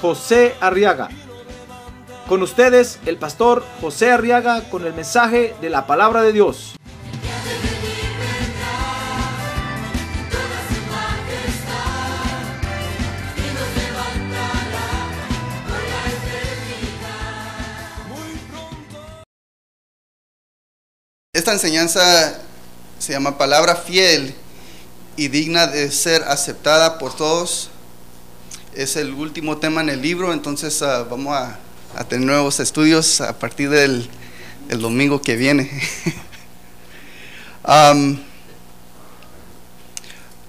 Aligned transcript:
José 0.00 0.54
Arriaga. 0.60 1.08
Con 2.28 2.42
ustedes, 2.42 2.98
el 3.06 3.18
pastor 3.18 3.64
José 3.80 4.10
Arriaga 4.10 4.62
con 4.68 4.84
el 4.84 4.92
mensaje 4.94 5.54
de 5.60 5.70
la 5.70 5.86
palabra 5.86 6.22
de 6.22 6.32
Dios. 6.32 6.74
Esta 21.32 21.52
enseñanza 21.52 22.40
se 22.98 23.12
llama 23.12 23.36
palabra 23.36 23.76
fiel 23.76 24.34
y 25.16 25.28
digna 25.28 25.66
de 25.66 25.92
ser 25.92 26.22
aceptada 26.24 26.98
por 26.98 27.14
todos. 27.14 27.70
Es 28.76 28.96
el 28.96 29.14
último 29.14 29.56
tema 29.56 29.80
en 29.80 29.88
el 29.88 30.02
libro, 30.02 30.34
entonces 30.34 30.82
ah, 30.82 31.06
vamos 31.08 31.34
a, 31.34 31.58
tener 32.10 32.26
nuevos 32.26 32.60
estudios 32.60 33.22
a 33.22 33.38
partir 33.38 33.70
del 33.70 34.06
el 34.68 34.80
domingo 34.80 35.20
que 35.22 35.36
viene. 35.36 35.70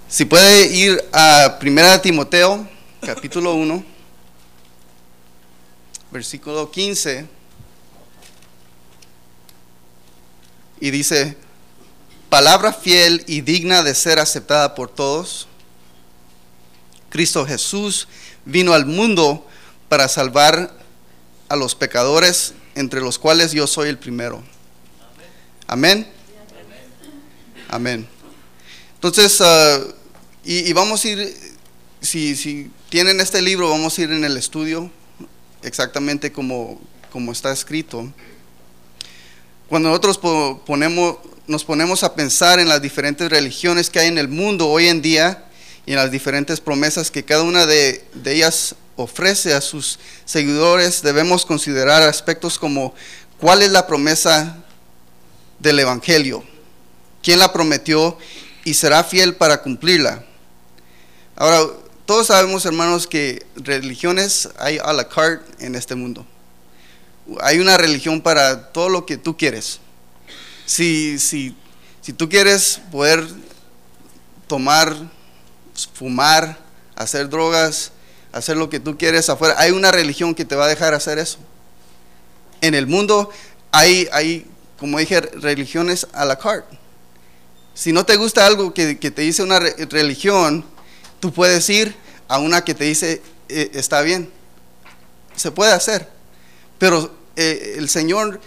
Si 0.09 0.23
puede 0.23 0.67
ir 0.73 1.03
a 1.11 1.57
1 1.61 2.01
Timoteo, 2.01 2.67
capítulo 3.01 3.55
1, 3.55 3.83
versículo 6.11 6.71
15. 6.71 7.27
y 10.79 10.91
dice, 10.91 11.35
palabra 12.29 12.71
fiel 12.73 13.23
y 13.27 13.41
digna 13.41 13.83
de 13.83 13.95
ser 13.95 14.19
aceptada 14.19 14.75
por 14.75 14.89
todos. 14.89 15.47
Cristo 17.17 17.47
Jesús 17.47 18.07
vino 18.45 18.75
al 18.75 18.85
mundo 18.85 19.43
para 19.89 20.07
salvar 20.07 20.71
a 21.49 21.55
los 21.55 21.73
pecadores, 21.73 22.53
entre 22.75 23.01
los 23.01 23.17
cuales 23.17 23.53
yo 23.53 23.65
soy 23.65 23.89
el 23.89 23.97
primero. 23.97 24.43
Amén. 25.65 26.07
Amén. 27.69 28.07
Entonces, 28.93 29.41
ah, 29.41 29.79
y, 30.45 30.71
vamos 30.73 31.03
a 31.03 31.07
ir, 31.07 31.35
si, 32.01 32.35
si 32.35 32.69
tienen 32.87 33.19
este 33.19 33.41
libro, 33.41 33.71
vamos 33.71 33.97
a 33.97 34.01
ir 34.03 34.11
en 34.11 34.23
el 34.23 34.37
estudio 34.37 34.91
exactamente 35.63 36.31
como, 36.31 36.79
como 37.11 37.31
está 37.31 37.51
escrito. 37.51 38.13
Cuando 39.67 39.89
nosotros 39.89 40.19
po- 40.19 40.61
ponemos, 40.67 41.17
nos 41.47 41.63
ponemos 41.65 42.03
a 42.03 42.13
pensar 42.13 42.59
en 42.59 42.69
las 42.69 42.79
diferentes 42.79 43.27
religiones 43.27 43.89
que 43.89 43.97
hay 43.97 44.07
en 44.07 44.19
el 44.19 44.27
mundo 44.27 44.67
hoy 44.67 44.85
en 44.85 45.01
día 45.01 45.45
y 45.87 45.93
en 45.93 45.97
las 45.97 46.11
diferentes 46.11 46.61
promesas 46.61 47.09
que 47.09 47.25
cada 47.25 47.41
una 47.41 47.65
de, 47.65 48.05
ellas 48.25 48.75
ofrece 48.95 49.55
a 49.55 49.61
sus 49.61 49.97
seguidores, 50.25 51.01
debemos 51.01 51.47
considerar 51.47 52.03
aspectos 52.03 52.59
como 52.59 52.93
cuál 53.39 53.63
es 53.63 53.71
la 53.71 53.87
promesa 53.87 54.63
del 55.57 55.79
Evangelio, 55.79 56.43
quién 57.23 57.39
la 57.39 57.51
prometió 57.51 58.19
y 58.65 58.75
será 58.75 59.03
fiel 59.03 59.35
para 59.35 59.63
cumplirla. 59.63 60.23
Ahora, 61.35 61.65
todos 62.05 62.27
sabemos, 62.27 62.65
hermanos, 62.67 63.07
que 63.07 63.43
religiones 63.55 64.49
hay 64.59 64.77
a 64.77 64.93
la 64.93 65.09
carte 65.09 65.65
en 65.65 65.73
este 65.73 65.95
mundo 65.95 66.23
hay 67.41 67.59
una 67.59 67.77
religión 67.77 68.21
para 68.21 68.71
todo 68.71 68.89
lo 68.89 69.05
que 69.05 69.17
tú 69.17 69.37
quieres. 69.37 69.79
Si, 70.65 71.19
si, 71.19 71.55
si 72.01 72.13
tú 72.13 72.29
quieres 72.29 72.81
poder 72.91 73.25
tomar, 74.47 74.95
fumar, 75.93 76.57
hacer 76.95 77.29
drogas, 77.29 77.91
hacer 78.31 78.57
lo 78.57 78.69
que 78.69 78.79
tú 78.79 78.97
quieres 78.97 79.29
afuera, 79.29 79.55
hay 79.57 79.71
una 79.71 79.91
religión 79.91 80.33
que 80.35 80.45
te 80.45 80.55
va 80.55 80.65
a 80.65 80.67
dejar 80.67 80.93
hacer 80.93 81.17
eso. 81.19 81.37
En 82.61 82.73
el 82.73 82.87
mundo 82.87 83.29
hay, 83.71 84.07
hay 84.11 84.45
como 84.79 84.99
dije, 84.99 85.21
religiones 85.21 86.07
a 86.13 86.25
la 86.25 86.37
carte. 86.37 86.77
Si 87.73 87.93
no 87.93 88.05
te 88.05 88.15
gusta 88.15 88.45
algo 88.45 88.73
que, 88.73 88.97
que 88.97 89.11
te 89.11 89.21
dice 89.21 89.43
una 89.43 89.59
re- 89.59 89.75
religión, 89.89 90.65
tú 91.19 91.31
puedes 91.31 91.69
ir 91.69 91.95
a 92.27 92.39
una 92.39 92.63
que 92.63 92.73
te 92.73 92.85
dice 92.85 93.21
"Eh, 93.49 93.71
está 93.73 94.01
bien. 94.01 94.31
Se 95.35 95.51
puede 95.51 95.71
hacer. 95.71 96.09
Pero 96.79 97.13
eh, 97.35 97.75
el 97.77 97.89
Señor 97.89 98.39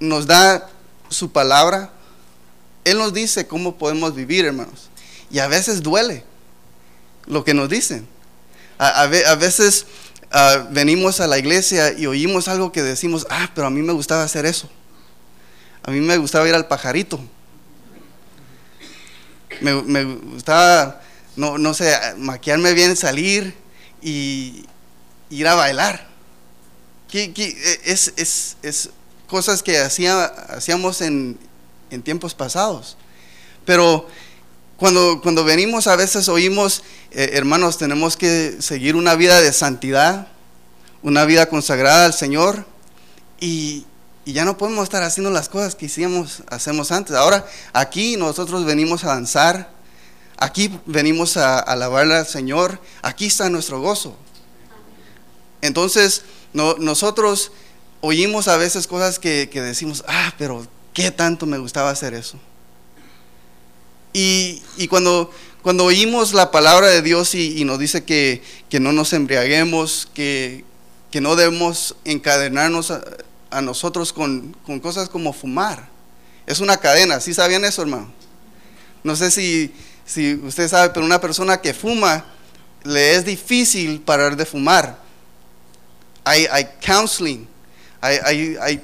nos 0.00 0.26
da 0.26 0.68
su 1.08 1.30
palabra. 1.30 1.90
Él 2.84 2.98
nos 2.98 3.12
dice 3.14 3.46
cómo 3.46 3.76
podemos 3.76 4.14
vivir, 4.14 4.44
hermanos. 4.44 4.88
Y 5.30 5.38
a 5.38 5.46
veces 5.46 5.82
duele 5.82 6.24
lo 7.26 7.44
que 7.44 7.54
nos 7.54 7.68
dicen. 7.68 8.06
A, 8.78 8.88
a 8.88 9.02
a 9.04 9.34
veces 9.36 9.86
ah, 10.30 10.66
venimos 10.70 11.20
a 11.20 11.26
la 11.26 11.38
iglesia 11.38 11.92
y 11.96 12.06
oímos 12.06 12.48
algo 12.48 12.72
que 12.72 12.82
decimos, 12.82 13.26
ah, 13.30 13.50
pero 13.54 13.66
a 13.66 13.70
mí 13.70 13.82
me 13.82 13.92
gustaba 13.92 14.22
hacer 14.24 14.46
eso. 14.46 14.70
A 15.82 15.90
mí 15.90 16.00
me 16.00 16.16
gustaba 16.18 16.48
ir 16.48 16.54
al 16.54 16.66
pajarito. 16.68 17.20
Me, 19.60 19.82
me 19.82 20.04
gustaba, 20.04 21.00
no, 21.36 21.56
no 21.58 21.72
sé, 21.74 21.94
maquillarme 22.18 22.72
bien, 22.74 22.96
salir 22.96 23.54
y 24.02 24.66
ir 25.30 25.46
a 25.48 25.54
bailar. 25.54 26.06
Que- 27.08 27.32
que, 27.32 27.46
eh, 27.48 27.80
es, 27.84 28.12
es- 28.16 28.56
es 28.62 28.90
cosas 29.28 29.62
que 29.62 29.78
hacía, 29.78 30.24
hacíamos 30.24 31.00
en, 31.00 31.38
en 31.90 32.02
tiempos 32.02 32.34
pasados. 32.34 32.96
Pero 33.64 34.08
cuando, 34.76 35.20
cuando 35.22 35.44
venimos 35.44 35.86
a 35.86 35.96
veces 35.96 36.28
oímos, 36.28 36.82
eh, 37.10 37.30
hermanos, 37.32 37.78
tenemos 37.78 38.16
que 38.16 38.56
seguir 38.60 38.94
una 38.96 39.14
vida 39.14 39.40
de 39.40 39.52
santidad, 39.52 40.28
una 41.02 41.24
vida 41.24 41.46
consagrada 41.48 42.06
al 42.06 42.12
Señor 42.14 42.66
y, 43.40 43.86
y 44.24 44.32
ya 44.34 44.44
no 44.44 44.58
podemos 44.58 44.84
estar 44.84 45.02
haciendo 45.02 45.30
las 45.30 45.48
cosas 45.48 45.74
que 45.74 45.86
hacíamos, 45.86 46.42
hacemos 46.48 46.92
antes. 46.92 47.16
Ahora 47.16 47.46
aquí 47.72 48.16
nosotros 48.16 48.64
venimos 48.66 49.04
a 49.04 49.08
danzar, 49.08 49.70
aquí 50.36 50.78
venimos 50.84 51.36
a, 51.38 51.56
a 51.58 51.60
alabar 51.60 52.10
al 52.12 52.26
Señor, 52.26 52.78
aquí 53.02 53.26
está 53.26 53.48
nuestro 53.48 53.80
gozo. 53.80 54.16
Entonces, 55.62 56.22
no- 56.52 56.74
nosotros 56.78 57.50
oímos 58.00 58.46
a 58.48 58.56
veces 58.56 58.86
cosas 58.86 59.18
que, 59.18 59.48
que 59.50 59.62
decimos, 59.62 60.04
ah, 60.06 60.34
pero 60.38 60.66
qué 60.92 61.10
tanto 61.10 61.46
me 61.46 61.58
gustaba 61.58 61.90
hacer 61.90 62.14
eso. 62.14 62.38
Y, 64.18 64.62
y 64.78 64.88
cuando, 64.88 65.30
cuando 65.60 65.84
oímos 65.84 66.32
la 66.32 66.50
palabra 66.50 66.86
de 66.86 67.02
Dios 67.02 67.34
y, 67.34 67.60
y 67.60 67.64
nos 67.64 67.78
dice 67.78 68.04
que, 68.04 68.42
que 68.70 68.80
no 68.80 68.92
nos 68.92 69.12
embriaguemos, 69.12 70.08
que, 70.14 70.64
que 71.10 71.20
no 71.20 71.36
debemos 71.36 71.96
encadenarnos 72.06 72.90
a, 72.90 73.02
a 73.50 73.60
nosotros 73.60 74.14
con, 74.14 74.56
con 74.64 74.80
cosas 74.80 75.10
como 75.10 75.34
fumar. 75.34 75.88
Es 76.46 76.60
una 76.60 76.78
cadena, 76.78 77.20
¿sí 77.20 77.34
sabían 77.34 77.64
eso, 77.66 77.82
hermano? 77.82 78.10
No 79.04 79.16
sé 79.16 79.30
si, 79.30 79.70
si 80.06 80.34
usted 80.34 80.68
sabe, 80.68 80.90
pero 80.94 81.04
una 81.04 81.20
persona 81.20 81.60
que 81.60 81.74
fuma, 81.74 82.24
le 82.84 83.16
es 83.16 83.24
difícil 83.24 84.00
parar 84.00 84.36
de 84.36 84.46
fumar 84.46 85.04
hay, 86.24 86.46
hay 86.50 86.66
counseling, 86.84 87.46
hay, 88.00 88.18
hay, 88.24 88.56
hay, 88.60 88.80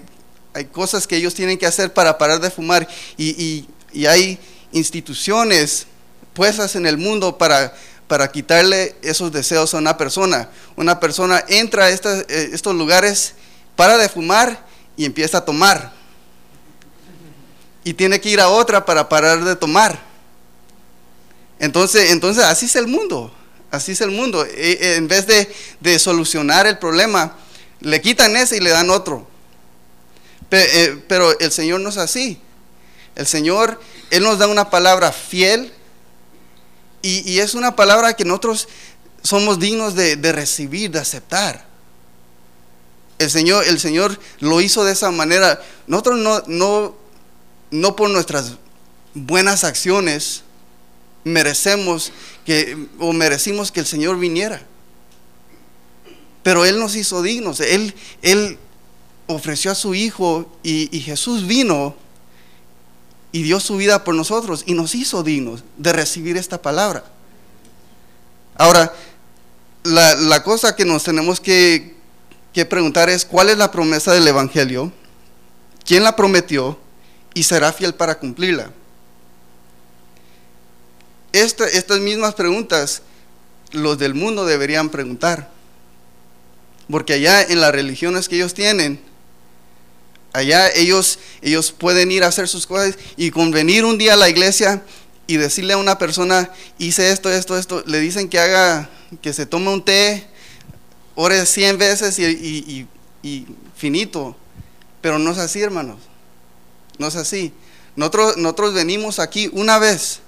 hay 0.55 0.65
cosas 0.67 1.07
que 1.07 1.17
ellos 1.17 1.35
tienen 1.35 1.59
que 1.59 1.67
hacer 1.67 1.93
para 1.93 2.17
parar 2.19 2.41
de 2.41 2.51
fumar 2.51 2.87
y, 3.17 3.31
y- 3.31 3.69
y 3.93 4.07
hay 4.07 4.39
instituciones 4.73 5.87
puestas 6.35 6.75
en 6.77 6.87
el 6.87 6.97
mundo 6.99 7.39
para, 7.39 7.75
para 8.09 8.31
quitarle 8.31 8.97
esos 9.03 9.31
deseos 9.33 9.75
a 9.75 9.79
una 9.79 9.97
persona. 9.97 10.49
Una 10.77 10.99
persona 10.99 11.45
entra 11.49 11.87
a 11.87 11.91
eh, 11.91 12.51
estos 12.53 12.75
lugares, 12.75 13.35
para 13.77 13.97
de 13.99 14.09
fumar 14.09 14.67
y 14.97 15.05
empieza 15.05 15.39
a 15.39 15.45
tomar. 15.45 15.93
Y 17.85 17.95
tiene 17.95 18.21
que 18.21 18.29
ir 18.29 18.41
a 18.41 18.49
otra 18.49 18.85
para 18.85 19.09
parar 19.09 19.43
de 19.45 19.57
tomar. 19.57 19.99
Entonces, 21.59 22.11
entonces 22.11 22.45
así 22.45 22.67
es 22.67 22.77
el 22.77 22.87
mundo. 22.87 23.33
Así 23.71 23.93
es 23.93 24.01
el 24.01 24.11
mundo. 24.11 24.45
E- 24.45 24.79
e- 24.81 24.97
En 24.97 25.09
vez 25.09 25.27
de, 25.27 25.53
de 25.81 25.99
solucionar 25.99 26.67
el 26.67 26.79
problema, 26.79 27.37
le 27.81 28.01
quitan 28.01 28.37
ese 28.37 28.57
y 28.57 28.61
le 28.61 28.71
dan 28.71 28.91
otro. 28.91 29.27
Eh, 30.51 31.03
Pero 31.09 31.39
el 31.39 31.51
Señor 31.51 31.81
no 31.81 31.89
es 31.89 31.97
así. 31.97 32.41
El 33.15 33.27
Señor, 33.27 33.81
Él 34.13 34.25
nos 34.25 34.39
da 34.39 34.47
una 34.47 34.69
palabra 34.69 35.11
fiel 35.11 35.73
y, 37.01 37.39
es 37.39 37.55
una 37.55 37.75
palabra 37.75 38.15
que 38.15 38.27
nosotros 38.27 38.69
somos 39.23 39.59
dignos 39.59 39.95
de, 39.95 40.17
recibir, 40.33 40.91
de 40.91 40.99
aceptar. 40.99 41.65
El 43.19 43.31
Señor, 43.31 43.65
el 43.67 43.81
Señor 43.81 44.21
lo 44.41 44.61
hizo 44.61 44.85
de 44.85 44.93
esa 44.93 45.11
manera. 45.11 45.63
Nosotros 45.87 46.19
no, 46.19 46.43
no, 46.47 46.95
no 47.71 47.97
por 47.97 48.11
nuestras 48.11 48.53
buenas 49.15 49.65
acciones 49.65 50.43
merecemos 51.25 52.13
que, 52.45 52.89
o 52.99 53.15
merecimos 53.15 53.73
que 53.73 53.81
el 53.81 53.87
Señor 53.87 54.19
viniera. 54.19 54.63
Pero 56.43 56.67
Él 56.67 56.79
nos 56.79 56.97
hizo 56.97 57.23
dignos. 57.23 57.61
Él, 57.61 57.95
él 58.21 58.59
ofreció 59.27 59.71
a 59.71 59.75
su 59.75 59.95
Hijo 59.95 60.55
y 60.63 61.01
Jesús 61.01 61.47
vino 61.47 61.97
y 63.33 63.43
dio 63.43 63.59
su 63.61 63.77
vida 63.77 64.05
por 64.05 64.15
nosotros 64.15 64.63
y 64.67 64.75
nos 64.75 64.95
hizo 64.95 65.23
dignos 65.23 65.65
de 65.79 65.93
recibir 65.93 66.37
esta 66.37 66.61
palabra. 66.61 67.05
Ahora, 68.55 68.93
la, 69.85 70.43
cosa 70.43 70.77
que 70.77 70.85
nos 70.85 71.03
tenemos 71.05 71.41
que, 71.41 71.97
que 72.53 72.67
preguntar 72.67 73.09
es, 73.09 73.25
¿cuál 73.25 73.49
es 73.49 73.57
la 73.57 73.71
promesa 73.71 74.13
del 74.13 74.29
Evangelio? 74.29 74.93
¿Quién 75.85 76.05
la 76.05 76.15
prometió? 76.15 76.79
Y 77.35 77.45
será 77.45 77.73
fiel 77.73 77.95
para 77.95 78.19
cumplirla. 78.19 78.71
Esta- 81.33 81.67
estas 81.69 81.99
mismas 82.01 82.35
preguntas 82.35 83.03
los 83.73 83.99
del 83.99 84.15
mundo 84.15 84.45
deberían 84.45 84.91
preguntar. 84.91 85.51
Porque 86.91 87.15
allá 87.15 87.43
en 87.43 87.61
las 87.61 87.73
religiones 87.73 88.29
que 88.29 88.37
ellos 88.37 88.53
tienen, 88.53 89.01
allá 90.33 90.71
ellos, 90.75 91.19
ellos 91.43 91.73
pueden 91.73 92.11
ir 92.11 92.25
a 92.25 92.29
hacer 92.29 92.49
sus 92.49 92.67
cosas 92.67 92.97
y 93.17 93.31
con 93.31 93.51
venir 93.51 93.85
un 93.85 93.99
día 93.99 94.15
a 94.15 94.17
la 94.17 94.29
iglesia 94.29 94.83
y 95.27 95.37
decirle 95.37 95.75
a 95.75 95.79
una 95.79 95.99
persona, 95.99 96.51
hice 96.79 97.11
esto, 97.11 97.31
esto, 97.33 97.57
esto, 97.57 97.83
le 97.87 98.01
dicen 98.01 98.29
que 98.29 98.39
haga, 98.39 98.91
que 99.23 99.33
se 99.33 99.47
tome 99.47 99.71
un 99.71 99.85
té, 99.85 100.27
ore 101.15 101.47
100 101.47 101.79
veces 101.79 102.19
y, 102.19 102.25
y- 102.25 102.87
y- 103.23 103.29
y 103.29 103.47
finito. 103.77 104.37
Pero 105.01 105.19
no 105.19 105.33
es 105.33 105.39
así, 105.39 105.61
hermanos. 105.61 105.99
No 106.99 107.09
es 107.09 107.17
así. 107.17 107.53
Nosotros, 107.97 108.37
nosotros 108.37 108.75
venimos 108.75 109.19
aquí 109.19 109.51
una 109.53 109.79
vez, 109.79 110.21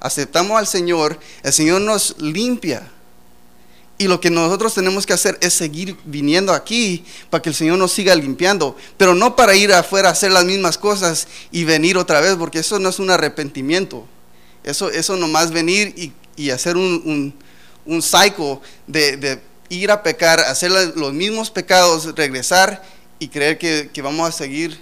aceptamos 0.00 0.58
al 0.58 0.66
Señor, 0.66 1.18
el 1.42 1.52
Señor 1.52 1.80
nos 1.82 2.16
limpia. 2.18 2.90
Y 4.00 4.08
lo 4.08 4.18
que 4.18 4.30
nosotros 4.30 4.72
tenemos 4.72 5.04
que 5.04 5.12
hacer 5.12 5.36
es 5.42 5.52
seguir 5.52 5.94
viniendo 6.06 6.54
aquí 6.54 7.04
para 7.28 7.42
que 7.42 7.50
el 7.50 7.54
Señor 7.54 7.76
nos 7.76 7.92
siga 7.92 8.14
limpiando. 8.14 8.74
Pero 8.96 9.14
no 9.14 9.36
para 9.36 9.54
ir 9.54 9.74
afuera 9.74 10.08
a 10.08 10.12
hacer 10.12 10.32
las 10.32 10.46
mismas 10.46 10.78
cosas 10.78 11.28
y 11.52 11.64
venir 11.64 11.98
otra 11.98 12.22
vez, 12.22 12.34
porque 12.36 12.60
eso 12.60 12.78
no 12.78 12.88
es 12.88 12.98
un 12.98 13.10
arrepentimiento. 13.10 14.06
Eso, 14.64 14.88
eso 14.88 15.16
nomás 15.18 15.50
venir 15.50 15.92
y, 15.98 16.14
y 16.34 16.48
hacer 16.48 16.78
un, 16.78 17.02
un, 17.04 17.34
un 17.84 18.02
de, 18.86 19.18
de 19.18 19.42
ir 19.68 19.90
a 19.90 20.02
pecar, 20.02 20.40
hacer 20.40 20.70
los 20.70 21.12
mismos 21.12 21.50
pecados, 21.50 22.14
regresar 22.16 22.82
y 23.18 23.28
creer 23.28 23.58
que, 23.58 23.90
que 23.92 24.00
vamos 24.00 24.26
a 24.26 24.32
seguir 24.32 24.80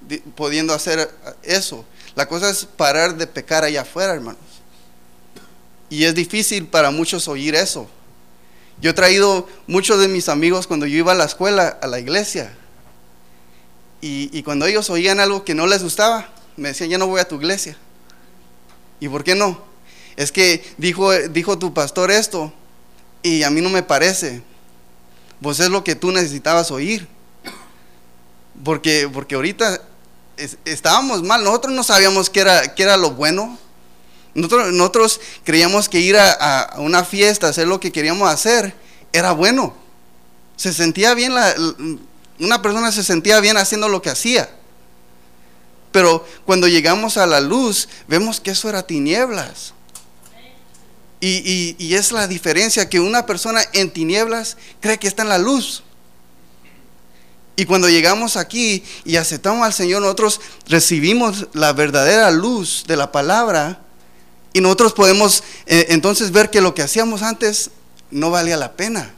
di- 0.00 0.18
pudiendo 0.18 0.74
hacer 0.74 1.08
eso. 1.44 1.84
La 2.16 2.26
cosa 2.26 2.50
es 2.50 2.64
parar 2.64 3.16
de 3.16 3.28
pecar 3.28 3.62
allá 3.62 3.82
afuera, 3.82 4.14
hermanos. 4.14 4.40
Y 5.88 6.02
es 6.02 6.12
difícil 6.12 6.66
para 6.66 6.90
muchos 6.90 7.28
oír 7.28 7.54
eso. 7.54 7.88
Yo 8.80 8.90
he 8.90 8.94
traído 8.94 9.48
muchos 9.66 9.98
de 10.00 10.08
mis 10.08 10.28
amigos 10.28 10.66
cuando 10.66 10.86
yo 10.86 10.96
iba 10.98 11.12
a 11.12 11.14
la 11.16 11.24
escuela, 11.24 11.78
a 11.82 11.86
la 11.86 11.98
iglesia. 11.98 12.54
Y, 14.00 14.30
y 14.36 14.42
cuando 14.44 14.66
ellos 14.66 14.88
oían 14.90 15.18
algo 15.18 15.44
que 15.44 15.54
no 15.54 15.66
les 15.66 15.82
gustaba, 15.82 16.28
me 16.56 16.68
decían, 16.68 16.90
ya 16.90 16.98
no 16.98 17.06
voy 17.08 17.20
a 17.20 17.26
tu 17.26 17.36
iglesia. 17.36 17.76
¿Y 19.00 19.08
por 19.08 19.24
qué 19.24 19.34
no? 19.34 19.60
Es 20.16 20.30
que 20.32 20.64
dijo, 20.78 21.12
dijo 21.12 21.58
tu 21.58 21.74
pastor 21.74 22.10
esto 22.10 22.52
y 23.22 23.42
a 23.42 23.50
mí 23.50 23.60
no 23.60 23.68
me 23.70 23.82
parece. 23.82 24.42
Pues 25.42 25.58
es 25.60 25.68
lo 25.70 25.82
que 25.84 25.94
tú 25.94 26.10
necesitabas 26.12 26.70
oír. 26.70 27.06
Porque, 28.64 29.08
porque 29.12 29.34
ahorita 29.36 29.80
es- 30.36 30.58
estábamos 30.64 31.22
mal, 31.22 31.42
nosotros 31.44 31.72
no 31.74 31.82
sabíamos 31.84 32.30
qué 32.30 32.40
era, 32.40 32.74
qué 32.74 32.82
era 32.84 32.96
lo 32.96 33.12
bueno. 33.12 33.58
Nosotros, 34.38 34.72
nosotros 34.72 35.20
creíamos 35.44 35.88
que 35.88 36.00
ir 36.00 36.16
a, 36.16 36.74
una 36.78 37.04
fiesta, 37.04 37.48
hacer 37.48 37.66
lo 37.66 37.80
que 37.80 37.92
queríamos 37.92 38.28
hacer, 38.30 38.74
era 39.12 39.32
bueno. 39.32 39.74
Se 40.56 40.72
sentía 40.72 41.14
bien, 41.14 41.34
la- 41.34 41.54
una 42.38 42.62
persona 42.62 42.92
se 42.92 43.02
sentía 43.02 43.40
bien 43.40 43.56
haciendo 43.56 43.88
lo 43.88 44.00
que 44.00 44.10
hacía. 44.10 44.48
Pero 45.92 46.24
cuando 46.44 46.68
llegamos 46.68 47.16
a 47.16 47.26
la 47.26 47.40
luz, 47.40 47.88
vemos 48.06 48.40
que 48.40 48.50
eso 48.52 48.68
era 48.68 48.86
tinieblas. 48.86 49.72
Y, 51.20 51.38
y- 51.38 51.76
y 51.78 51.94
es 51.94 52.12
la 52.12 52.28
diferencia 52.28 52.88
que 52.88 53.00
una 53.00 53.26
persona 53.26 53.60
en 53.72 53.90
tinieblas 53.90 54.56
cree 54.80 54.98
que 54.98 55.08
está 55.08 55.22
en 55.22 55.30
la 55.30 55.38
luz. 55.38 55.82
Y 57.56 57.64
cuando 57.64 57.88
llegamos 57.88 58.36
aquí 58.36 58.84
y 59.04 59.16
aceptamos 59.16 59.66
al 59.66 59.72
Señor, 59.72 60.00
nosotros 60.02 60.40
recibimos 60.68 61.48
la 61.54 61.72
verdadera 61.72 62.30
luz 62.30 62.84
de 62.86 62.96
la 62.96 63.10
palabra 63.10 63.80
y 64.52 64.60
nosotros 64.60 64.92
podemos 64.92 65.42
eh, 65.66 65.86
entonces 65.90 66.30
ver 66.32 66.50
que 66.50 66.60
lo 66.60 66.74
que 66.74 66.82
hacíamos 66.82 67.22
antes 67.22 67.70
no 68.10 68.30
valía 68.30 68.56
la 68.56 68.72
pena. 68.76 69.14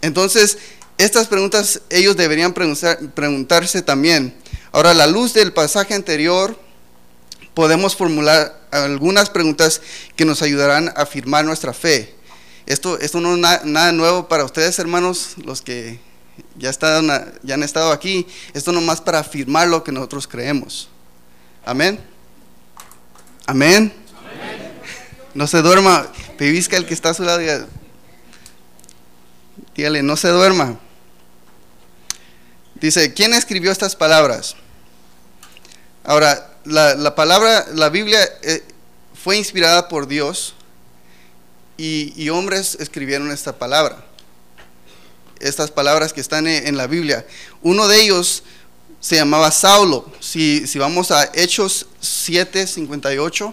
Entonces, 0.00 0.58
estas 0.98 1.28
preguntas 1.28 1.80
ellos 1.90 2.16
deberían 2.16 2.52
preguntar- 2.54 2.98
preguntarse 3.14 3.82
también. 3.82 4.34
Ahora, 4.72 4.90
a 4.90 4.94
la 4.94 5.06
luz 5.06 5.32
del 5.34 5.52
pasaje 5.52 5.94
anterior, 5.94 6.58
podemos 7.54 7.94
formular 7.94 8.60
algunas 8.70 9.30
preguntas 9.30 9.80
que 10.16 10.24
nos 10.24 10.42
ayudarán 10.42 10.88
a 10.88 11.02
afirmar 11.02 11.44
nuestra 11.44 11.72
fe. 11.72 12.14
Esto, 12.66 12.98
esto 12.98 13.20
no 13.20 13.34
es 13.34 13.38
na- 13.38 13.60
nada 13.64 13.92
nuevo 13.92 14.28
para 14.28 14.44
ustedes, 14.44 14.78
hermanos, 14.78 15.34
los 15.44 15.60
que 15.62 16.00
ya, 16.56 16.70
están, 16.70 17.06
ya 17.42 17.54
han 17.54 17.62
estado 17.62 17.92
aquí. 17.92 18.26
Esto 18.54 18.72
nomás 18.72 19.00
para 19.00 19.18
afirmar 19.18 19.68
lo 19.68 19.84
que 19.84 19.92
nosotros 19.92 20.26
creemos. 20.26 20.88
Amén. 21.64 22.00
Amén. 23.46 23.92
No 25.34 25.46
se 25.46 25.62
duerma. 25.62 26.06
Pevisca 26.38 26.76
el 26.76 26.86
que 26.86 26.94
está 26.94 27.10
a 27.10 27.14
su 27.14 27.24
lado. 27.24 27.66
Dígale, 29.74 30.02
no 30.02 30.16
se 30.16 30.28
duerma. 30.28 30.78
Dice, 32.74 33.12
¿quién 33.14 33.32
escribió 33.32 33.70
estas 33.70 33.96
palabras? 33.96 34.56
Ahora, 36.04 36.56
la, 36.64 36.94
la 36.94 37.14
palabra, 37.14 37.66
la 37.74 37.88
Biblia 37.88 38.20
eh, 38.42 38.62
fue 39.14 39.36
inspirada 39.36 39.88
por 39.88 40.06
Dios 40.06 40.54
y, 41.76 42.12
y 42.16 42.28
hombres 42.28 42.76
escribieron 42.80 43.30
esta 43.30 43.58
palabra. 43.58 44.04
Estas 45.40 45.70
palabras 45.70 46.12
que 46.12 46.20
están 46.20 46.46
en 46.46 46.76
la 46.76 46.86
Biblia. 46.86 47.26
Uno 47.62 47.88
de 47.88 48.02
ellos 48.02 48.44
se 49.02 49.16
llamaba 49.16 49.50
Saulo. 49.50 50.06
Si, 50.20 50.66
si 50.66 50.78
vamos 50.78 51.10
a 51.10 51.28
Hechos 51.34 51.86
7, 52.00 52.66
58, 52.66 53.52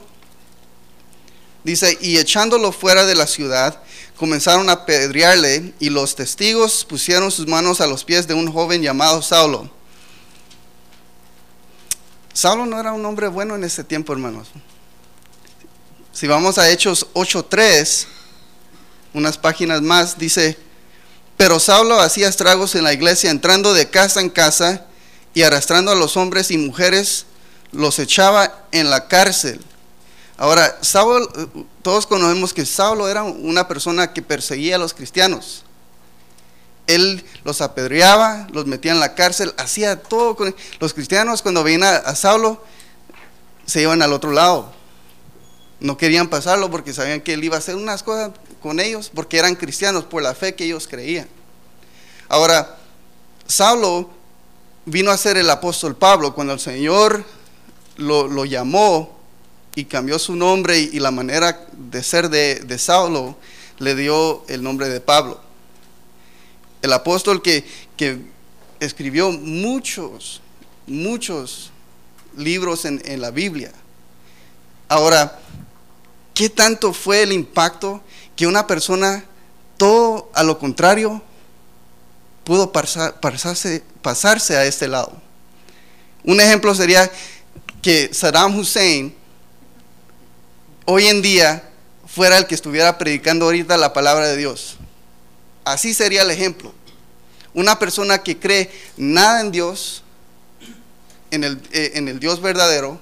dice, 1.64 1.98
y 2.00 2.18
echándolo 2.18 2.72
fuera 2.72 3.06
de 3.06 3.16
la 3.16 3.26
ciudad, 3.26 3.82
comenzaron 4.16 4.70
a 4.70 4.74
apedrearle 4.74 5.74
y 5.80 5.90
los 5.90 6.16
testigos 6.16 6.86
pusieron 6.86 7.32
sus 7.32 7.48
manos 7.48 7.82
a 7.82 7.88
los 7.88 8.04
pies 8.04 8.28
de 8.28 8.36
un 8.36 8.54
joven 8.54 8.84
llamado 8.84 9.24
Saulo. 9.24 9.70
Saulo 12.32 12.68
no 12.68 12.80
era 12.80 12.94
un 12.94 13.04
hombre 13.06 13.28
bueno 13.28 13.56
en 13.56 13.64
ese 13.64 13.84
tiempo, 13.84 14.14
hermanos. 14.14 14.50
Si 16.14 16.28
vamos 16.28 16.60
a 16.60 16.70
Hechos 16.70 17.08
8.3, 17.14 18.06
unas 19.16 19.38
páginas 19.38 19.82
más, 19.82 20.20
dice, 20.20 20.60
pero 21.38 21.60
Saulo 21.60 22.00
hacía 22.00 22.30
estragos 22.30 22.76
en 22.76 22.84
la 22.84 22.94
iglesia, 22.94 23.32
entrando 23.32 23.74
de 23.74 23.90
casa 23.90 24.22
en 24.22 24.30
casa 24.30 24.86
y 25.34 25.44
arrastrando 25.44 25.92
a 25.92 25.96
los 25.96 26.18
hombres 26.18 26.52
y 26.52 26.58
mujeres, 26.58 27.26
los 27.72 28.00
echaba 28.00 28.66
en 28.72 28.90
la 28.90 29.08
cárcel. 29.08 29.60
Ahora, 30.38 30.78
Saulo, 30.82 31.28
todos 31.82 32.08
conocemos 32.08 32.54
que 32.54 32.66
Saulo 32.66 33.10
era 33.10 33.24
una 33.24 33.68
persona 33.68 34.14
que 34.14 34.22
perseguía 34.22 34.76
a 34.76 34.80
los 34.80 34.94
cristianos. 34.94 35.64
Él 36.88 37.24
los 37.44 37.62
apedreaba, 37.62 38.48
los 38.52 38.66
metía 38.66 38.94
en 38.94 39.00
la 39.00 39.14
cárcel, 39.14 39.54
hacía 39.58 40.02
todo 40.02 40.36
con 40.36 40.56
los 40.80 40.94
cristianos 40.94 41.42
cuando 41.42 41.64
venían 41.64 41.84
a, 41.84 41.98
a 41.98 42.16
Saulo 42.16 42.64
se 43.66 43.82
iban 43.82 44.02
al 44.02 44.14
otro 44.14 44.32
lado. 44.32 44.74
No 45.80 45.98
querían 45.98 46.28
pasarlo 46.28 46.72
porque 46.72 46.94
sabían 46.94 47.22
que 47.22 47.34
él 47.34 47.44
iba 47.44 47.56
a 47.56 47.60
hacer 47.60 47.76
unas 47.76 48.02
cosas 48.02 48.32
con 48.62 48.80
ellos 48.80 49.12
porque 49.14 49.38
eran 49.38 49.56
cristianos 49.56 50.06
por 50.06 50.24
la 50.24 50.34
fe 50.34 50.56
que 50.56 50.66
ellos 50.66 50.88
creían. 50.88 51.28
Ahora, 52.28 52.78
Saulo 53.48 54.10
vino 54.90 55.12
a 55.12 55.18
ser 55.18 55.38
el 55.38 55.50
apóstol 55.50 55.96
Pablo 55.96 56.34
cuando 56.34 56.54
el 56.54 56.60
Señor 56.60 57.24
lo, 57.98 58.28
lo 58.28 58.46
llamó 58.46 59.18
y 59.76 59.86
cambió 59.86 60.20
su 60.20 60.36
nombre 60.36 60.80
y, 60.80 61.00
la 61.00 61.12
manera 61.12 61.68
de 61.74 62.04
ser 62.04 62.30
de, 62.30 62.56
de 62.56 62.78
Saulo, 62.78 63.38
le 63.78 63.96
dio 63.96 64.44
el 64.48 64.64
nombre 64.64 64.90
de 64.90 65.00
Pablo. 65.00 65.40
El 66.82 66.92
apóstol 66.94 67.42
que, 67.42 67.66
que 67.96 68.20
escribió 68.80 69.32
muchos, 69.32 70.42
muchos 70.88 71.72
libros 72.36 72.86
en, 72.86 73.02
en 73.06 73.22
la 73.22 73.32
Biblia. 73.32 73.72
Ahora, 74.88 75.40
¿qué 76.34 76.50
tanto 76.50 76.94
fue 76.94 77.22
el 77.22 77.32
impacto 77.32 78.02
que 78.36 78.48
una 78.48 78.66
persona, 78.66 79.24
todo 79.78 80.30
a 80.34 80.44
lo 80.44 80.58
contrario, 80.58 81.22
pudo 82.44 82.72
pasar- 82.72 83.20
pasarse, 83.20 83.84
pasarse 84.02 84.56
a 84.58 84.66
este 84.66 84.88
lado. 84.88 85.12
Un 86.24 86.40
ejemplo 86.42 86.74
sería 86.76 87.10
que 87.82 88.14
Saddam 88.14 88.58
Hussein 88.58 89.16
hoy 90.86 91.08
en 91.08 91.22
día 91.22 91.64
fuera 92.08 92.38
el 92.38 92.48
que 92.48 92.56
estuviera 92.56 92.98
predicando 92.98 93.46
ahorita 93.46 93.78
la 93.78 93.94
palabra 93.94 94.28
de 94.28 94.36
Dios. 94.38 94.78
Así 95.64 95.94
sería 95.94 96.24
el 96.24 96.32
ejemplo. 96.32 96.74
Una 97.54 97.78
persona 97.80 98.20
que 98.24 98.38
cree 98.40 98.72
nada 98.98 99.42
en 99.42 99.52
Dios, 99.52 100.04
en 101.32 101.44
el, 101.44 101.62
eh, 101.72 101.92
en 101.96 102.08
el 102.08 102.20
Dios 102.20 102.42
verdadero, 102.42 103.00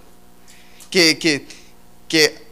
que, 0.90 1.18
que, 1.20 1.48
que 2.08 2.46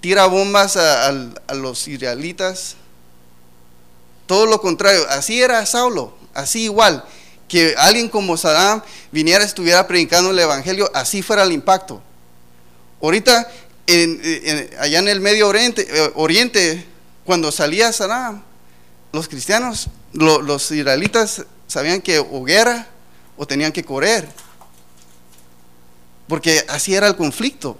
tira 0.00 0.26
bombas 0.26 0.76
a, 0.76 1.08
a- 1.08 1.30
a 1.46 1.54
los 1.54 1.86
israelitas. 1.88 2.76
Todo 4.26 4.46
lo 4.46 4.60
contrario, 4.60 5.06
así 5.08 5.40
era 5.40 5.64
Saulo, 5.66 6.16
así 6.38 6.64
igual. 6.64 7.04
Que 7.48 7.74
alguien 7.78 8.08
como 8.08 8.36
Saddam 8.36 8.82
viniera, 9.10 9.42
estuviera 9.44 9.86
predicando 9.86 10.30
el 10.30 10.38
Evangelio, 10.38 10.90
así 10.94 11.22
fuera 11.22 11.42
el 11.44 11.52
impacto. 11.52 12.02
Ahorita, 13.00 13.48
allá 14.80 14.98
en 14.98 15.08
el 15.08 15.20
Medio 15.20 15.48
Oriente, 15.48 15.86
eh, 15.90 16.12
Oriente, 16.14 16.84
cuando 17.24 17.50
salía 17.50 17.92
Saddam, 17.92 18.42
los 19.12 19.28
cristianos, 19.28 19.88
lo- 20.12 20.42
los 20.42 20.70
israelitas 20.70 21.44
sabían 21.66 22.00
que 22.02 22.18
o 22.18 22.44
o 23.36 23.46
tenían 23.46 23.72
que 23.72 23.84
correr. 23.84 24.28
Porque 26.26 26.64
así 26.68 26.94
era 26.94 27.06
el 27.06 27.16
conflicto. 27.16 27.78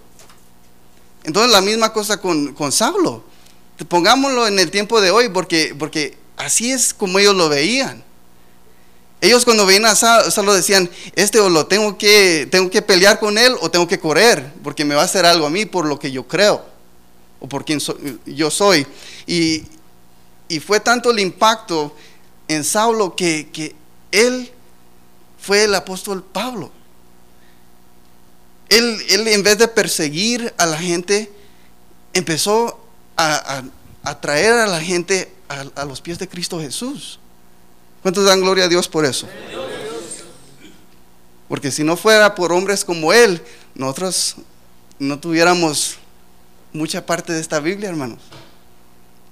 Entonces 1.24 1.52
la 1.52 1.60
misma 1.60 1.92
cosa 1.92 2.18
con, 2.20 2.54
con 2.54 2.72
Saulo. 2.72 3.24
Pongámoslo 3.88 4.46
en 4.46 4.58
el 4.58 4.70
tiempo 4.70 5.00
de 5.00 5.10
hoy 5.10 5.28
porque, 5.28 5.74
porque 5.78 6.16
así 6.36 6.72
es 6.72 6.94
como 6.94 7.18
ellos 7.18 7.34
lo 7.34 7.48
veían. 7.48 8.02
Ellos 9.20 9.44
cuando 9.44 9.66
veían 9.66 9.84
a 9.86 9.96
Sa- 9.96 10.30
Saulo 10.30 10.54
decían, 10.54 10.88
este 11.16 11.40
o 11.40 11.48
lo 11.50 11.66
tengo 11.66 11.98
que, 11.98 12.46
tengo 12.50 12.70
que 12.70 12.82
pelear 12.82 13.18
con 13.18 13.36
él 13.36 13.54
o 13.60 13.70
tengo 13.70 13.88
que 13.88 13.98
correr 13.98 14.52
porque 14.62 14.84
me 14.84 14.94
va 14.94 15.02
a 15.02 15.04
hacer 15.06 15.26
algo 15.26 15.46
a 15.46 15.50
mí 15.50 15.66
por 15.66 15.86
lo 15.86 15.98
que 15.98 16.12
yo 16.12 16.26
creo 16.28 16.64
o 17.40 17.48
por 17.48 17.64
quien 17.64 17.80
yo 18.26 18.50
soy. 18.50 18.86
Y, 19.26 19.64
y 20.48 20.60
fue 20.60 20.78
tanto 20.80 21.10
el 21.10 21.18
impacto 21.18 21.94
en 22.46 22.62
Saulo 22.62 23.16
que, 23.16 23.48
que 23.52 23.74
él 24.12 24.50
fue 25.40 25.64
el 25.64 25.74
apóstol 25.74 26.22
Pablo. 26.24 26.70
Él, 28.68 28.98
él 29.08 29.26
en 29.28 29.42
vez 29.42 29.58
de 29.58 29.66
perseguir 29.68 30.52
a 30.58 30.66
la 30.66 30.78
gente, 30.78 31.32
empezó 32.12 32.78
a, 33.16 33.34
a- 33.58 33.64
a 34.10 34.20
traer 34.20 34.52
a 34.54 34.66
la 34.66 34.80
gente 34.80 35.32
a 35.48 35.84
los 35.84 36.00
pies 36.00 36.18
de 36.18 36.28
Cristo 36.28 36.60
Jesús. 36.60 37.18
¿Cuántos 38.02 38.24
dan 38.24 38.40
gloria 38.40 38.64
a 38.64 38.68
Dios 38.68 38.88
por 38.88 39.04
eso? 39.04 39.28
Porque 41.48 41.70
si 41.70 41.82
no 41.82 41.96
fuera 41.96 42.34
por 42.34 42.52
hombres 42.52 42.84
como 42.84 43.12
Él, 43.12 43.40
nosotros 43.74 44.36
no 44.98 45.18
tuviéramos 45.18 45.96
mucha 46.72 47.04
parte 47.04 47.32
de 47.32 47.40
esta 47.40 47.60
Biblia, 47.60 47.88
hermanos. 47.88 48.18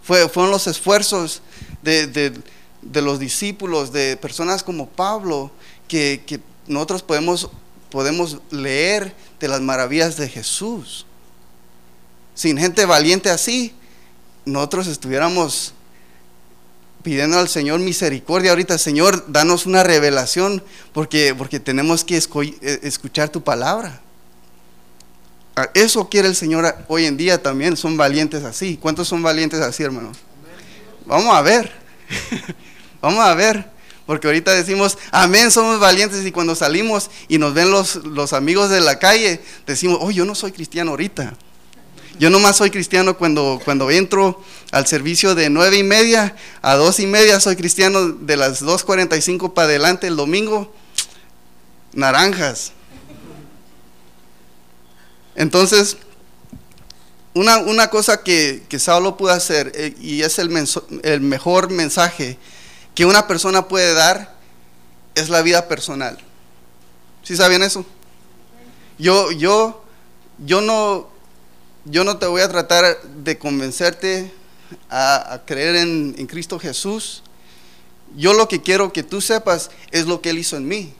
Fue, 0.02 0.28
fueron 0.28 0.50
los 0.50 0.66
esfuerzos 0.66 1.42
de, 1.82 2.32
los 2.94 3.18
discípulos, 3.18 3.92
de 3.92 4.16
personas 4.16 4.62
como 4.62 4.88
Pablo, 4.88 5.50
que, 5.88 6.40
nosotros 6.66 7.02
podemos 7.02 8.40
leer 8.50 9.14
de 9.38 9.48
las 9.48 9.60
maravillas 9.60 10.16
de 10.16 10.28
Jesús. 10.28 11.06
Sin 12.34 12.58
gente 12.58 12.84
valiente 12.86 13.30
así, 13.30 13.74
nosotros 14.44 14.86
estuviéramos 14.86 15.72
pidiendo 17.06 17.38
al 17.38 17.48
Señor 17.48 17.78
misericordia 17.78 18.50
ahorita, 18.50 18.78
Señor, 18.78 19.26
danos 19.28 19.64
una 19.64 19.84
revelación, 19.84 20.60
porque, 20.92 21.36
porque 21.38 21.60
tenemos 21.60 22.02
que 22.02 22.16
eh, 22.16 22.80
escuchar 22.82 23.28
tu 23.28 23.44
palabra. 23.44 24.00
Ah, 25.54 25.70
Eso 25.72 26.08
quiere 26.08 26.26
el 26.26 26.34
Señor 26.34 26.74
hoy 26.88 27.04
en 27.04 27.16
día 27.16 27.40
también, 27.40 27.76
son 27.76 27.96
valientes 27.96 28.42
así. 28.42 28.76
¿Cuántos 28.76 29.06
son 29.06 29.22
valientes 29.22 29.60
así, 29.60 29.84
hermanos? 29.84 30.18
Vamos 31.04 31.32
a 31.32 31.42
ver, 31.42 31.70
vamos 33.00 33.24
a 33.24 33.32
ver, 33.34 33.70
porque 34.04 34.26
ahorita 34.26 34.52
decimos, 34.52 34.98
amén, 35.12 35.52
somos 35.52 35.78
valientes 35.78 36.26
y 36.26 36.32
cuando 36.32 36.56
salimos 36.56 37.08
y 37.28 37.38
nos 37.38 37.54
ven 37.54 37.70
los, 37.70 38.04
los 38.04 38.32
amigos 38.32 38.68
de 38.68 38.80
la 38.80 38.98
calle, 38.98 39.40
decimos, 39.64 39.98
oh, 40.00 40.10
yo 40.10 40.24
no 40.24 40.34
soy 40.34 40.50
cristiano 40.50 40.90
ahorita. 40.90 41.34
Yo 42.18 42.30
nomás 42.30 42.56
soy 42.56 42.70
cristiano 42.70 43.16
cuando, 43.18 43.60
cuando 43.64 43.90
entro 43.90 44.42
al 44.72 44.86
servicio 44.86 45.34
de 45.34 45.50
nueve 45.50 45.76
y 45.78 45.82
media 45.82 46.34
a 46.62 46.74
dos 46.76 46.98
y 47.00 47.06
media, 47.06 47.40
soy 47.40 47.56
cristiano 47.56 48.08
de 48.08 48.36
las 48.36 48.62
2.45 48.62 49.52
para 49.52 49.68
adelante 49.68 50.06
el 50.06 50.16
domingo, 50.16 50.72
naranjas. 51.92 52.72
Entonces, 55.34 55.98
una, 57.34 57.58
una 57.58 57.90
cosa 57.90 58.22
que, 58.22 58.62
que 58.68 58.78
Saulo 58.78 59.16
pudo 59.18 59.30
hacer, 59.32 59.72
eh, 59.74 59.94
y 60.00 60.22
es 60.22 60.38
el, 60.38 60.48
menso- 60.50 60.86
el 61.02 61.20
mejor 61.20 61.70
mensaje 61.70 62.38
que 62.94 63.04
una 63.04 63.26
persona 63.26 63.68
puede 63.68 63.92
dar, 63.92 64.34
es 65.14 65.28
la 65.28 65.42
vida 65.42 65.68
personal. 65.68 66.16
¿Sí 67.22 67.36
saben 67.36 67.62
eso? 67.62 67.84
Yo, 68.98 69.30
yo, 69.32 69.84
yo 70.38 70.62
no, 70.62 71.10
yo 71.86 72.04
no 72.04 72.18
te 72.18 72.26
voy 72.26 72.42
a 72.42 72.48
tratar 72.48 73.00
de 73.02 73.38
convencerte 73.38 74.32
a, 74.90 75.42
creer 75.46 75.76
en, 75.76 76.14
en 76.18 76.26
Cristo 76.26 76.58
Jesús. 76.58 77.22
Yo 78.16 78.32
lo 78.32 78.48
que 78.48 78.60
quiero 78.60 78.92
que 78.92 79.02
tú 79.02 79.20
sepas 79.20 79.70
es 79.90 80.06
lo 80.06 80.20
que 80.20 80.30
Él 80.30 80.38
hizo 80.38 80.56
en 80.56 80.66
mí. 80.66 80.92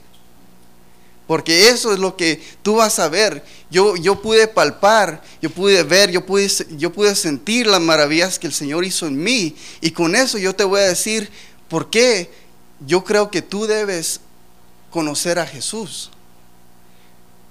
Porque 1.27 1.67
eso 1.67 1.91
es 1.91 1.99
lo 1.99 2.15
que 2.15 2.41
tú 2.63 2.75
vas 2.75 2.99
a 2.99 3.09
ver. 3.09 3.43
Yo, 3.69 3.97
yo 3.97 4.21
pude 4.21 4.47
palpar, 4.47 5.21
yo 5.41 5.49
pude 5.49 5.83
ver, 5.83 6.09
yo 6.09 6.25
pude, 6.25 6.49
yo 6.77 6.93
pude 6.93 7.13
sentir 7.15 7.67
las 7.67 7.81
maravillas 7.81 8.39
que 8.39 8.47
el 8.47 8.53
Señor 8.53 8.85
hizo 8.85 9.07
en 9.07 9.21
mí. 9.21 9.55
Y 9.81 9.91
con 9.91 10.15
eso 10.15 10.37
yo 10.37 10.55
te 10.55 10.63
voy 10.63 10.79
a 10.79 10.87
decir 10.87 11.29
por 11.67 11.89
qué 11.89 12.31
yo 12.85 13.03
creo 13.03 13.29
que 13.29 13.41
tú 13.41 13.67
debes 13.67 14.21
conocer 14.89 15.37
a 15.37 15.45
Jesús. 15.45 16.11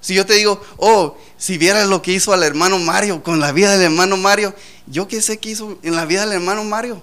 Si 0.06 0.14
yo 0.14 0.24
te 0.24 0.34
digo, 0.34 0.62
oh, 0.76 1.18
si 1.36 1.58
vieras 1.58 1.88
lo 1.88 2.00
que 2.00 2.12
hizo 2.12 2.32
al 2.32 2.44
hermano 2.44 2.78
Mario 2.78 3.24
con 3.24 3.40
la 3.40 3.50
vida 3.50 3.72
del 3.72 3.82
hermano 3.90 4.16
Mario, 4.16 4.54
yo 4.86 5.08
qué 5.08 5.20
sé 5.20 5.38
qué 5.38 5.48
hizo 5.48 5.80
en 5.82 5.96
la 5.96 6.04
vida 6.04 6.20
del 6.20 6.34
hermano 6.34 6.62
Mario. 6.62 7.02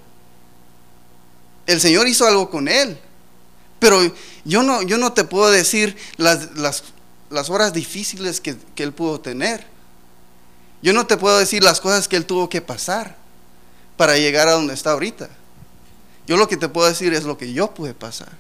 El 1.68 1.82
Señor 1.82 2.08
hizo 2.08 2.26
algo 2.26 2.50
con 2.50 2.70
él. 2.70 2.98
Pero 3.78 4.00
yo 4.46 4.64
no, 4.64 4.84
yo 4.84 4.98
no 4.98 5.12
te 5.12 5.26
puedo 5.26 5.52
decir 5.52 5.98
las, 6.16 6.56
las, 6.56 6.86
las 7.30 7.50
horas 7.50 7.74
difíciles 7.74 8.40
que, 8.40 8.56
que 8.74 8.84
él 8.84 8.94
pudo 8.94 9.20
tener. 9.20 9.68
Yo 10.82 10.94
no 10.94 11.06
te 11.06 11.18
puedo 11.18 11.38
decir 11.38 11.62
las 11.62 11.82
cosas 11.82 12.08
que 12.08 12.16
él 12.16 12.26
tuvo 12.26 12.48
que 12.48 12.62
pasar 12.62 13.18
para 13.98 14.16
llegar 14.18 14.48
a 14.48 14.54
donde 14.54 14.76
está 14.76 14.92
ahorita. 14.92 15.28
Yo 16.26 16.38
lo 16.38 16.48
que 16.48 16.56
te 16.56 16.70
puedo 16.70 16.88
decir 16.88 17.14
es 17.14 17.26
lo 17.26 17.38
que 17.38 17.52
yo 17.52 17.74
pude 17.74 17.94
pasar. 17.94 18.32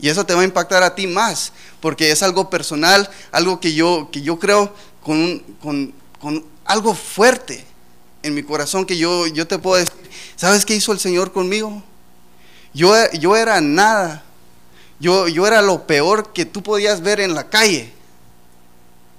Y 0.00 0.08
eso 0.08 0.24
te 0.24 0.34
va 0.34 0.40
a 0.40 0.44
impactar 0.44 0.82
a 0.82 0.94
ti 0.94 1.06
más, 1.06 1.52
porque 1.80 2.10
es 2.10 2.22
algo 2.22 2.48
personal, 2.48 3.08
algo 3.32 3.60
que 3.60 3.74
yo, 3.74 4.08
que 4.10 4.22
yo 4.22 4.38
creo 4.38 4.74
con, 5.02 5.40
con, 5.60 5.94
con 6.18 6.44
algo 6.64 6.94
fuerte 6.94 7.64
en 8.22 8.34
mi 8.34 8.42
corazón 8.42 8.84
que 8.86 8.96
yo, 8.96 9.26
yo 9.26 9.46
te 9.46 9.58
puedo 9.58 9.76
decir, 9.76 9.94
¿sabes 10.36 10.64
qué 10.64 10.74
hizo 10.74 10.92
el 10.92 11.00
Señor 11.00 11.32
conmigo? 11.32 11.82
Yo, 12.72 12.94
yo 13.12 13.36
era 13.36 13.60
nada, 13.60 14.22
yo, 15.00 15.28
yo 15.28 15.46
era 15.46 15.62
lo 15.62 15.86
peor 15.86 16.32
que 16.32 16.44
tú 16.44 16.62
podías 16.62 17.00
ver 17.00 17.20
en 17.20 17.34
la 17.34 17.48
calle. 17.48 17.92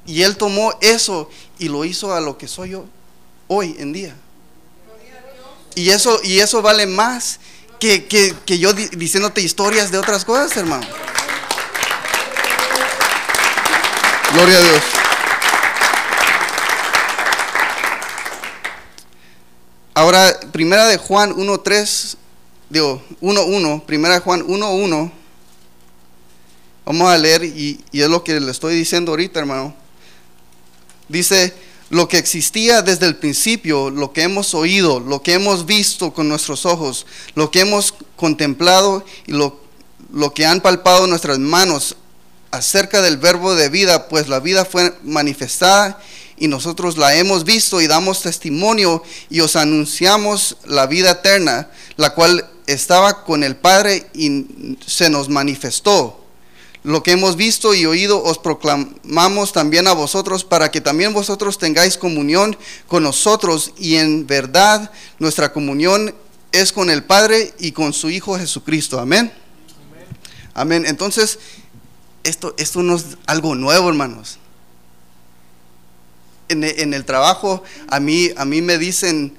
Y 0.06 0.24
Él 0.24 0.38
tomó 0.38 0.74
eso 0.82 1.30
y 1.60 1.70
lo 1.70 1.86
hizo 1.86 2.14
a 2.14 2.22
lo 2.22 2.38
que 2.38 2.48
soy 2.48 2.72
yo 2.72 2.86
hoy 3.48 3.76
en 3.78 3.94
día. 3.94 4.16
Y 5.76 5.90
eso, 5.90 6.20
y 6.24 6.40
eso 6.40 6.62
vale 6.62 6.86
más 6.86 7.40
que, 7.82 8.06
que- 8.06 8.36
que 8.46 8.60
yo 8.60 8.74
di- 8.74 8.88
diciéndote 8.96 9.42
historias 9.42 9.92
de 9.92 9.98
otras 9.98 10.24
cosas, 10.24 10.56
hermano. 10.56 10.86
Gloria 14.34 14.58
a 14.58 14.62
Dios. 14.62 14.82
Ahora, 19.94 20.40
primera 20.52 20.88
de 20.88 20.98
Juan 20.98 21.34
1.3, 21.36 22.16
digo, 22.70 23.02
1.1, 23.22 23.84
primera 23.86 24.14
de 24.16 24.20
Juan 24.22 24.42
1.1, 24.48 25.12
vamos 26.86 27.10
a 27.10 27.18
leer 27.18 27.44
y, 27.44 27.84
y 27.92 28.02
es 28.02 28.10
lo 28.10 28.24
que 28.24 28.40
le 28.40 28.52
estoy 28.52 28.76
diciendo 28.76 29.12
ahorita, 29.12 29.40
hermano. 29.40 29.76
Dice, 31.10 31.54
lo 31.92 32.08
que 32.08 32.18
existía 32.18 32.82
desde 32.82 33.06
el 33.06 33.18
principio, 33.18 33.90
lo 33.90 34.14
que 34.14 34.24
hemos 34.24 34.54
oído, 34.54 35.02
lo 35.02 35.22
que 35.22 35.34
hemos 35.34 35.66
visto 35.66 36.14
con 36.14 36.30
nuestros 36.30 36.66
ojos, 36.66 37.06
lo 37.36 37.52
que 37.52 37.60
hemos 37.60 37.94
contemplado 38.16 39.04
y 39.28 39.34
lo, 39.34 39.60
lo 40.14 40.34
que 40.34 40.46
han 40.46 40.62
palpado 40.62 41.06
nuestras 41.06 41.38
manos 41.38 41.98
acerca 42.50 43.02
del 43.02 43.18
verbo 43.18 43.56
de 43.56 43.68
vida, 43.68 44.08
pues 44.08 44.30
la 44.30 44.40
vida 44.40 44.64
fue 44.64 44.98
manifestada 45.04 46.02
y 46.38 46.48
nosotros 46.48 46.98
la 46.98 47.14
hemos 47.16 47.44
visto 47.44 47.82
y 47.82 47.88
damos 47.88 48.22
testimonio 48.22 49.04
y 49.30 49.42
os 49.42 49.58
anunciamos 49.58 50.56
la 50.64 50.88
vida 50.88 51.12
eterna, 51.12 51.70
la 51.98 52.12
cual 52.12 52.50
estaba 52.68 53.26
con 53.26 53.44
el 53.44 53.58
Padre 53.58 54.08
y 54.14 54.78
se 54.88 55.10
nos 55.10 55.28
manifestó. 55.28 56.21
Lo 56.84 57.04
que 57.04 57.12
hemos 57.12 57.36
visto 57.36 57.76
y 57.76 57.86
oído 57.86 58.24
os 58.24 58.40
proclamamos 58.40 59.54
también 59.54 59.88
a 59.88 59.94
vosotros 59.94 60.44
para 60.44 60.72
que 60.72 60.82
también 60.82 61.14
vosotros 61.14 61.60
tengáis 61.60 61.96
comunión 61.96 62.58
con 62.88 63.04
nosotros 63.04 63.72
y 63.78 63.98
en 63.98 64.26
verdad 64.26 64.92
nuestra 65.20 65.54
comunión 65.54 66.16
es 66.52 66.72
con 66.72 66.90
el 66.90 67.04
Padre 67.04 67.54
y 67.60 67.72
con 67.72 67.94
su 67.94 68.10
Hijo 68.10 68.36
Jesucristo. 68.38 69.00
Amén. 69.00 69.32
Amén. 70.56 70.86
Entonces, 70.88 71.38
esto, 72.24 72.56
esto 72.58 72.82
no 72.82 72.96
es 72.96 73.06
algo 73.28 73.54
nuevo, 73.54 73.88
hermanos. 73.88 74.40
En, 76.50 76.64
en 76.64 76.94
el 76.96 77.06
trabajo, 77.06 77.64
a 77.90 78.00
mí, 78.00 78.32
a 78.36 78.44
mí 78.44 78.62
me 78.62 78.80
dicen, 78.80 79.38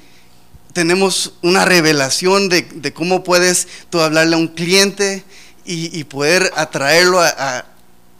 tenemos 0.72 1.34
una 1.42 1.64
revelación 1.64 2.48
de, 2.48 2.62
de 2.62 2.92
cómo 2.92 3.24
puedes 3.24 3.66
tú 3.90 4.00
hablarle 4.00 4.36
a 4.36 4.38
un 4.38 4.48
cliente 4.48 5.24
y, 5.64 6.04
poder 6.04 6.50
atraerlo 6.56 7.20
a, 7.20 7.64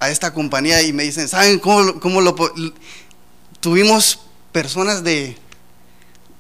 esta 0.08 0.32
compañía. 0.32 0.82
Y 0.82 0.92
me 0.92 1.04
dicen, 1.04 1.28
¿saben 1.28 1.58
cómo, 1.58 2.00
cómo 2.00 2.20
lo... 2.20 2.34
Tuvimos 3.60 4.20
personas 4.50 5.04
de, 5.04 5.36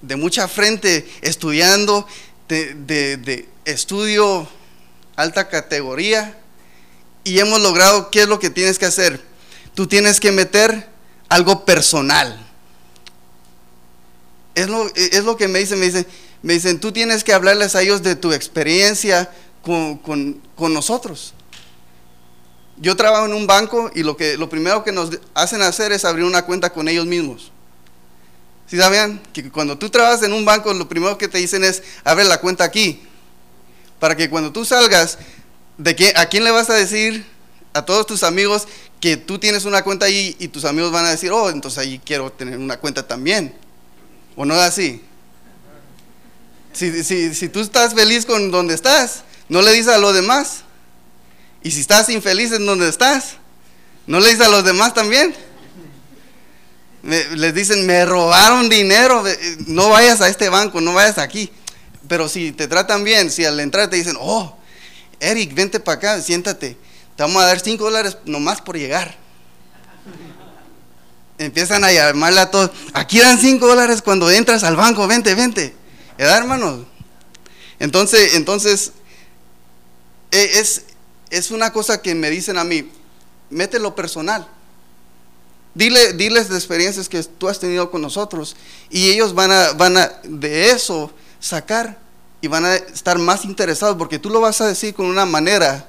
de 0.02 0.16
mucha 0.16 0.48
frente 0.48 1.08
estudiando, 1.22 2.06
de, 2.48 2.74
de, 3.16 3.48
estudio 3.64 4.48
alta 5.14 5.48
categoría, 5.48 6.38
y 7.24 7.38
hemos 7.38 7.60
logrado, 7.60 8.10
¿qué 8.10 8.22
es 8.22 8.28
lo 8.28 8.40
que 8.40 8.50
tienes 8.50 8.78
que 8.78 8.86
hacer? 8.86 9.20
Tú 9.74 9.86
tienes 9.86 10.18
que 10.18 10.32
meter 10.32 10.88
algo 11.28 11.64
personal. 11.64 12.44
Es 14.56 14.68
lo, 14.68 14.92
es 14.94 15.22
lo 15.24 15.36
que 15.36 15.46
me 15.46 15.60
dicen, 15.60 15.78
me 15.78 15.86
dicen, 15.86 16.06
me 16.42 16.54
dicen, 16.54 16.80
tú 16.80 16.90
tienes 16.90 17.22
que 17.22 17.32
hablarles 17.32 17.76
a 17.76 17.82
ellos 17.82 18.02
de 18.02 18.16
tu 18.16 18.32
experiencia 18.32 19.30
con, 19.62 19.98
con, 19.98 20.40
con 20.56 20.74
nosotros. 20.74 21.34
Yo 22.76 22.96
trabajo 22.96 23.26
en 23.26 23.34
un 23.34 23.46
banco 23.46 23.90
y 23.94 24.02
lo, 24.02 24.16
que, 24.16 24.36
lo 24.36 24.48
primero 24.48 24.82
que 24.82 24.92
nos 24.92 25.10
hacen 25.34 25.62
hacer 25.62 25.92
es 25.92 26.04
abrir 26.04 26.24
una 26.24 26.44
cuenta 26.44 26.70
con 26.70 26.88
ellos 26.88 27.06
mismos. 27.06 27.52
Si 28.66 28.76
¿Sí 28.76 28.82
sabían 28.82 29.22
que 29.32 29.50
cuando 29.50 29.76
tú 29.76 29.90
trabajas 29.90 30.22
en 30.22 30.32
un 30.32 30.44
banco, 30.44 30.72
lo 30.72 30.88
primero 30.88 31.18
que 31.18 31.28
te 31.28 31.38
dicen 31.38 31.62
es, 31.62 31.82
abre 32.04 32.24
la 32.24 32.40
cuenta 32.40 32.64
aquí. 32.64 33.02
Para 34.00 34.16
que 34.16 34.30
cuando 34.30 34.50
tú 34.50 34.64
salgas, 34.64 35.18
¿de 35.78 36.12
¿a 36.16 36.26
quién 36.26 36.42
le 36.42 36.50
vas 36.50 36.70
a 36.70 36.74
decir 36.74 37.24
a 37.74 37.84
todos 37.84 38.06
tus 38.06 38.22
amigos 38.22 38.66
que 39.00 39.16
tú 39.16 39.38
tienes 39.38 39.64
una 39.64 39.82
cuenta 39.82 40.06
ahí 40.06 40.34
y 40.38 40.48
tus 40.48 40.64
amigos 40.64 40.90
van 40.90 41.04
a 41.04 41.10
decir, 41.10 41.30
oh, 41.32 41.50
entonces 41.50 41.78
ahí 41.78 42.00
quiero 42.04 42.32
tener 42.32 42.58
una 42.58 42.78
cuenta 42.78 43.06
también? 43.06 43.54
¿O 44.34 44.44
no 44.44 44.54
es 44.54 44.60
así? 44.60 45.02
Si, 46.72 47.04
si, 47.04 47.34
si 47.34 47.48
tú 47.48 47.60
estás 47.60 47.94
feliz 47.94 48.24
con 48.24 48.50
donde 48.50 48.74
estás, 48.74 49.22
no 49.52 49.60
le 49.60 49.72
dices 49.72 49.92
a 49.92 49.98
los 49.98 50.14
demás. 50.14 50.62
Y 51.62 51.72
si 51.72 51.80
estás 51.80 52.08
infeliz 52.08 52.52
en 52.52 52.64
donde 52.64 52.88
estás, 52.88 53.34
no 54.06 54.18
le 54.18 54.30
dices 54.30 54.46
a 54.46 54.48
los 54.48 54.64
demás 54.64 54.94
también. 54.94 55.34
Les 57.02 57.54
dicen, 57.54 57.84
me 57.84 58.06
robaron 58.06 58.70
dinero, 58.70 59.22
no 59.66 59.90
vayas 59.90 60.22
a 60.22 60.28
este 60.28 60.48
banco, 60.48 60.80
no 60.80 60.94
vayas 60.94 61.18
aquí. 61.18 61.52
Pero 62.08 62.30
si 62.30 62.52
te 62.52 62.66
tratan 62.66 63.04
bien, 63.04 63.30
si 63.30 63.44
al 63.44 63.60
entrar 63.60 63.90
te 63.90 63.96
dicen, 63.96 64.16
oh, 64.18 64.56
Eric, 65.20 65.54
vente 65.54 65.80
para 65.80 65.98
acá, 65.98 66.22
siéntate, 66.22 66.78
te 67.14 67.22
vamos 67.22 67.42
a 67.42 67.46
dar 67.46 67.60
5 67.60 67.84
dólares 67.84 68.16
nomás 68.24 68.62
por 68.62 68.78
llegar. 68.78 69.14
Empiezan 71.36 71.84
a 71.84 71.92
llamarle 71.92 72.40
a 72.40 72.50
todos, 72.50 72.70
aquí 72.94 73.18
dan 73.18 73.38
5 73.38 73.66
dólares 73.66 74.00
cuando 74.00 74.30
entras 74.30 74.64
al 74.64 74.76
banco, 74.76 75.06
vente, 75.06 75.34
vente. 75.34 75.76
¿Edad, 76.16 76.38
hermanos? 76.38 76.86
Entonces, 77.78 78.34
entonces, 78.34 78.92
es, 80.32 80.84
es 81.30 81.50
una 81.50 81.72
cosa 81.72 82.02
que 82.02 82.14
me 82.14 82.30
dicen 82.30 82.58
a 82.58 82.64
mí, 82.64 82.90
mételo 83.50 83.94
personal. 83.94 84.48
Dile, 85.74 86.12
diles 86.14 86.48
de 86.48 86.56
experiencias 86.56 87.08
que 87.08 87.22
tú 87.22 87.48
has 87.48 87.58
tenido 87.58 87.90
con 87.90 88.02
nosotros 88.02 88.56
y 88.90 89.10
ellos 89.10 89.34
van 89.34 89.50
a, 89.50 89.72
van 89.72 89.96
a 89.96 90.20
de 90.22 90.70
eso 90.70 91.10
sacar 91.40 91.98
y 92.42 92.48
van 92.48 92.66
a 92.66 92.74
estar 92.74 93.18
más 93.18 93.46
interesados 93.46 93.96
porque 93.96 94.18
tú 94.18 94.28
lo 94.28 94.40
vas 94.40 94.60
a 94.60 94.66
decir 94.66 94.92
con 94.94 95.06
una 95.06 95.24
manera, 95.24 95.88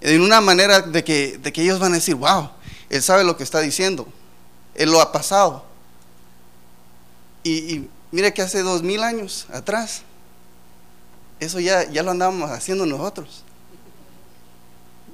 en 0.00 0.22
una 0.22 0.40
manera 0.40 0.80
de 0.80 1.04
que, 1.04 1.36
de 1.36 1.52
que 1.52 1.62
ellos 1.62 1.78
van 1.78 1.92
a 1.92 1.96
decir, 1.96 2.14
wow, 2.14 2.50
él 2.88 3.02
sabe 3.02 3.24
lo 3.24 3.36
que 3.36 3.42
está 3.42 3.60
diciendo, 3.60 4.08
él 4.74 4.90
lo 4.90 5.02
ha 5.02 5.12
pasado. 5.12 5.66
Y, 7.42 7.52
y 7.74 7.90
mire 8.10 8.32
que 8.32 8.40
hace 8.40 8.62
dos 8.62 8.82
mil 8.82 9.02
años 9.02 9.46
atrás, 9.52 10.02
eso 11.40 11.60
ya, 11.60 11.88
ya 11.90 12.02
lo 12.02 12.10
andábamos 12.10 12.50
haciendo 12.50 12.86
nosotros. 12.86 13.44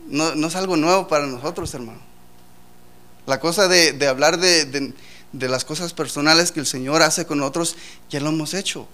No, 0.07 0.35
no 0.35 0.49
es 0.49 0.57
algo 0.57 0.77
nuevo 0.77 1.09
para 1.09 1.27
nosotros, 1.27 1.73
hermano. 1.75 2.01
La 3.27 3.41
cosa 3.41 3.69
de, 3.69 3.93
de 3.93 4.07
hablar 4.07 4.39
de, 4.39 4.65
de, 4.67 4.93
de, 5.33 5.49
las 5.49 5.65
cosas 5.65 5.93
personales 5.93 6.53
que 6.53 6.61
el 6.61 6.67
Señor 6.67 7.03
hace 7.03 7.27
con 7.27 7.39
nosotros, 7.39 7.77
ya 8.11 8.21
lo 8.21 8.29
hemos 8.29 8.53
hecho. 8.55 8.87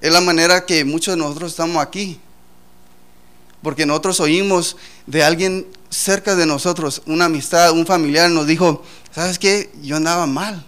Es 0.00 0.12
la 0.12 0.22
manera 0.22 0.64
que 0.64 0.84
muchos 0.84 1.14
de 1.14 1.20
nosotros 1.20 1.52
estamos 1.52 1.82
aquí. 1.82 2.18
Porque 3.62 3.84
nosotros 3.84 4.20
oímos 4.20 4.76
de 5.06 5.22
alguien 5.22 5.66
cerca 5.90 6.34
de 6.34 6.46
nosotros, 6.46 7.02
una 7.06 7.26
amistad, 7.26 7.72
un 7.72 7.84
familiar 7.84 8.30
nos 8.30 8.46
dijo, 8.46 8.82
¿sabes 9.12 9.38
qué? 9.38 9.70
Yo 9.82 9.96
andaba 9.96 10.26
mal. 10.26 10.64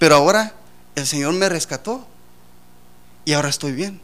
Pero 0.00 0.16
ahora 0.16 0.54
el 0.96 1.06
Señor 1.06 1.32
me 1.34 1.48
rescató 1.48 2.06
y 3.26 3.34
ahora 3.34 3.50
estoy 3.50 3.72
bien. 3.72 4.00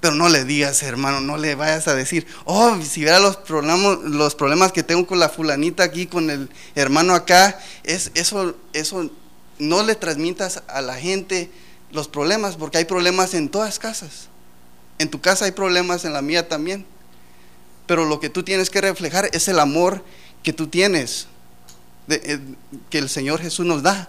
Pero 0.00 0.14
no 0.14 0.30
le 0.30 0.44
digas, 0.44 0.82
hermano, 0.82 1.20
no 1.20 1.36
le 1.36 1.54
vayas 1.54 1.86
a 1.86 1.94
decir, 1.94 2.26
oh, 2.46 2.80
si 2.82 3.02
viera 3.02 3.20
los 3.20 3.36
problemas, 3.36 3.98
los 3.98 4.34
problemas 4.34 4.72
que 4.72 4.82
tengo 4.82 5.06
con 5.06 5.20
la 5.20 5.28
fulanita 5.28 5.84
aquí, 5.84 6.06
con 6.06 6.30
el 6.30 6.48
hermano 6.74 7.14
acá, 7.14 7.60
es, 7.84 8.10
eso, 8.14 8.56
eso 8.72 9.10
no 9.58 9.82
le 9.82 9.94
transmitas 9.94 10.62
a 10.66 10.80
la 10.80 10.96
gente 10.96 11.50
los 11.92 12.08
problemas, 12.08 12.56
porque 12.56 12.78
hay 12.78 12.86
problemas 12.86 13.34
en 13.34 13.50
todas 13.50 13.78
casas. 13.78 14.28
En 14.98 15.10
tu 15.10 15.20
casa 15.20 15.44
hay 15.44 15.52
problemas, 15.52 16.06
en 16.06 16.14
la 16.14 16.22
mía 16.22 16.48
también. 16.48 16.86
Pero 17.86 18.06
lo 18.06 18.18
que 18.18 18.30
tú 18.30 18.42
tienes 18.42 18.70
que 18.70 18.80
reflejar 18.80 19.28
es 19.34 19.48
el 19.48 19.60
amor 19.60 20.02
que 20.42 20.54
tú 20.54 20.68
tienes, 20.68 21.26
eh, 22.08 22.40
que 22.88 22.96
el 22.96 23.10
Señor 23.10 23.42
Jesús 23.42 23.66
nos 23.66 23.82
da. 23.82 24.08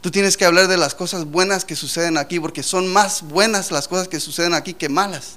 Tú 0.00 0.10
tienes 0.10 0.36
que 0.36 0.46
hablar 0.46 0.68
de 0.68 0.78
las 0.78 0.94
cosas 0.94 1.26
buenas 1.26 1.64
que 1.64 1.76
suceden 1.76 2.16
aquí, 2.16 2.40
porque 2.40 2.62
son 2.62 2.90
más 2.90 3.22
buenas 3.22 3.70
las 3.70 3.86
cosas 3.86 4.08
que 4.08 4.18
suceden 4.18 4.54
aquí 4.54 4.72
que 4.72 4.88
malas. 4.88 5.36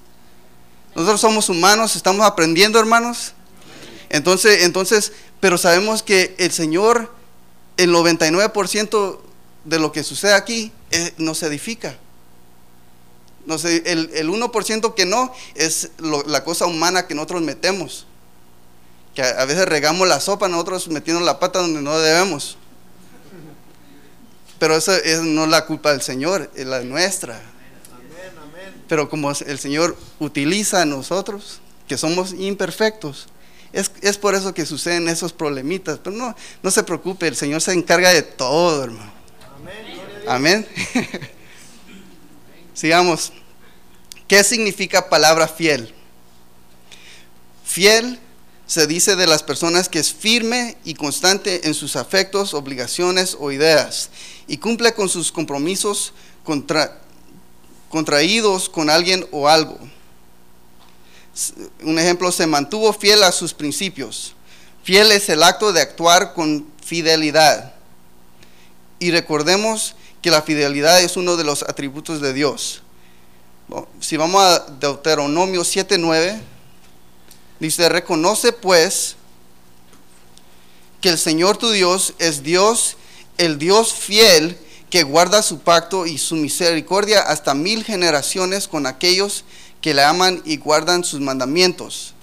Nosotros 0.95 1.19
somos 1.19 1.49
humanos, 1.49 1.95
estamos 1.95 2.26
aprendiendo, 2.26 2.80
hermanos. 2.80 3.34
Entonces, 4.10 4.63
entonces, 4.63 5.12
pero 5.41 5.58
sabemos 5.58 6.02
que 6.02 6.36
el 6.38 6.52
Señor, 6.52 7.13
el 7.76 7.91
99% 7.91 9.19
de 9.65 9.80
lo 9.80 9.91
que 9.91 10.04
sucede 10.04 10.34
aquí, 10.34 10.71
eh, 10.91 11.13
nos 11.17 11.43
edifica. 11.43 11.97
El, 13.45 14.12
el 14.13 14.30
1% 14.30 14.93
que 14.93 15.06
no 15.06 15.34
es 15.56 15.89
la 15.99 16.45
cosa 16.45 16.67
humana 16.67 17.06
que 17.08 17.15
nosotros 17.15 17.41
metemos. 17.41 18.06
Que 19.13 19.23
a, 19.23 19.41
a 19.41 19.45
veces 19.45 19.65
regamos 19.65 20.08
la 20.08 20.21
sopa, 20.21 20.47
nosotros 20.47 20.88
metiendo 20.88 21.21
la 21.21 21.39
pata 21.39 21.60
donde 21.60 21.82
no 21.82 21.99
debemos. 21.99 22.58
Pero 24.63 24.78
eso 24.78 24.93
es 24.93 25.19
no 25.19 25.45
la 25.45 25.65
culpa 25.65 25.91
del 25.91 26.02
Señor, 26.02 26.49
es 26.56 26.65
la 26.65 26.80
nuestra. 26.84 27.38
Pero 28.88 29.10
como 29.10 29.30
el 29.30 29.60
Señor 29.60 29.97
utiliza 30.19 30.84
a 30.84 30.86
nosotros, 30.86 31.60
que 31.86 31.97
somos 31.97 32.32
imperfectos, 32.32 33.28
es, 33.73 33.91
es, 33.99 34.17
por 34.17 34.36
eso 34.36 34.54
que 34.54 34.65
suceden 34.65 35.10
esos 35.10 35.34
problemitas. 35.34 35.99
Pero 36.02 36.15
no, 36.15 36.34
no 36.62 36.71
se 36.71 36.82
preocupe, 36.82 37.28
el 37.28 37.36
Señor 37.36 37.60
se 37.60 37.73
encarga 37.73 38.13
de 38.13 38.21
todo, 38.21 38.86
hermano. 38.86 39.12
Amén. 40.30 40.65
Sigamos. 42.73 43.34
¿Qué 44.30 44.45
significa 44.45 45.10
palabra 45.10 45.49
fiel? 45.49 45.93
Fiel 47.65 48.17
se 48.73 48.88
dice 48.88 49.15
de 49.15 49.27
las 49.27 49.43
personas 49.43 49.88
que 49.88 49.99
es 49.99 50.12
firme 50.12 50.77
y 50.83 50.95
constante 50.95 51.67
en 51.67 51.75
sus 51.75 51.95
afectos, 51.95 52.55
obligaciones 52.55 53.38
o 53.39 53.51
ideas 53.51 54.09
y 54.47 54.57
cumple 54.57 54.95
con 54.95 55.09
sus 55.09 55.31
compromisos 55.31 56.12
contra, 56.43 56.99
contraídos 57.89 58.69
con 58.69 58.89
alguien 58.89 59.27
o 59.29 59.47
algo. 59.47 59.77
Un 61.83 61.99
ejemplo, 61.99 62.31
se 62.31 62.47
mantuvo 62.47 62.91
fiel 62.93 63.21
a 63.21 63.31
sus 63.31 63.53
principios. 63.53 64.33
Fiel 64.83 65.12
es 65.12 65.29
el 65.29 65.43
acto 65.43 65.71
de 65.71 65.81
actuar 65.81 66.33
con 66.33 66.65
fidelidad. 66.83 67.75
Y 68.97 69.12
recordemos 69.12 69.95
que 70.23 70.31
la 70.31 70.41
fidelidad 70.41 70.99
es 70.99 71.15
uno 71.15 71.38
de 71.38 71.43
los 71.43 71.62
atributos 71.62 72.21
de 72.21 72.33
Dios. 72.33 72.81
Si 73.99 74.17
vamos 74.17 74.43
a 74.43 74.65
Deuteronomio 74.79 75.62
7:9, 75.62 76.52
dice, 77.67 77.89
reconoce 77.89 78.52
pues 78.52 79.15
que 81.02 81.10
el 81.10 81.17
Señor 81.17 81.58
tu 81.58 81.69
Dios 81.71 82.13
es 82.19 82.43
Dios 82.43 82.97
el 83.38 83.58
Dios 83.58 83.93
fiel 83.93 84.58
que 84.89 85.04
guarda 85.04 85.41
su 85.41 85.60
pacto 85.60 86.06
y 86.06 86.17
su 86.17 86.36
misericordia 86.36 87.21
hasta 87.21 87.54
mil 87.54 87.84
generaciones 87.84 88.67
con 88.67 88.86
aquellos 88.86 89.43
que 89.82 89.93
le 89.93 90.04
aman 90.04 90.41
y 90.45 90.58
guardan 90.58 91.04
sus 91.04 91.19
mandamientos. 91.19 92.13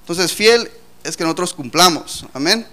Entonces, 0.00 0.32
fiel 0.32 0.70
es 1.02 1.16
que 1.16 1.24
nosotros 1.24 1.52
cumplamos. 1.52 2.24
Amén. 2.32 2.66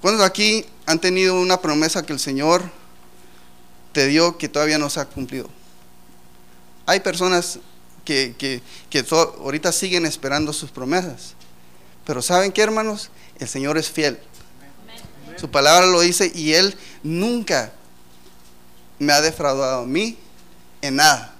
¿Cuántos 0.00 0.24
aquí 0.24 0.66
han 0.86 1.00
tenido 1.00 1.40
una 1.40 1.60
promesa 1.60 2.04
que 2.04 2.12
el 2.12 2.20
Señor 2.20 2.70
te 3.92 4.06
dio 4.06 4.36
que 4.36 4.48
todavía 4.48 4.78
no 4.78 4.90
se 4.90 5.00
ha 5.00 5.06
cumplido? 5.06 5.48
Hay 6.86 7.00
personas 7.00 7.60
que, 8.10 8.34
que, 8.36 8.60
que 8.90 9.04
ahorita 9.12 9.70
siguen 9.70 10.04
esperando 10.04 10.52
sus 10.52 10.72
promesas. 10.72 11.34
Pero 12.04 12.22
¿saben 12.22 12.50
qué, 12.50 12.60
hermanos? 12.62 13.10
El 13.38 13.46
Señor 13.46 13.78
es 13.78 13.88
fiel. 13.88 14.18
Su 15.36 15.48
palabra 15.48 15.86
lo 15.86 16.00
dice 16.00 16.32
y 16.34 16.54
Él 16.54 16.76
nunca 17.04 17.72
me 18.98 19.12
ha 19.12 19.20
defraudado 19.20 19.82
a 19.82 19.86
mí 19.86 20.18
en 20.82 20.96
nada. 20.96 21.34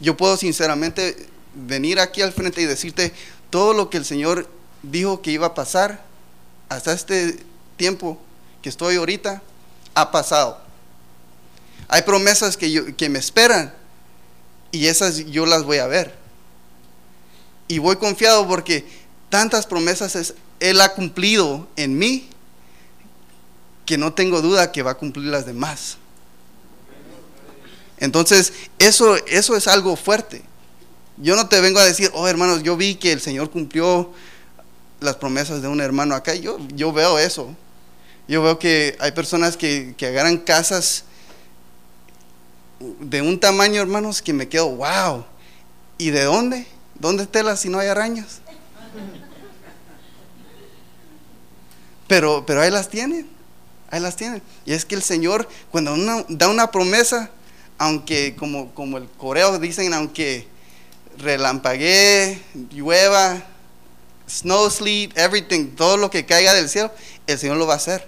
Yo 0.00 0.16
puedo 0.16 0.38
sinceramente 0.38 1.28
venir 1.54 2.00
aquí 2.00 2.22
al 2.22 2.32
frente 2.32 2.62
y 2.62 2.64
decirte 2.64 3.12
todo 3.50 3.74
lo 3.74 3.90
que 3.90 3.98
el 3.98 4.06
Señor 4.06 4.48
dijo 4.82 5.20
que 5.20 5.32
iba 5.32 5.48
a 5.48 5.54
pasar 5.54 6.02
hasta 6.70 6.94
este 6.94 7.44
tiempo 7.76 8.18
que 8.62 8.70
estoy 8.70 8.96
ahorita, 8.96 9.42
ha 9.94 10.10
pasado. 10.10 10.58
Hay 11.88 12.02
promesas 12.02 12.56
que, 12.56 12.70
yo- 12.72 12.96
que 12.96 13.10
me 13.10 13.18
esperan 13.18 13.74
y 14.72 14.86
esas 14.86 15.26
yo 15.26 15.46
las 15.46 15.62
voy 15.62 15.78
a 15.78 15.86
ver. 15.86 16.14
Y 17.68 17.78
voy 17.78 17.96
confiado 17.96 18.46
porque 18.48 18.84
tantas 19.28 19.66
promesas 19.66 20.16
es- 20.16 20.34
Él 20.60 20.80
ha 20.80 20.94
cumplido 20.94 21.68
en 21.76 21.98
mí 21.98 22.28
que 23.86 23.98
no 23.98 24.12
tengo 24.12 24.40
duda 24.42 24.72
que 24.72 24.82
va 24.82 24.92
a 24.92 24.96
cumplir 24.96 25.26
las 25.26 25.46
demás. 25.46 25.96
Entonces, 27.98 28.52
eso, 28.78 29.16
eso 29.26 29.56
es 29.56 29.68
algo 29.68 29.96
fuerte. 29.96 30.42
Yo 31.18 31.36
no 31.36 31.48
te 31.48 31.60
vengo 31.60 31.78
a 31.78 31.84
decir, 31.84 32.10
oh 32.14 32.26
hermanos, 32.26 32.62
yo 32.62 32.76
vi 32.76 32.96
que 32.96 33.12
el 33.12 33.20
Señor 33.20 33.50
cumplió 33.50 34.12
las 35.00 35.16
promesas 35.16 35.62
de 35.62 35.68
un 35.68 35.80
hermano 35.80 36.14
acá. 36.14 36.34
Yo, 36.34 36.58
yo 36.74 36.92
veo 36.92 37.18
eso. 37.18 37.54
Yo 38.28 38.42
veo 38.42 38.58
que 38.58 38.96
hay 39.00 39.12
personas 39.12 39.56
que, 39.56 39.94
que 39.96 40.06
agarran 40.06 40.38
casas 40.38 41.04
de 43.00 43.22
un 43.22 43.38
tamaño, 43.38 43.80
hermanos, 43.80 44.22
que 44.22 44.32
me 44.32 44.48
quedo, 44.48 44.68
wow. 44.70 45.24
¿Y 45.98 46.10
de 46.10 46.24
dónde? 46.24 46.66
¿Dónde 46.94 47.26
telas 47.26 47.60
si 47.60 47.68
no 47.68 47.78
hay 47.78 47.88
arañas? 47.88 48.40
Pero, 52.08 52.44
pero 52.46 52.60
ahí 52.60 52.70
las 52.70 52.88
tienen, 52.88 53.28
ahí 53.90 54.00
las 54.00 54.16
tienen. 54.16 54.42
Y 54.66 54.72
es 54.72 54.84
que 54.84 54.94
el 54.94 55.02
Señor, 55.02 55.48
cuando 55.70 55.94
uno 55.94 56.24
da 56.28 56.48
una 56.48 56.70
promesa, 56.70 57.30
aunque 57.78 58.36
como, 58.36 58.74
como 58.74 58.98
el 58.98 59.08
coreo 59.08 59.58
dicen, 59.58 59.94
aunque 59.94 60.46
relampaguee, 61.18 62.42
llueva, 62.70 63.42
snow, 64.28 64.70
sleet, 64.70 65.16
everything, 65.16 65.68
todo 65.76 65.96
lo 65.96 66.10
que 66.10 66.26
caiga 66.26 66.54
del 66.54 66.68
cielo, 66.68 66.92
el 67.26 67.38
Señor 67.38 67.56
lo 67.56 67.66
va 67.66 67.74
a 67.74 67.76
hacer. 67.76 68.06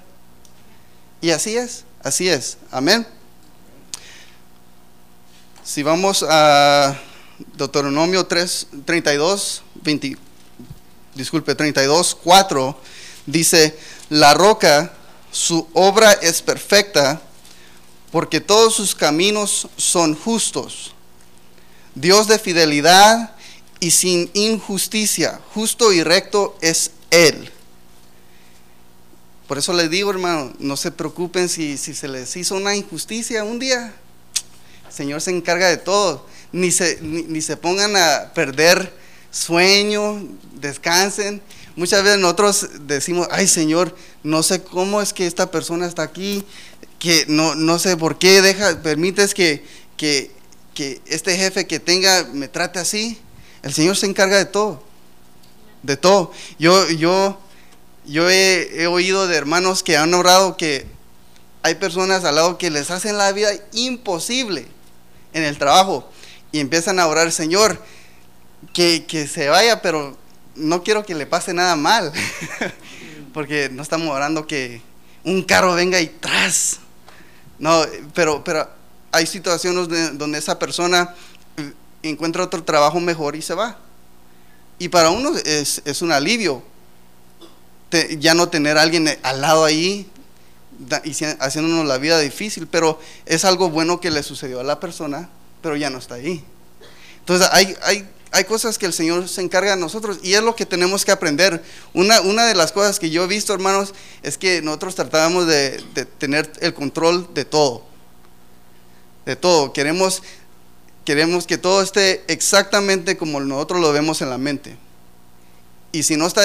Y 1.20 1.30
así 1.30 1.56
es, 1.56 1.84
así 2.02 2.28
es. 2.28 2.58
Amén. 2.70 3.06
Si 5.64 5.82
vamos 5.82 6.22
a 6.28 6.94
Deuteronomio 7.56 8.26
3, 8.26 8.66
32, 8.84 9.62
20, 9.76 10.18
disculpe, 11.14 11.54
32, 11.54 12.18
4, 12.22 12.78
dice, 13.24 13.74
la 14.10 14.34
roca, 14.34 14.92
su 15.30 15.66
obra 15.72 16.12
es 16.12 16.42
perfecta, 16.42 17.22
porque 18.12 18.42
todos 18.42 18.74
sus 18.74 18.94
caminos 18.94 19.66
son 19.78 20.14
justos. 20.14 20.92
Dios 21.94 22.28
de 22.28 22.38
fidelidad 22.38 23.34
y 23.80 23.90
sin 23.92 24.30
injusticia, 24.34 25.40
justo 25.54 25.94
y 25.94 26.02
recto 26.02 26.58
es 26.60 26.90
Él. 27.10 27.50
Por 29.48 29.56
eso 29.56 29.72
les 29.72 29.88
digo, 29.88 30.10
hermano, 30.10 30.52
no 30.58 30.76
se 30.76 30.90
preocupen 30.90 31.48
si, 31.48 31.78
si 31.78 31.94
se 31.94 32.06
les 32.06 32.36
hizo 32.36 32.54
una 32.54 32.76
injusticia 32.76 33.44
un 33.44 33.58
día. 33.58 33.94
Señor 34.94 35.20
se 35.20 35.30
encarga 35.30 35.68
de 35.68 35.76
todo. 35.76 36.26
Ni 36.52 36.70
se, 36.70 36.98
ni, 37.02 37.22
ni 37.22 37.42
se 37.42 37.56
pongan 37.56 37.96
a 37.96 38.32
perder 38.32 38.92
sueño, 39.32 40.22
descansen. 40.60 41.42
Muchas 41.74 42.04
veces 42.04 42.20
nosotros 42.20 42.68
decimos, 42.82 43.26
ay 43.32 43.48
Señor, 43.48 43.96
no 44.22 44.44
sé 44.44 44.62
cómo 44.62 45.02
es 45.02 45.12
que 45.12 45.26
esta 45.26 45.50
persona 45.50 45.86
está 45.86 46.02
aquí, 46.02 46.44
que 47.00 47.24
no, 47.26 47.56
no 47.56 47.80
sé 47.80 47.96
por 47.96 48.18
qué 48.18 48.40
deja, 48.40 48.80
permites 48.82 49.34
que, 49.34 49.64
que, 49.96 50.30
que 50.72 51.00
este 51.06 51.36
jefe 51.36 51.66
que 51.66 51.80
tenga 51.80 52.28
me 52.32 52.46
trate 52.46 52.78
así. 52.78 53.18
El 53.64 53.74
Señor 53.74 53.96
se 53.96 54.06
encarga 54.06 54.36
de 54.36 54.44
todo, 54.44 54.84
de 55.82 55.96
todo. 55.96 56.30
Yo, 56.60 56.88
yo, 56.90 57.40
yo 58.06 58.30
he, 58.30 58.82
he 58.82 58.86
oído 58.86 59.26
de 59.26 59.36
hermanos 59.36 59.82
que 59.82 59.96
han 59.96 60.14
orado 60.14 60.56
que 60.56 60.86
hay 61.64 61.74
personas 61.74 62.24
al 62.24 62.36
lado 62.36 62.58
que 62.58 62.70
les 62.70 62.92
hacen 62.92 63.18
la 63.18 63.32
vida 63.32 63.50
imposible 63.72 64.68
en 65.34 65.42
el 65.44 65.58
trabajo 65.58 66.10
y 66.52 66.60
empiezan 66.60 66.98
a 66.98 67.06
orar, 67.06 67.30
Señor, 67.30 67.78
que, 68.72 69.04
que 69.04 69.26
se 69.26 69.48
vaya, 69.48 69.82
pero 69.82 70.16
no 70.54 70.82
quiero 70.82 71.04
que 71.04 71.14
le 71.14 71.26
pase 71.26 71.52
nada 71.52 71.76
mal, 71.76 72.12
porque 73.34 73.68
no 73.70 73.82
estamos 73.82 74.08
orando 74.08 74.46
que 74.46 74.80
un 75.24 75.42
carro 75.42 75.74
venga 75.74 76.00
y 76.00 76.06
tras. 76.08 76.78
No, 77.58 77.84
pero, 78.14 78.42
pero 78.44 78.68
hay 79.12 79.26
situaciones 79.26 79.88
de- 79.88 80.10
donde 80.12 80.38
esa 80.38 80.58
persona 80.58 81.14
eh, 81.56 81.72
encuentra 82.02 82.44
otro 82.44 82.62
trabajo 82.64 83.00
mejor 83.00 83.36
y 83.36 83.42
se 83.42 83.54
va. 83.54 83.78
Y 84.78 84.88
para 84.88 85.10
uno 85.10 85.32
es, 85.44 85.82
es 85.84 86.02
un 86.02 86.10
alivio 86.12 86.62
te- 87.90 88.16
ya 88.18 88.34
no 88.34 88.48
tener 88.48 88.76
a 88.78 88.82
alguien 88.82 89.08
al 89.22 89.40
lado 89.40 89.64
ahí 89.64 90.08
haciéndonos 91.38 91.86
la 91.86 91.98
vida 91.98 92.18
difícil, 92.18 92.66
pero 92.66 92.98
es 93.26 93.44
algo 93.44 93.70
bueno 93.70 94.00
que 94.00 94.10
le 94.10 94.22
sucedió 94.22 94.60
a 94.60 94.64
la 94.64 94.80
persona, 94.80 95.28
pero 95.62 95.76
ya 95.76 95.90
no 95.90 95.98
está 95.98 96.16
ahí. 96.16 96.44
Entonces 97.20 97.48
hay, 97.52 97.74
hay, 97.82 98.08
hay 98.32 98.44
cosas 98.44 98.78
que 98.78 98.86
el 98.86 98.92
Señor 98.92 99.28
se 99.28 99.40
encarga 99.40 99.70
de 99.70 99.80
nosotros 99.80 100.18
y 100.22 100.34
es 100.34 100.42
lo 100.42 100.56
que 100.56 100.66
tenemos 100.66 101.04
que 101.04 101.12
aprender. 101.12 101.62
Una, 101.92 102.20
una 102.20 102.44
de 102.46 102.54
las 102.54 102.72
cosas 102.72 102.98
que 102.98 103.10
yo 103.10 103.24
he 103.24 103.26
visto, 103.26 103.54
hermanos, 103.54 103.94
es 104.22 104.36
que 104.36 104.60
nosotros 104.60 104.94
tratábamos 104.94 105.46
de, 105.46 105.82
de 105.94 106.04
tener 106.04 106.50
el 106.60 106.74
control 106.74 107.32
de 107.32 107.44
todo. 107.44 107.84
De 109.24 109.36
todo. 109.36 109.72
Queremos, 109.72 110.22
queremos 111.04 111.46
que 111.46 111.58
todo 111.58 111.80
esté 111.80 112.24
exactamente 112.26 113.16
como 113.16 113.40
nosotros 113.40 113.80
lo 113.80 113.92
vemos 113.92 114.20
en 114.20 114.30
la 114.30 114.38
mente. 114.38 114.76
Y 115.92 116.02
si 116.02 116.16
no 116.16 116.26
está 116.26 116.42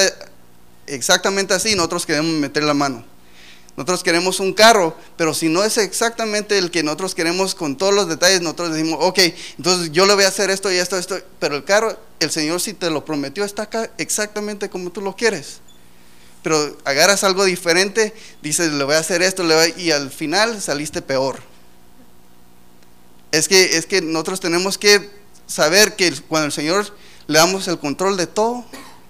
exactamente 0.85 1.55
así, 1.55 1.75
nosotros 1.75 2.05
queremos 2.05 2.33
meter 2.33 2.63
la 2.63 2.75
mano. 2.75 3.03
Nosotros 3.79 4.03
queremos 4.03 4.41
un 4.41 4.51
carro, 4.53 4.93
pero 5.15 5.33
si 5.33 5.47
no 5.47 5.63
es 5.63 5.77
exactamente 5.77 6.57
el 6.57 6.69
que 6.69 6.83
nosotros 6.83 7.15
queremos 7.15 7.55
con 7.55 7.77
todos 7.77 7.93
los 7.93 8.09
detalles, 8.09 8.41
nosotros 8.41 8.73
decimos, 8.73 8.99
ok, 8.99 9.19
entonces 9.57 9.93
yo 9.93 10.05
le 10.05 10.15
voy 10.15 10.25
a 10.25 10.27
hacer 10.27 10.49
esto 10.49 10.69
y 10.69 10.75
esto, 10.75 10.97
esto, 10.97 11.17
pero 11.39 11.55
el 11.55 11.63
carro, 11.63 11.97
el 12.19 12.29
Señor 12.29 12.59
si 12.59 12.73
te 12.73 12.89
lo 12.89 13.05
prometió, 13.05 13.45
está 13.45 13.61
acá 13.63 13.89
exactamente 13.97 14.69
como 14.69 14.89
tú 14.89 14.99
lo 14.99 15.15
quieres. 15.15 15.61
Pero 16.43 16.77
agarras 16.83 17.23
algo 17.23 17.45
diferente, 17.45 18.13
dices, 18.41 18.73
le 18.73 18.83
voy 18.83 18.95
a 18.95 18.99
hacer 18.99 19.21
esto, 19.21 19.45
le 19.45 19.55
voy 19.55 19.71
a- 19.71 19.79
y 19.79 19.91
al 19.91 20.11
final 20.11 20.61
saliste 20.61 21.01
peor. 21.01 21.39
Es 23.31 23.47
que, 23.47 23.77
es 23.77 23.85
que 23.85 24.01
nosotros 24.01 24.41
tenemos 24.41 24.77
que 24.77 25.09
saber 25.47 25.95
que 25.95 26.11
cuando 26.27 26.47
el 26.47 26.51
Señor 26.51 26.93
le 27.27 27.39
damos 27.39 27.69
el 27.69 27.79
control 27.79 28.17
de 28.17 28.27
todo, 28.27 28.65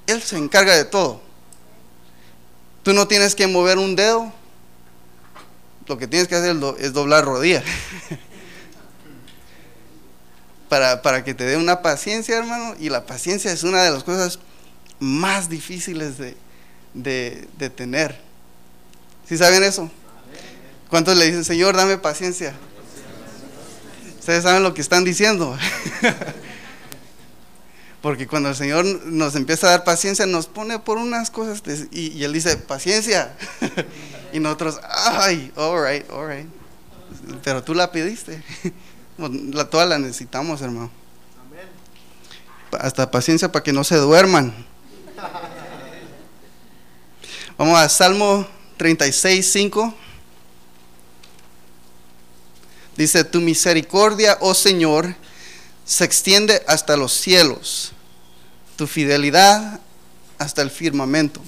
Él 0.05 0.21
se 0.21 0.37
encarga 0.37 0.75
de 0.75 0.85
todo. 0.85 1.21
Tú 2.83 2.93
no 2.93 3.07
tienes 3.07 3.33
que 3.33 3.47
mover 3.47 3.79
un 3.79 3.95
dedo, 3.95 4.31
lo 5.89 5.97
que 5.97 6.07
tienes 6.07 6.27
que 6.29 6.35
hacer 6.35 6.51
es 6.55 6.59
do- 6.61 6.77
es 6.79 6.93
doblar 6.93 7.25
rodilla. 7.25 7.61
para, 10.69 11.01
para 11.01 11.23
que 11.23 11.33
te 11.33 11.43
dé 11.45 11.57
una 11.57 11.81
paciencia, 11.81 12.37
hermano, 12.37 12.75
y 12.79 12.89
la 12.89 13.05
paciencia 13.05 13.51
es 13.51 13.63
una 13.63 13.81
de 13.83 13.89
las 13.91 14.03
cosas 14.03 14.39
más 14.99 15.49
difíciles 15.49 16.17
de, 16.19 16.37
de, 16.93 17.47
de 17.57 17.69
tener. 17.71 18.19
¿Sí 19.27 19.35
saben 19.37 19.63
eso? 19.63 19.89
¿Cuántos 20.89 21.17
le 21.17 21.25
dicen, 21.25 21.43
Señor, 21.43 21.75
dame 21.75 21.97
paciencia? 21.97 22.53
Ustedes 24.19 24.43
saben 24.43 24.61
lo 24.63 24.73
que 24.75 24.81
están 24.81 25.03
diciendo. 25.03 25.57
Porque 28.01 28.27
cuando 28.27 28.49
el 28.49 28.55
Señor 28.55 28.85
nos 29.05 29.35
empieza 29.35 29.67
a 29.67 29.71
dar 29.71 29.83
paciencia, 29.83 30.25
nos 30.25 30.47
pone 30.47 30.79
por 30.79 30.97
unas 30.97 31.29
cosas 31.29 31.61
y, 31.91 32.23
Él 32.23 32.31
dice, 32.31 32.55
paciencia. 32.55 33.35
y 34.33 34.39
nosotros, 34.39 34.79
ay, 34.87 35.51
all 35.55 35.85
right, 35.85 36.09
all 36.09 36.27
right. 36.27 36.47
Pero 37.43 37.61
tú 37.63 37.73
la 37.73 37.91
pediste. 37.91 38.41
La, 39.51 39.69
toda 39.69 39.85
la 39.85 39.99
necesitamos, 39.99 40.61
hermano. 40.61 40.89
Hasta 42.79 43.11
paciencia 43.11 43.51
para 43.51 43.63
que 43.63 43.73
no 43.73 43.83
se 43.83 43.97
duerman. 43.97 44.53
Vamos 47.57 47.77
a 47.77 47.89
Salmo 47.89 48.47
36, 48.77 49.51
5. 49.51 49.93
Dice, 52.95 53.25
tu 53.25 53.41
misericordia, 53.41 54.37
oh 54.39 54.53
Señor, 54.53 55.13
se 55.89 56.03
extiende 56.05 56.61
hasta 56.67 56.95
los 56.97 57.11
cielos, 57.13 57.93
tu 58.75 58.85
fidelidad 58.85 59.79
hasta 60.37 60.61
el 60.61 60.69
firmamento. 60.69 61.41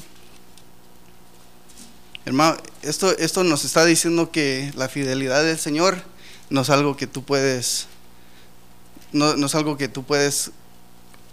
Hermano, 2.26 2.58
esto, 2.82 3.16
esto 3.20 3.44
nos 3.44 3.66
está 3.66 3.86
diciendo 3.86 4.32
que 4.32 4.72
la 4.76 4.90
fidelidad 4.90 5.44
del 5.44 5.60
Señor 5.60 6.02
no 6.50 6.62
es 6.62 6.72
algo 6.72 6.98
que 6.98 7.06
tú 7.06 7.24
puedes, 7.24 7.86
no, 9.12 9.36
no 9.36 9.46
es 9.46 9.54
algo 9.54 9.78
que 9.78 9.88
tú 9.88 10.04
puedes, 10.04 10.50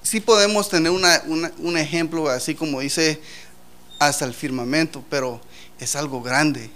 sí 0.02 0.20
podemos 0.20 0.68
tener 0.68 0.92
una- 0.92 1.22
un 1.58 1.78
ejemplo 1.78 2.28
así 2.28 2.54
como 2.54 2.80
dice 2.80 3.22
hasta 3.98 4.26
el 4.26 4.34
firmamento, 4.34 5.02
pero 5.08 5.40
es 5.80 5.96
algo 5.96 6.20
grande. 6.22 6.70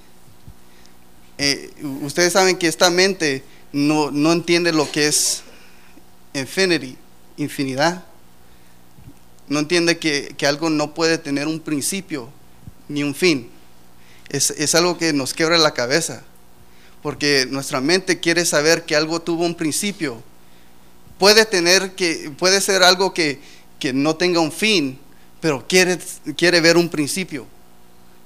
Eh, 1.36 1.72
ustedes 2.00 2.32
saben 2.32 2.56
que 2.56 2.68
esta 2.68 2.88
mente 2.88 3.44
no, 3.70 4.10
no 4.10 4.32
entiende 4.32 4.72
lo 4.72 4.90
que 4.90 5.08
es 5.08 5.42
infinity, 6.34 6.96
infinidad. 7.36 8.04
No 9.48 9.58
entiende 9.58 9.98
que, 9.98 10.34
que 10.36 10.46
algo 10.46 10.70
no 10.70 10.94
puede 10.94 11.18
tener 11.18 11.46
un 11.46 11.60
principio 11.60 12.28
ni 12.88 13.02
un 13.02 13.14
fin. 13.14 13.50
Es, 14.28 14.50
es 14.50 14.74
algo 14.74 14.96
que 14.96 15.12
nos 15.12 15.34
quebra 15.34 15.58
la 15.58 15.74
cabeza, 15.74 16.22
porque 17.02 17.46
nuestra 17.50 17.80
mente 17.80 18.20
quiere 18.20 18.44
saber 18.44 18.84
que 18.84 18.96
algo 18.96 19.20
tuvo 19.20 19.44
un 19.44 19.54
principio. 19.54 20.22
Puede 21.18 21.44
tener 21.44 21.94
que, 21.94 22.32
puede 22.38 22.60
ser 22.60 22.82
algo 22.82 23.12
que, 23.12 23.40
que 23.78 23.92
no 23.92 24.16
tenga 24.16 24.40
un 24.40 24.52
fin, 24.52 24.98
pero 25.40 25.66
quiere, 25.68 25.98
quiere 26.36 26.60
ver 26.60 26.76
un 26.76 26.88
principio. 26.88 27.46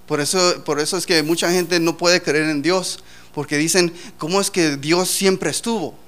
Por 0.07 0.21
eso, 0.21 0.63
por 0.65 0.79
eso 0.79 0.97
es 0.97 1.07
que 1.07 1.23
mucha 1.23 1.51
gente 1.51 1.81
no 1.81 1.97
puede 1.97 2.23
creer 2.23 2.49
en 2.51 2.63
Dios, 2.63 3.03
porque 3.35 3.57
dicen, 3.57 3.93
¿cómo 4.19 4.41
es 4.41 4.51
que 4.51 4.77
Dios 4.77 5.11
siempre 5.11 5.51
estuvo? 5.51 5.99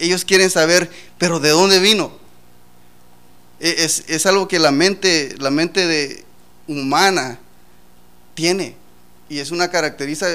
Ellos 0.00 0.24
quieren 0.24 0.50
saber, 0.50 0.90
pero 1.18 1.38
¿de 1.38 1.50
dónde 1.50 1.78
vino? 1.78 2.10
E- 3.60 3.84
Es, 4.08 4.26
algo 4.26 4.48
que 4.48 4.58
la 4.58 4.72
mente, 4.72 5.34
la 5.38 5.50
mente 5.50 6.24
humana 6.66 7.38
tiene. 8.34 8.74
Y 9.28 9.38
es 9.38 9.50
una 9.50 9.70
característica, 9.70 10.30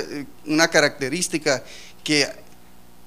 una 0.46 0.70
característica 0.70 1.64
que 2.04 2.28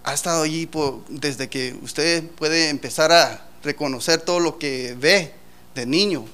ha 0.02 0.12
estado 0.12 0.42
allí 0.42 0.68
desde 1.08 1.48
que 1.48 1.76
usted 1.80 2.24
puede 2.24 2.68
empezar 2.68 3.12
a 3.12 3.46
reconocer 3.62 4.20
todo 4.20 4.40
lo 4.40 4.58
que 4.58 4.96
ve 4.98 5.32
de 5.74 5.86
niño. 5.86 6.26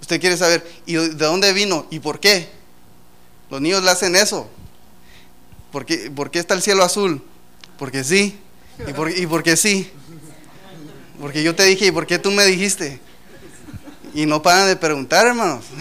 Usted 0.00 0.20
quiere 0.20 0.36
saber, 0.36 0.64
¿y 0.86 0.94
de 0.94 1.08
dónde 1.10 1.52
vino? 1.52 1.86
¿Y 1.90 1.98
por 1.98 2.20
qué? 2.20 2.48
Los 3.50 3.60
niños 3.60 3.82
le 3.82 3.90
hacen 3.90 4.14
eso. 4.14 4.48
¿Por 5.72 5.84
qué, 5.84 6.10
por 6.10 6.30
qué 6.30 6.38
está 6.38 6.54
el 6.54 6.62
cielo 6.62 6.84
azul? 6.84 7.22
Porque 7.78 8.04
sí. 8.04 8.38
¿Y 8.88 8.92
por, 8.92 9.10
y 9.10 9.26
porque 9.26 9.56
sí? 9.56 9.90
Porque 11.20 11.42
yo 11.42 11.54
te 11.54 11.64
dije, 11.64 11.86
¿y 11.86 11.92
por 11.92 12.06
qué 12.06 12.18
tú 12.18 12.30
me 12.30 12.44
dijiste? 12.44 13.00
Y 14.14 14.26
no 14.26 14.42
paran 14.42 14.66
de 14.66 14.76
preguntar, 14.76 15.26
hermanos. 15.26 15.64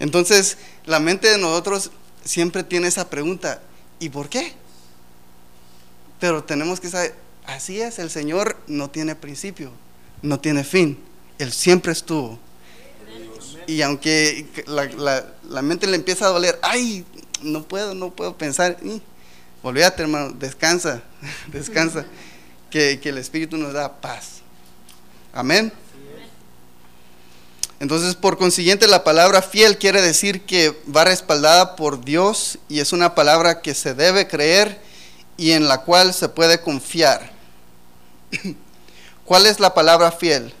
Entonces, 0.00 0.58
la 0.86 1.00
mente 1.00 1.28
de 1.30 1.38
nosotros 1.38 1.90
siempre 2.24 2.64
tiene 2.64 2.88
esa 2.88 3.08
pregunta, 3.08 3.62
¿y 4.00 4.08
por 4.08 4.28
qué? 4.28 4.52
Pero 6.20 6.42
tenemos 6.44 6.80
que 6.80 6.90
saber, 6.90 7.14
así 7.46 7.80
es, 7.80 7.98
el 7.98 8.10
Señor 8.10 8.56
no 8.66 8.90
tiene 8.90 9.14
principio, 9.14 9.70
no 10.22 10.40
tiene 10.40 10.64
fin, 10.64 10.98
Él 11.38 11.52
siempre 11.52 11.92
estuvo. 11.92 12.38
Y 13.66 13.80
aunque 13.82 14.46
la, 14.66 14.84
la- 14.86 15.32
la 15.48 15.62
mente 15.62 15.86
le 15.86 15.96
empieza 15.96 16.26
a 16.26 16.30
doler, 16.30 16.58
ay, 16.62 17.04
no 17.42 17.62
puedo, 17.62 17.94
no 17.94 18.10
puedo 18.10 18.36
pensar, 18.36 18.76
y, 18.82 19.00
olvídate 19.64 20.02
hermano, 20.02 20.32
descansa, 20.38 21.02
descansa, 21.48 22.04
que, 22.70 23.00
que 23.00 23.08
el 23.08 23.18
Espíritu 23.18 23.56
nos 23.56 23.72
da 23.72 24.00
paz. 24.00 24.42
Amén. 25.32 25.72
Entonces, 27.80 28.14
por 28.14 28.38
consiguiente, 28.38 28.86
la 28.86 29.04
palabra 29.04 29.42
fiel 29.42 29.78
quiere 29.78 30.00
decir 30.00 30.42
que 30.42 30.80
va 30.94 31.04
respaldada 31.04 31.76
por 31.76 32.04
Dios 32.04 32.58
y 32.68 32.78
es 32.78 32.92
una 32.92 33.14
palabra 33.14 33.60
que 33.62 33.74
se 33.74 33.94
debe 33.94 34.28
creer 34.28 34.80
y 35.36 35.52
en 35.52 35.66
la 35.68 35.82
cual 35.82 36.14
se 36.14 36.28
puede 36.28 36.60
confiar. 36.60 37.32
¿Cuál 39.24 39.46
es 39.46 39.58
la 39.58 39.74
palabra 39.74 40.12
fiel? 40.12 40.54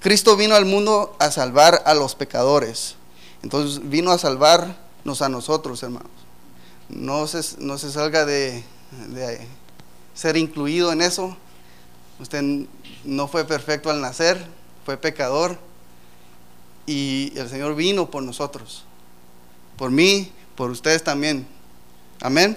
Cristo 0.00 0.36
vino 0.36 0.54
al 0.54 0.66
mundo 0.66 1.16
a 1.18 1.30
salvar 1.30 1.82
a 1.86 1.94
los 1.94 2.14
pecadores. 2.14 2.96
Entonces 3.42 3.88
vino 3.88 4.12
a 4.12 4.18
salvarnos 4.18 5.22
a 5.22 5.28
nosotros, 5.28 5.82
hermanos. 5.82 6.19
No 6.90 7.26
se, 7.26 7.40
no 7.58 7.78
se 7.78 7.90
salga 7.90 8.24
de, 8.24 8.62
de 9.08 9.40
ser 10.14 10.36
incluido 10.36 10.92
en 10.92 11.02
eso. 11.02 11.36
Usted 12.18 12.42
no 13.04 13.28
fue 13.28 13.44
perfecto 13.44 13.90
al 13.90 14.00
nacer, 14.00 14.44
fue 14.84 14.96
pecador 14.96 15.58
y 16.86 17.32
el 17.36 17.48
Señor 17.48 17.74
vino 17.74 18.10
por 18.10 18.22
nosotros, 18.22 18.84
por 19.76 19.90
mí, 19.90 20.32
por 20.56 20.70
ustedes 20.70 21.02
también. 21.02 21.46
Amén. 22.20 22.56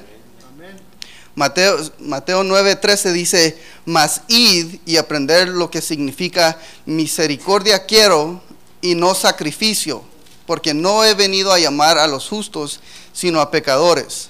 Mateo, 1.36 1.78
Mateo 2.00 2.44
9:13 2.44 3.12
dice, 3.12 3.58
mas 3.86 4.22
id 4.28 4.80
y 4.86 4.98
aprender 4.98 5.48
lo 5.48 5.72
que 5.72 5.82
significa 5.82 6.60
misericordia 6.86 7.86
quiero 7.86 8.42
y 8.82 8.96
no 8.96 9.16
sacrificio, 9.16 10.04
porque 10.46 10.74
no 10.74 11.04
he 11.04 11.14
venido 11.14 11.52
a 11.52 11.60
llamar 11.60 11.98
a 11.98 12.08
los 12.08 12.28
justos, 12.28 12.80
sino 13.14 13.40
a 13.40 13.52
pecadores. 13.52 14.30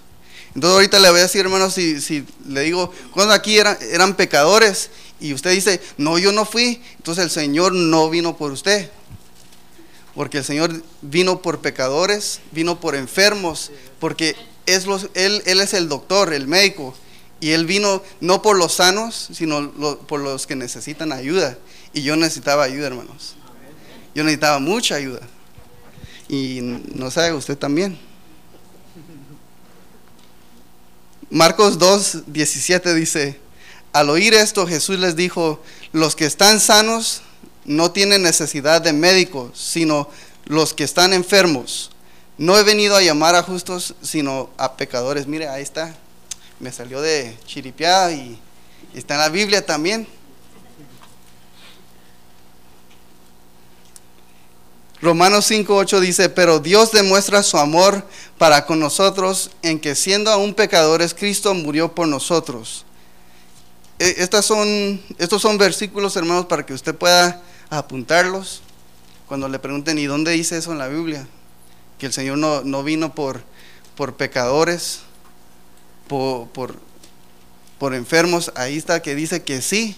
Entonces 0.56 0.76
ahorita 0.76 1.00
le 1.00 1.10
voy 1.10 1.20
a 1.20 1.24
decir, 1.24 1.42
hermano, 1.42 1.70
si, 1.70 2.26
le 2.48 2.62
digo, 2.62 2.92
cuando 3.12 3.34
aquí 3.34 3.58
eran, 3.58 4.16
pecadores 4.16 4.92
y 5.20 5.34
usted 5.34 5.52
dice, 5.52 5.82
no, 5.98 6.18
yo 6.20 6.32
no 6.32 6.46
fui, 6.46 6.82
entonces 6.98 7.24
el 7.24 7.32
Señor 7.32 7.74
no 7.74 8.10
vino 8.10 8.38
por 8.38 8.52
usted. 8.52 8.90
Porque 10.14 10.40
el 10.40 10.44
Señor 10.44 10.84
vino 11.02 11.42
por 11.42 11.60
pecadores, 11.60 12.40
vino 12.52 12.80
por 12.80 12.94
enfermos, 12.94 13.72
porque 14.00 14.36
es 14.68 14.86
él, 15.16 15.42
es 15.46 15.74
el 15.74 15.90
doctor, 15.90 16.34
el 16.34 16.48
médico. 16.48 16.94
Y 17.40 17.52
Él 17.52 17.66
vino 17.66 18.02
no 18.22 18.42
por 18.42 18.58
los 18.58 18.76
sanos, 18.76 19.28
sino 19.34 19.70
por 20.08 20.22
los 20.22 20.48
que 20.48 20.56
necesitan 20.56 21.12
ayuda. 21.12 21.58
Y 21.92 22.02
yo 22.02 22.16
necesitaba 22.16 22.64
ayuda, 22.64 22.88
hermanos. 22.88 23.36
Yo 24.16 24.24
necesitaba 24.24 24.60
mucha 24.60 24.96
ayuda. 24.96 25.20
Y 26.34 26.62
no 26.96 27.12
sabe 27.12 27.34
usted 27.34 27.56
también. 27.56 27.96
Marcos 31.30 31.78
2, 31.78 32.24
17 32.26 32.96
dice, 32.96 33.40
al 33.92 34.10
oír 34.10 34.34
esto 34.34 34.66
Jesús 34.66 34.98
les 34.98 35.16
dijo, 35.16 35.62
los 35.92 36.16
que 36.16 36.26
están 36.26 36.60
sanos 36.60 37.22
no 37.66 37.92
tienen 37.92 38.24
necesidad 38.24 38.82
de 38.82 38.94
médicos, 38.94 39.52
sino 39.60 40.10
los 40.46 40.74
que 40.74 40.84
están 40.84 41.14
enfermos. 41.14 41.92
No 42.40 42.58
he 42.58 42.64
venido 42.64 42.96
a 42.96 43.04
llamar 43.04 43.36
a 43.36 43.44
justos, 43.44 43.94
sino 44.02 44.50
a 44.58 44.76
pecadores. 44.76 45.28
Mire, 45.28 45.50
ahí 45.50 45.62
está. 45.62 45.96
Me 46.60 46.72
salió 46.72 47.00
de 47.00 47.38
chiripiada 47.46 48.12
y 48.12 48.40
y 48.94 49.00
está 49.00 49.16
en 49.16 49.20
la 49.22 49.30
Biblia 49.30 49.66
también. 49.66 50.08
Romanos 55.04 55.52
5:8 55.52 56.00
dice, 56.00 56.30
pero 56.30 56.60
Dios 56.62 56.94
demuestra 56.94 57.44
su 57.44 57.58
amor 57.58 58.08
para 58.38 58.66
con 58.66 58.80
nosotros 58.80 59.52
en 59.62 59.80
que 59.82 59.96
siendo 59.96 60.32
aún 60.32 60.54
pecadores, 60.54 61.14
Cristo 61.14 61.54
murió 61.54 61.94
por 61.94 62.08
nosotros. 62.08 62.86
E- 64.00 64.16
Estas 64.20 64.46
son, 64.46 65.02
estos 65.18 65.42
son 65.42 65.58
versículos, 65.58 66.16
hermanos, 66.16 66.46
para 66.46 66.66
que 66.66 66.74
usted 66.74 66.96
pueda 66.96 67.42
apuntarlos. 67.70 68.62
Cuando 69.28 69.50
le 69.50 69.60
pregunten, 69.60 69.98
¿y 69.98 70.06
dónde 70.06 70.32
dice 70.32 70.58
eso 70.58 70.72
en 70.72 70.78
la 70.78 70.88
Biblia? 70.88 71.28
Que 72.00 72.06
el 72.06 72.14
Señor 72.14 72.38
no, 72.38 72.62
no 72.62 72.82
vino 72.82 73.14
por, 73.14 73.44
por 73.98 74.16
pecadores, 74.16 75.02
por, 76.08 76.48
por, 76.48 76.80
por 77.78 77.94
enfermos. 77.94 78.54
Ahí 78.56 78.78
está 78.78 79.02
que 79.02 79.16
dice 79.16 79.44
que 79.44 79.62
sí, 79.62 79.98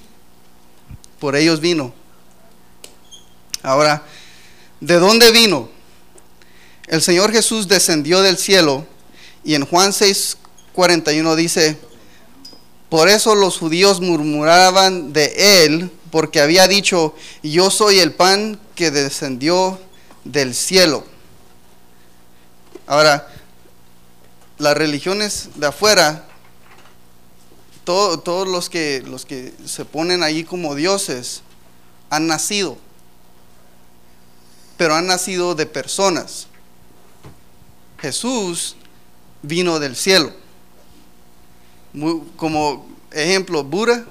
por 1.19 1.35
ellos 1.35 1.59
vino. 1.59 1.93
Ahora, 3.61 4.03
¿de 4.85 4.99
dónde 4.99 5.31
vino? 5.31 5.69
El 6.87 7.01
Señor 7.01 7.31
Jesús 7.31 7.67
descendió 7.67 8.21
del 8.21 8.37
cielo 8.37 8.85
y 9.43 9.55
en 9.55 9.65
Juan 9.65 9.91
6, 9.93 10.37
41 10.73 11.35
dice, 11.35 11.77
por 12.89 13.09
eso 13.09 13.33
los 13.33 13.57
judíos 13.57 13.99
murmuraban 14.01 15.11
de 15.11 15.65
él, 15.65 15.91
porque 16.11 16.39
había 16.39 16.67
dicho, 16.67 17.15
yo 17.41 17.71
soy 17.71 17.99
el 17.99 18.13
pan 18.13 18.59
que 18.75 18.91
descendió 18.91 19.79
del 20.23 20.53
cielo. 20.53 21.03
Ahora, 22.85 23.27
las 24.59 24.77
religiones 24.77 25.49
de 25.55 25.67
afuera, 25.67 26.25
todo- 27.83 28.19
todos 28.19 28.47
los 28.47 28.69
que, 28.69 29.03
los 29.05 29.25
que 29.25 29.53
se 29.65 29.83
ponen 29.85 30.21
ahí 30.21 30.43
como 30.43 30.75
dioses, 30.75 31.41
han 32.11 32.27
nacido, 32.27 32.77
pero 34.77 34.95
han 34.95 35.07
nacido 35.07 35.55
de 35.55 35.65
personas. 35.65 36.47
Jesús 37.99 38.75
vino 39.41 39.79
del 39.79 39.95
cielo. 39.95 40.33
Como 42.35 42.87
ejemplo, 43.11 43.63
Buda, 43.63 44.05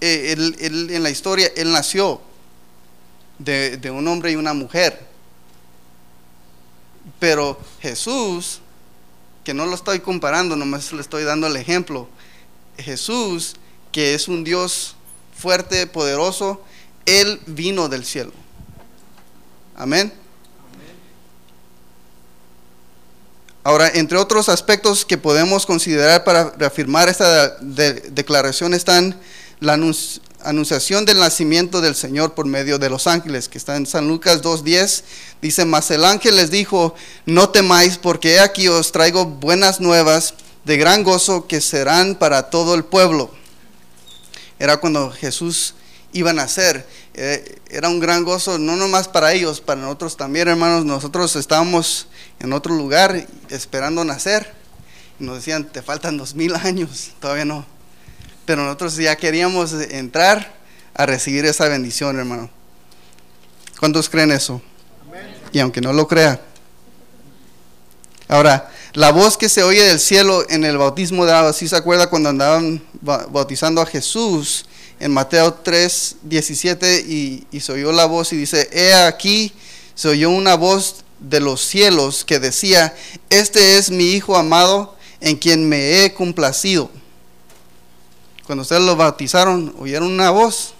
eh, 0.00 0.34
él 0.60 0.88
en 0.90 1.02
la 1.02 1.10
historia, 1.10 1.50
él 1.56 1.72
nació 1.72 2.20
de, 3.38 3.76
de 3.76 3.90
un 3.90 4.06
hombre 4.06 4.30
y 4.30 4.36
una 4.36 4.54
mujer. 4.54 5.06
Pero 7.18 7.58
Jesús, 7.80 8.60
que 9.42 9.54
no 9.54 9.66
lo 9.66 9.74
estoy 9.74 10.00
comparando, 10.00 10.54
nomás 10.54 10.92
le 10.92 11.00
estoy 11.00 11.24
dando 11.24 11.46
el 11.46 11.56
ejemplo. 11.56 12.08
Jesús, 12.78 13.56
que 13.90 14.14
es 14.14 14.28
un 14.28 14.44
Dios 14.44 14.96
fuerte, 15.36 15.86
poderoso, 15.86 16.62
Él 17.04 17.40
vino 17.46 17.88
del 17.88 18.04
cielo. 18.04 18.32
Amén. 19.76 20.12
Ahora, 23.62 23.90
entre 23.94 24.16
otros 24.16 24.48
aspectos 24.48 25.04
que 25.04 25.18
podemos 25.18 25.66
considerar 25.66 26.24
para 26.24 26.50
reafirmar 26.56 27.08
esta 27.08 27.56
de- 27.60 27.94
declaración 28.10 28.74
están 28.74 29.18
la 29.60 29.74
anun- 29.76 30.20
anunciación 30.44 31.04
del 31.04 31.18
nacimiento 31.18 31.80
del 31.80 31.96
Señor 31.96 32.34
por 32.34 32.46
medio 32.46 32.78
de 32.78 32.88
los 32.88 33.08
ángeles, 33.08 33.48
que 33.48 33.58
está 33.58 33.76
en 33.76 33.84
San 33.86 34.06
Lucas 34.06 34.40
2.10. 34.40 35.02
Dice, 35.42 35.64
mas 35.64 35.90
el 35.90 36.04
ángel 36.04 36.36
les 36.36 36.50
dijo, 36.50 36.94
no 37.26 37.48
temáis, 37.50 37.98
porque 37.98 38.34
he 38.34 38.40
aquí 38.40 38.68
os 38.68 38.92
traigo 38.92 39.26
buenas 39.26 39.80
nuevas 39.80 40.34
de 40.64 40.76
gran 40.76 41.02
gozo 41.02 41.48
que 41.48 41.60
serán 41.60 42.14
para 42.14 42.50
todo 42.50 42.74
el 42.76 42.84
pueblo. 42.84 43.30
Era 44.60 44.76
cuando 44.76 45.10
Jesús 45.10 45.74
iba 46.12 46.30
a 46.30 46.34
nacer. 46.34 46.86
Eh, 47.18 47.58
era 47.70 47.88
un 47.88 47.98
gran 47.98 48.24
gozo, 48.24 48.58
no 48.58 48.76
nomás 48.76 49.08
para 49.08 49.32
ellos, 49.32 49.62
para 49.62 49.80
nosotros 49.80 50.18
también, 50.18 50.48
hermanos. 50.48 50.84
Nosotros 50.84 51.34
estábamos 51.36 52.08
en 52.40 52.52
otro 52.52 52.74
lugar 52.74 53.26
esperando 53.48 54.04
nacer. 54.04 54.52
Y 55.18 55.24
nos 55.24 55.36
decían, 55.36 55.64
te 55.64 55.80
faltan 55.80 56.18
dos 56.18 56.34
mil 56.34 56.54
años, 56.54 57.12
todavía 57.20 57.46
no. 57.46 57.64
Pero 58.44 58.62
nosotros 58.64 58.96
ya 58.96 59.16
queríamos 59.16 59.72
entrar 59.72 60.54
a 60.94 61.06
recibir 61.06 61.46
esa 61.46 61.66
bendición, 61.68 62.18
hermano. 62.18 62.50
¿Cuántos 63.80 64.08
creen 64.10 64.30
eso? 64.30 64.60
Y 65.52 65.58
aunque 65.58 65.80
no 65.80 65.92
lo 65.94 66.06
crea. 66.06 66.40
Ahora, 68.28 68.70
la 68.92 69.10
voz 69.12 69.36
que 69.38 69.48
se 69.48 69.62
oye 69.62 69.82
del 69.84 70.00
cielo 70.00 70.44
en 70.48 70.64
el 70.64 70.76
bautismo 70.78 71.24
de 71.26 71.32
agua, 71.32 71.52
¿sí 71.52 71.68
se 71.68 71.76
acuerda 71.76 72.08
cuando 72.08 72.28
andaban 72.28 72.82
ba- 73.00 73.26
bautizando 73.30 73.80
a 73.80 73.86
Jesús 73.86 74.66
en 74.98 75.12
Mateo 75.12 75.52
3, 75.54 76.16
17 76.22 77.00
y, 77.00 77.46
se 77.60 77.72
oyó 77.72 77.92
la 77.92 78.06
voz 78.06 78.32
y 78.32 78.36
dice, 78.36 78.68
he 78.72 78.94
aquí, 78.94 79.52
se 79.94 80.08
oyó 80.08 80.30
una 80.30 80.54
voz 80.54 81.04
de 81.20 81.40
los 81.40 81.60
cielos 81.60 82.24
que 82.24 82.38
decía, 82.38 82.94
este 83.30 83.78
es 83.78 83.90
mi 83.90 84.12
Hijo 84.12 84.36
amado 84.36 84.96
en 85.20 85.36
quien 85.36 85.68
me 85.68 86.04
he 86.04 86.14
complacido. 86.14 86.90
Cuando 88.46 88.62
ustedes 88.62 88.82
lo 88.82 88.96
bautizaron, 88.96 89.74
oyeron 89.78 90.08
una 90.08 90.30
voz. 90.30 90.74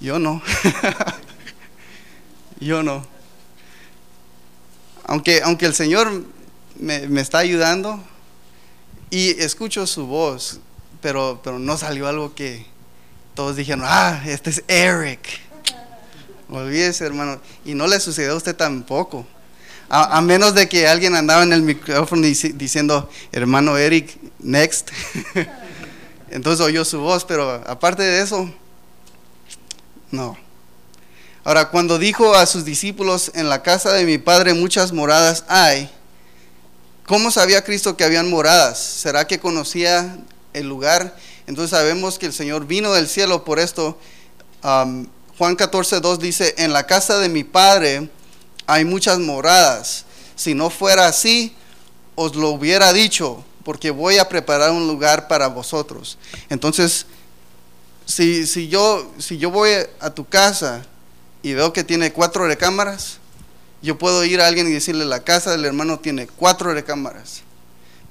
Yo 0.00 0.18
no. 0.18 0.42
Yo 2.60 2.82
no. 2.82 3.06
Aunque, 5.04 5.40
aunque 5.42 5.66
el 5.66 5.74
Señor 5.74 6.24
me, 6.76 7.08
me 7.08 7.20
está 7.20 7.38
ayudando 7.38 8.04
y 9.10 9.30
escucho 9.40 9.86
su 9.86 10.06
voz, 10.06 10.60
pero, 11.00 11.40
pero 11.42 11.58
no 11.58 11.76
salió 11.76 12.06
algo 12.08 12.34
que 12.34 12.66
todos 13.34 13.56
dijeron, 13.56 13.84
ah, 13.86 14.22
este 14.26 14.50
es 14.50 14.64
Eric. 14.68 15.20
Olvídese, 16.50 17.04
hermano. 17.04 17.40
Y 17.64 17.74
no 17.74 17.86
le 17.86 18.00
sucedió 18.00 18.32
a 18.32 18.36
usted 18.36 18.56
tampoco. 18.56 19.26
A, 19.90 20.20
menos 20.20 20.54
de 20.54 20.68
que 20.68 20.86
alguien 20.86 21.14
andaba 21.14 21.42
en 21.42 21.52
el 21.52 21.62
micrófono 21.62 22.22
dici- 22.22 22.52
diciendo, 22.52 23.08
hermano 23.32 23.78
Eric, 23.78 24.18
next. 24.38 24.90
Entonces 26.30 26.64
oyó 26.64 26.84
su 26.84 27.00
voz, 27.00 27.24
pero 27.24 27.62
aparte 27.66 28.02
de 28.02 28.20
eso, 28.22 28.52
no. 30.10 30.36
Ahora, 31.44 31.70
cuando 31.70 31.98
dijo 31.98 32.34
a 32.34 32.44
sus 32.44 32.66
discípulos, 32.66 33.30
en 33.34 33.48
la 33.48 33.62
casa 33.62 33.92
de 33.94 34.04
mi 34.04 34.18
padre 34.18 34.52
muchas 34.52 34.92
moradas 34.92 35.44
hay, 35.48 35.90
¿cómo 37.06 37.30
sabía 37.30 37.64
Cristo 37.64 37.96
que 37.96 38.04
habían 38.04 38.28
moradas? 38.28 38.78
¿Será 38.78 39.26
que 39.26 39.38
conocía 39.38 40.18
el 40.58 40.68
lugar? 40.68 41.16
Entonces 41.46 41.70
sabemos 41.70 42.18
que 42.18 42.26
el 42.26 42.32
Señor 42.32 42.66
vino 42.66 42.92
del 42.92 43.08
cielo 43.08 43.44
por 43.44 43.58
esto. 43.58 43.98
Juan 44.62 45.56
14, 45.56 46.00
2 46.00 46.18
dice, 46.18 46.54
en 46.58 46.72
la 46.72 46.86
casa 46.86 47.18
de 47.18 47.28
mi 47.28 47.44
padre 47.44 48.08
hay 48.66 48.84
muchas 48.84 49.18
moradas. 49.18 50.04
Si 50.36 50.54
no 50.54 50.70
fuera 50.70 51.06
así, 51.06 51.54
os 52.14 52.34
lo 52.36 52.50
hubiera 52.50 52.92
dicho, 52.92 53.44
porque 53.64 53.90
voy 53.90 54.18
a 54.18 54.28
preparar 54.28 54.70
un 54.72 54.86
lugar 54.86 55.28
para 55.28 55.46
vosotros. 55.46 56.18
Entonces, 56.48 57.06
si, 58.04 58.46
si, 58.46 58.68
yo, 58.68 59.10
si 59.18 59.38
yo 59.38 59.50
voy 59.50 59.70
a 60.00 60.10
tu 60.10 60.26
casa 60.26 60.84
y 61.42 61.54
veo 61.54 61.72
que 61.72 61.84
tiene 61.84 62.12
cuatro 62.12 62.46
recámaras, 62.46 63.18
yo 63.80 63.96
puedo 63.96 64.24
ir 64.24 64.40
a 64.40 64.48
alguien 64.48 64.66
y 64.66 64.72
decirle, 64.72 65.04
la 65.04 65.22
casa 65.22 65.52
del 65.52 65.64
hermano 65.64 66.00
tiene 66.00 66.26
cuatro 66.26 66.74
recámaras. 66.74 67.42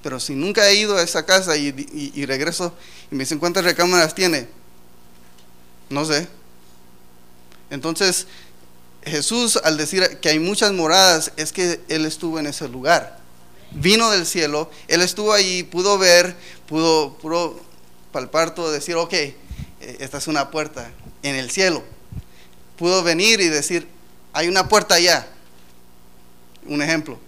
Pero 0.04 0.20
si 0.20 0.36
nunca 0.36 0.70
he 0.70 0.76
ido 0.76 0.98
a 0.98 1.02
esa 1.02 1.26
casa 1.26 1.58
y, 1.58 1.72
regreso 2.26 2.74
y 3.12 3.16
me 3.16 3.24
dicen 3.24 3.40
cuántas 3.40 3.64
recámaras 3.64 4.14
tiene, 4.14 4.48
no 5.90 6.06
sé. 6.06 6.28
Entonces, 7.70 8.28
Jesús 9.04 9.60
al 9.64 9.78
decir 9.78 10.20
que 10.22 10.30
hay 10.30 10.40
muchas 10.40 10.72
moradas 10.72 11.32
es 11.36 11.52
que 11.52 11.82
Él 11.90 12.06
estuvo 12.06 12.40
en 12.40 12.48
ese 12.48 12.68
lugar. 12.68 13.20
Vino 13.72 14.10
del 14.12 14.26
cielo, 14.26 14.72
Él 14.88 15.02
estuvo 15.02 15.34
ahí, 15.34 15.64
pudo 15.64 15.98
ver, 15.98 16.36
pudo, 16.68 17.18
pudo 17.18 17.60
palpar 18.12 18.56
todo, 18.56 18.72
decir, 18.72 18.96
ok, 18.96 19.14
eh, 19.14 19.36
esta 20.00 20.20
es 20.20 20.28
una 20.28 20.52
puerta 20.52 20.90
en 21.24 21.36
el 21.36 21.52
cielo. 21.52 21.84
Pudo 22.78 23.04
venir 23.04 23.42
y 23.42 23.50
decir, 23.50 23.88
hay 24.34 24.48
una 24.48 24.70
puerta 24.70 24.96
allá. 24.96 25.28
Un 26.66 26.82
ejemplo. 26.82 27.20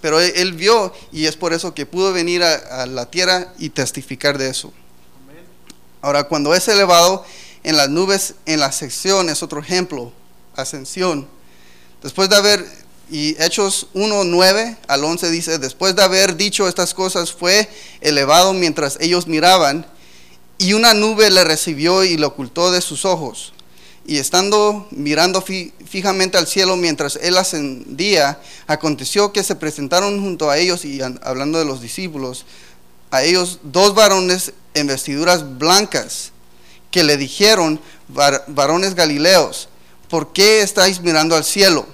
Pero 0.00 0.20
él, 0.20 0.52
vio 0.52 0.92
y 1.12 1.26
es 1.26 1.36
por 1.36 1.52
eso 1.52 1.74
que 1.74 1.86
pudo 1.86 2.12
venir 2.12 2.42
a, 2.44 2.86
la 2.86 3.06
tierra 3.06 3.52
y 3.58 3.70
testificar 3.70 4.38
de 4.38 4.48
eso. 4.48 4.72
Ahora, 6.00 6.24
cuando 6.24 6.54
es 6.54 6.68
elevado 6.68 7.24
en 7.64 7.76
las 7.76 7.88
nubes, 7.88 8.34
en 8.46 8.60
la 8.60 8.70
sección, 8.70 9.28
es 9.28 9.42
otro 9.42 9.60
ejemplo, 9.60 10.12
ascensión. 10.54 11.26
Después 12.02 12.28
de 12.28 12.36
haber, 12.36 12.64
y 13.10 13.36
Hechos 13.42 13.88
1, 13.94 14.24
9 14.24 14.76
al 14.86 15.04
11 15.04 15.30
dice, 15.30 15.58
después 15.58 15.96
de 15.96 16.02
haber 16.02 16.36
dicho 16.36 16.68
estas 16.68 16.94
cosas, 16.94 17.32
fue 17.32 17.68
elevado 18.00 18.52
mientras 18.52 18.98
ellos 19.00 19.26
miraban, 19.26 19.84
y 20.58 20.72
una 20.74 20.94
nube 20.94 21.30
le 21.30 21.42
recibió 21.42 22.04
y 22.04 22.16
le 22.16 22.26
ocultó 22.26 22.70
de 22.70 22.80
sus 22.80 23.04
ojos. 23.04 23.52
Y 24.08 24.16
estando 24.16 24.88
mirando 24.90 25.42
fi- 25.42 25.70
fijamente 25.86 26.38
al 26.38 26.46
cielo 26.46 26.76
mientras 26.78 27.16
él 27.20 27.36
ascendía, 27.36 28.40
aconteció 28.66 29.34
que 29.34 29.44
se 29.44 29.54
presentaron 29.54 30.18
junto 30.22 30.48
a 30.48 30.56
ellos, 30.56 30.86
y 30.86 31.02
an- 31.02 31.20
hablando 31.22 31.58
de 31.58 31.66
los 31.66 31.82
discípulos, 31.82 32.46
a 33.10 33.22
ellos 33.22 33.58
dos 33.62 33.94
varones 33.94 34.54
en 34.72 34.86
vestiduras 34.86 35.58
blancas, 35.58 36.32
que 36.90 37.04
le 37.04 37.18
dijeron, 37.18 37.78
"Var- 38.08 38.44
varones 38.46 38.94
galileos, 38.94 39.68
¿por 40.08 40.32
qué 40.32 40.62
estáis 40.62 41.00
mirando 41.02 41.36
al 41.36 41.44
cielo? 41.44 41.84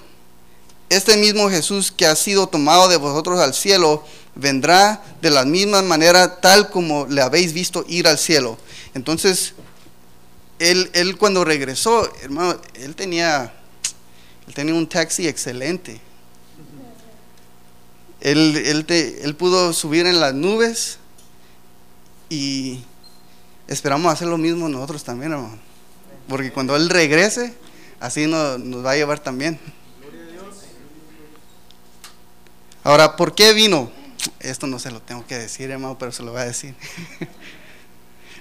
Este 0.87 1.17
mismo 1.17 1.49
Jesús 1.49 1.91
que 1.91 2.05
ha 2.05 2.15
sido 2.15 2.47
tomado 2.47 2.87
de 2.87 2.95
vosotros 2.95 3.41
al 3.41 3.53
cielo, 3.53 4.05
vendrá 4.35 5.03
de 5.21 5.31
la 5.31 5.43
misma 5.43 5.81
manera 5.81 6.39
tal 6.39 6.69
como 6.69 7.07
le 7.07 7.21
habéis 7.21 7.51
visto 7.51 7.83
ir 7.89 8.07
al 8.07 8.17
cielo. 8.17 8.57
Entonces, 8.93 9.53
él, 10.59 10.89
él 10.93 11.17
cuando 11.17 11.43
regresó, 11.45 12.11
hermano, 12.21 12.59
él 12.75 12.95
tenía, 12.95 13.53
él 14.47 14.53
tenía 14.53 14.73
un 14.73 14.87
taxi 14.87 15.27
excelente. 15.27 15.99
Él, 18.21 18.55
él, 18.65 18.85
te- 18.85 19.23
él 19.23 19.35
pudo 19.35 19.71
subir 19.73 20.05
en 20.07 20.19
las 20.19 20.33
nubes 20.33 20.97
y 22.29 22.79
esperamos 23.67 24.11
hacer 24.11 24.27
lo 24.27 24.37
mismo 24.37 24.67
nosotros 24.67 25.03
también, 25.03 25.33
hermano. 25.33 25.59
Porque 26.27 26.51
cuando 26.51 26.75
Él 26.75 26.89
regrese, 26.89 27.53
así 27.99 28.25
nos, 28.25 28.57
nos 28.59 28.83
va 28.83 28.91
a 28.91 28.95
llevar 28.95 29.19
también. 29.19 29.59
Ahora, 32.83 33.15
¿por 33.15 33.35
qué 33.35 33.53
vino? 33.53 33.91
Esto 34.39 34.67
no 34.67 34.79
se 34.79 34.91
lo 34.91 35.01
tengo 35.01 35.25
que 35.27 35.37
decir, 35.37 35.69
hermano, 35.71 35.97
pero 35.97 36.11
se 36.11 36.23
lo 36.23 36.31
voy 36.31 36.41
a 36.41 36.45
decir. 36.45 36.73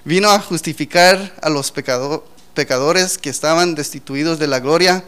vino 0.05 0.31
a 0.31 0.39
justificar 0.41 1.35
a 1.43 1.51
los 1.51 1.71
pecado- 1.73 2.25
pecadores 2.55 3.19
que 3.19 3.31
estaban 3.31 3.75
destituidos 3.75 4.39
de 4.39 4.47
la 4.47 4.61
gloria. 4.61 5.05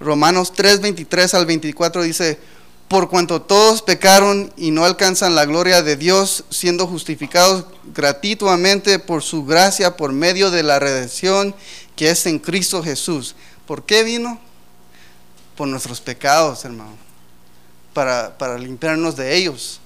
Romanos 0.00 0.52
3, 0.54 0.80
23 0.80 1.34
al 1.34 1.46
24 1.46 2.02
dice, 2.02 2.38
por 2.88 3.08
cuanto 3.08 3.42
todos 3.42 3.82
pecaron 3.82 4.52
y 4.56 4.70
no 4.70 4.84
alcanzan 4.84 5.34
la 5.34 5.44
gloria 5.44 5.82
de 5.82 5.96
Dios, 5.96 6.44
siendo 6.50 6.86
justificados 6.86 7.64
gratuitamente 7.94 8.98
por 8.98 9.22
su 9.22 9.44
gracia, 9.44 9.96
por 9.96 10.12
medio 10.12 10.50
de 10.50 10.62
la 10.62 10.78
redención 10.78 11.54
que 11.96 12.10
es 12.10 12.26
en 12.26 12.38
Cristo 12.38 12.82
Jesús. 12.82 13.34
¿Por 13.66 13.84
qué 13.84 14.04
vino? 14.04 14.38
Por 15.56 15.66
nuestros 15.66 16.00
pecados, 16.02 16.64
hermano, 16.64 16.94
para, 17.94 18.36
para 18.36 18.58
limpiarnos 18.58 19.16
de 19.16 19.34
ellos. 19.34 19.80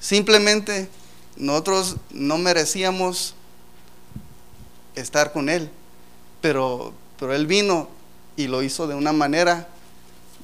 Simplemente 0.00 0.88
nosotros 1.36 1.96
no 2.10 2.38
merecíamos 2.38 3.34
estar 4.94 5.32
con 5.32 5.48
Él, 5.48 5.70
pero, 6.40 6.92
pero 7.18 7.34
Él 7.34 7.46
vino 7.46 7.88
y 8.36 8.46
lo 8.46 8.62
hizo 8.62 8.86
de 8.86 8.94
una 8.94 9.12
manera 9.12 9.68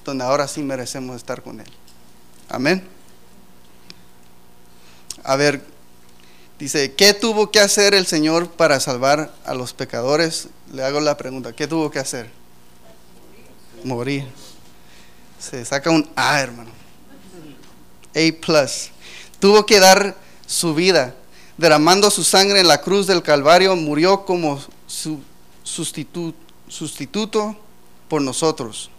donde 0.05 0.25
ahora 0.25 0.49
sí 0.49 0.63
merecemos 0.63 1.17
estar 1.17 1.43
con 1.43 1.61
Él. 1.61 1.67
Amén. 2.49 2.87
A 5.25 5.37
ver, 5.37 5.63
dice, 6.59 6.95
¿qué 6.95 7.13
tuvo 7.13 7.51
que 7.51 7.59
hacer 7.61 7.95
el 7.95 8.07
Señor 8.07 8.49
para 8.51 8.79
salvar 8.79 9.35
a 9.45 9.55
los 9.55 9.73
pecadores? 9.73 10.49
Le 10.73 10.85
hago 10.85 11.01
la 11.01 11.17
pregunta, 11.17 11.53
¿qué 11.53 11.67
tuvo 11.67 11.91
que 11.91 11.99
hacer? 11.99 12.31
Morir. 13.83 14.27
Se 15.39 15.65
saca 15.65 15.91
un 15.91 16.09
A, 16.17 16.41
hermano. 16.41 16.71
A 18.15 18.41
plus. 18.41 18.91
Tuvo 19.39 19.67
que 19.67 19.81
dar 19.81 20.17
su 20.47 20.75
vida, 20.75 21.15
derramando 21.57 22.11
su 22.11 22.25
sangre 22.25 22.61
en 22.61 22.69
la 22.69 22.81
cruz 22.81 23.07
del 23.07 23.23
Calvario, 23.23 23.77
murió 23.77 24.25
como 24.25 24.61
su 24.87 25.21
sustituto, 25.63 27.57
por 28.09 28.23
nosotros. 28.23 28.91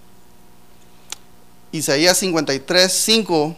Isaías 1.72 2.18
53, 2.18 2.92
5 2.92 3.56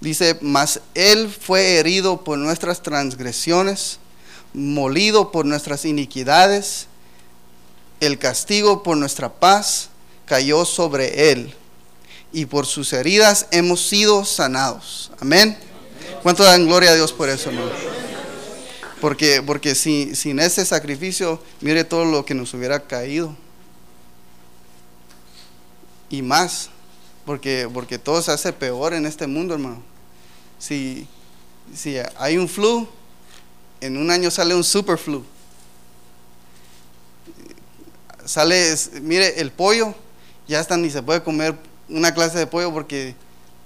dice, 0.00 0.38
mas 0.40 0.80
Él 0.94 1.30
fue 1.30 1.76
herido 1.76 2.24
por 2.24 2.38
nuestras 2.38 2.82
transgresiones, 2.82 3.98
molido 4.52 5.30
por 5.32 5.46
nuestras 5.46 5.84
iniquidades, 5.84 6.88
el 8.00 8.18
castigo 8.18 8.82
por 8.82 8.96
nuestra 8.96 9.32
paz 9.32 9.88
cayó 10.26 10.64
sobre 10.64 11.30
Él, 11.30 11.54
y 12.32 12.46
por 12.46 12.66
sus 12.66 12.92
heridas 12.92 13.46
hemos 13.50 13.86
sido 13.86 14.24
sanados. 14.24 15.10
Amén. 15.20 15.56
¿Cuánto 16.22 16.44
dan 16.44 16.66
gloria 16.66 16.90
a 16.90 16.94
Dios 16.94 17.12
por 17.12 17.28
eso, 17.28 17.50
hermano? 17.50 17.70
Porque, 19.00 19.42
porque 19.44 19.74
si, 19.74 20.14
sin 20.14 20.38
ese 20.38 20.64
sacrificio, 20.64 21.42
mire 21.60 21.82
todo 21.82 22.04
lo 22.04 22.24
que 22.24 22.34
nos 22.34 22.54
hubiera 22.54 22.80
caído. 22.86 23.36
Y 26.08 26.22
más, 26.22 26.70
porque, 27.26 27.68
porque 27.72 27.98
todo 27.98 28.22
se 28.22 28.30
hace 28.30 28.52
peor 28.52 28.94
en 28.94 29.06
este 29.06 29.26
mundo, 29.26 29.54
hermano. 29.54 29.82
Si, 30.58 31.08
si 31.74 31.96
hay 32.16 32.36
un 32.38 32.48
flu, 32.48 32.86
en 33.80 33.96
un 33.96 34.10
año 34.10 34.30
sale 34.30 34.54
un 34.54 34.62
super 34.62 34.96
flu. 34.96 35.24
Sale, 38.24 38.76
mire, 39.00 39.40
el 39.40 39.50
pollo, 39.50 39.94
ya 40.46 40.60
hasta 40.60 40.76
ni 40.76 40.90
se 40.90 41.02
puede 41.02 41.24
comer 41.24 41.56
una 41.88 42.14
clase 42.14 42.38
de 42.38 42.46
pollo 42.46 42.72
porque 42.72 43.16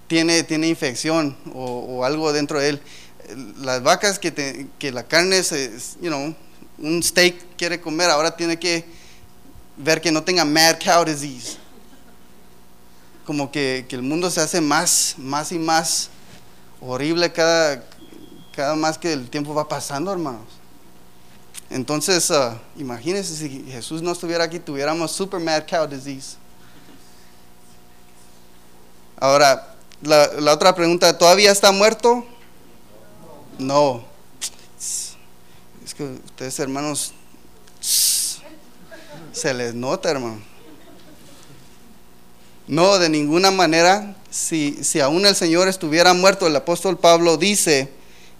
tiene, 0.06 0.42
tiene 0.42 0.68
infección 0.68 1.36
o, 1.52 2.04
algo 2.04 2.32
dentro 2.32 2.60
de 2.60 2.70
él. 2.70 2.82
Las 3.58 3.82
vacas 3.82 4.18
que, 4.18 4.30
te- 4.30 4.68
que 4.78 4.92
la 4.92 5.02
carne, 5.02 5.42
se, 5.42 5.72
you 6.00 6.08
know, 6.08 6.34
un 6.78 7.02
steak 7.02 7.56
quiere 7.56 7.80
comer, 7.80 8.10
ahora 8.10 8.36
tiene 8.36 8.58
que 8.58 8.84
ver 9.76 10.00
que 10.00 10.12
no 10.12 10.22
tenga 10.22 10.44
mad 10.44 10.76
cow 10.82 11.04
disease. 11.04 11.58
Como 13.24 13.50
que, 13.50 13.84
que 13.88 13.96
el 13.96 14.02
mundo 14.02 14.30
se 14.30 14.40
hace 14.40 14.60
más, 14.60 15.16
más 15.18 15.50
y 15.50 15.58
más 15.58 16.10
horrible 16.80 17.32
cada, 17.32 17.82
cada 18.54 18.76
más 18.76 18.98
que 18.98 19.12
el 19.12 19.28
tiempo 19.28 19.54
va 19.54 19.66
pasando, 19.68 20.12
hermanos. 20.12 20.46
Entonces, 21.68 22.30
ah, 22.30 22.60
imagínense 22.76 23.34
si 23.34 23.64
Jesús 23.68 24.00
no 24.00 24.12
estuviera 24.12 24.44
aquí, 24.44 24.60
tuviéramos 24.60 25.10
super 25.10 25.40
mad 25.40 25.64
cow 25.68 25.88
disease. 25.88 26.36
Ahora, 29.18 29.75
la, 30.02 30.28
la 30.40 30.52
otra 30.52 30.74
pregunta, 30.74 31.16
¿todavía 31.16 31.52
está 31.52 31.72
muerto? 31.72 32.24
No. 33.58 34.04
Es 35.84 35.94
que 35.94 36.04
ustedes, 36.04 36.58
hermanos, 36.58 37.12
se 39.32 39.54
les 39.54 39.74
nota, 39.74 40.10
hermano. 40.10 40.40
No, 42.66 42.98
de 42.98 43.08
ninguna 43.08 43.50
manera. 43.50 44.16
Si, 44.30 44.78
si 44.82 45.00
aún 45.00 45.24
el 45.24 45.36
Señor 45.36 45.68
estuviera 45.68 46.12
muerto, 46.12 46.46
el 46.46 46.56
apóstol 46.56 46.98
Pablo 46.98 47.36
dice 47.36 47.90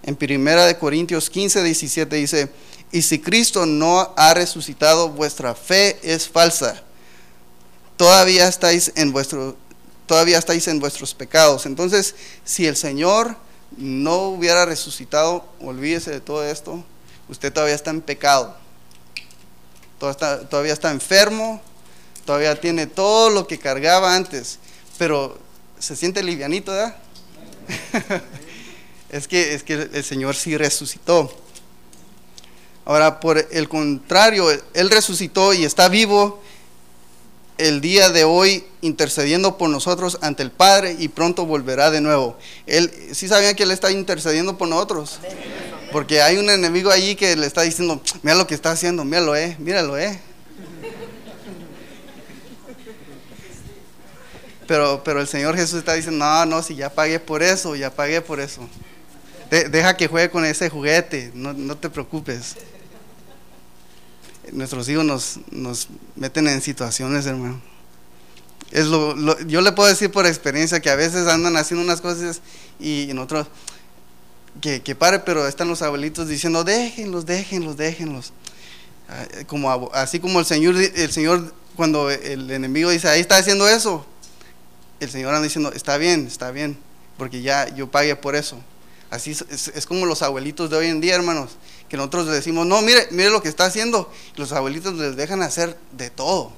en 0.03 0.15
Primera 0.15 0.65
de 0.65 0.77
Corintios 0.77 1.29
15, 1.29 1.63
17, 1.63 2.15
dice, 2.15 2.49
y 2.91 3.01
si 3.01 3.19
Cristo 3.19 3.65
no 3.65 4.13
ha 4.15 4.33
resucitado, 4.33 5.09
vuestra 5.09 5.55
fe 5.55 5.99
es 6.03 6.27
falsa. 6.29 6.83
Todavía 7.95 8.47
estáis 8.47 8.91
en 8.95 9.11
vuestro, 9.11 9.57
todavía 10.07 10.39
estáis 10.39 10.67
en 10.67 10.79
vuestros 10.79 11.13
pecados. 11.13 11.67
Entonces, 11.67 12.15
si 12.43 12.65
el 12.65 12.75
Señor 12.75 13.35
no 13.77 14.29
hubiera 14.29 14.65
resucitado, 14.65 15.45
olvídese 15.59 16.09
de 16.11 16.21
todo 16.21 16.43
esto, 16.43 16.83
usted 17.29 17.53
todavía 17.53 17.75
está 17.75 17.91
en 17.91 18.01
pecado. 18.01 18.55
Todavía 19.99 20.73
está, 20.73 20.91
enfermo, 20.91 21.59
todavía 22.25 22.59
tiene 22.59 22.85
todo 22.85 23.29
lo 23.29 23.47
que 23.47 23.57
cargaba 23.57 24.15
antes, 24.15 24.59
pero 24.97 25.39
se 25.79 25.95
siente 25.95 26.21
livianito, 26.23 26.71
¿verdad? 26.71 26.95
es, 29.09 29.27
que, 29.27 29.55
es 29.55 29.63
que 29.63 29.73
el 29.73 30.03
Señor 30.03 30.35
sí 30.35 30.55
resucitó. 30.55 31.35
Ahora, 32.85 33.19
por 33.19 33.45
el 33.51 33.67
contrario, 33.67 34.49
Él 34.73 34.89
resucitó 34.89 35.53
y 35.53 35.65
está 35.65 35.89
vivo 35.89 36.41
el 37.57 37.81
día 37.81 38.09
de 38.09 38.23
hoy 38.23 38.63
intercediendo 38.81 39.57
por 39.57 39.69
nosotros 39.69 40.17
ante 40.21 40.43
el 40.43 40.51
Padre 40.51 40.95
y 40.99 41.07
pronto 41.07 41.45
volverá 41.45 41.89
de 41.91 42.01
nuevo. 42.01 42.37
Él, 42.65 42.91
¿Sí 43.13 43.27
sabían 43.27 43.55
que 43.55 43.63
Él 43.63 43.71
está 43.71 43.91
intercediendo 43.91 44.57
por 44.57 44.67
nosotros? 44.67 45.19
Porque 45.91 46.21
hay 46.21 46.37
un 46.37 46.49
enemigo 46.49 46.91
allí 46.91 47.15
que 47.15 47.35
le 47.35 47.47
está 47.47 47.61
diciendo, 47.61 48.01
mira 48.21 48.35
lo 48.35 48.45
que 48.45 48.53
está 48.55 48.71
haciendo, 48.71 49.03
míralo, 49.05 49.35
eh, 49.35 49.55
míralo, 49.59 49.97
eh. 49.97 50.19
Pero, 54.67 55.01
pero 55.03 55.21
el 55.21 55.27
Señor 55.27 55.55
Jesús 55.55 55.79
está 55.79 55.93
diciendo, 55.93 56.25
no, 56.25 56.45
no, 56.45 56.61
si 56.61 56.75
ya 56.75 56.89
pagué 56.89 57.19
por 57.19 57.41
eso, 57.41 57.75
ya 57.75 57.89
pagué 57.89 58.21
por 58.21 58.39
eso. 58.39 58.67
De- 59.49 59.69
deja 59.69 59.95
que 59.95 60.07
juegue 60.07 60.29
con 60.29 60.43
ese 60.43 60.69
juguete, 60.69 61.31
no, 61.33 61.53
no 61.53 61.77
te 61.77 61.89
preocupes. 61.89 62.55
Nuestros 64.51 64.87
hijos 64.89 65.03
nos, 65.05 65.39
nos 65.51 65.87
meten 66.15 66.47
en 66.47 66.61
situaciones, 66.61 67.25
hermano. 67.25 67.61
Es 68.71 68.85
lo, 68.85 69.15
lo- 69.15 69.39
yo 69.41 69.61
le 69.61 69.71
puedo 69.71 69.89
decir 69.89 70.11
por 70.11 70.25
experiencia 70.25 70.79
que 70.81 70.89
a 70.89 70.95
veces 70.95 71.27
andan 71.27 71.55
haciendo 71.57 71.83
unas 71.83 72.01
cosas 72.01 72.41
y 72.79 73.09
en 73.09 73.17
otros, 73.19 73.47
que, 74.61 74.81
que 74.81 74.95
pare, 74.95 75.19
pero 75.19 75.47
están 75.47 75.67
los 75.67 75.81
abuelitos 75.81 76.27
diciendo, 76.27 76.63
déjenlos, 76.63 77.25
déjenlos, 77.25 77.77
déjenlos. 77.77 78.33
Ah, 79.09 79.25
Como, 79.47 79.89
así 79.93 80.19
como 80.19 80.39
el 80.39 80.45
Señor, 80.45 80.75
el 80.75 81.11
Señor, 81.11 81.53
cuando 81.75 82.09
el 82.11 82.49
enemigo 82.51 82.89
dice, 82.89 83.07
ahí 83.07 83.21
está 83.21 83.37
haciendo 83.37 83.67
eso, 83.69 84.05
el 84.99 85.09
Señor 85.09 85.29
anda 85.33 85.43
diciendo, 85.43 85.71
está 85.73 85.97
bien, 85.97 86.27
está 86.27 86.51
bien, 86.51 86.77
porque 87.17 87.41
ya 87.41 87.73
yo 87.75 87.89
pagué 87.89 88.15
por 88.15 88.35
eso. 88.35 88.59
Así 89.09 89.31
es, 89.31 89.45
es- 89.49 89.67
es 89.73 89.85
como 89.85 90.05
los 90.05 90.21
abuelitos 90.23 90.69
de 90.69 90.75
hoy 90.77 90.87
en 90.87 90.99
día, 90.99 91.15
hermanos, 91.15 91.51
que 91.89 91.97
nosotros 91.97 92.27
decimos, 92.27 92.65
no, 92.65 92.81
mire, 92.81 93.07
mire 93.11 93.29
lo 93.29 93.41
que 93.41 93.49
está 93.49 93.65
haciendo. 93.65 94.11
Los 94.35 94.51
abuelitos 94.51 94.93
les 94.95 95.15
dejan 95.15 95.41
hacer 95.41 95.77
de 95.93 96.09
todo. 96.09 96.51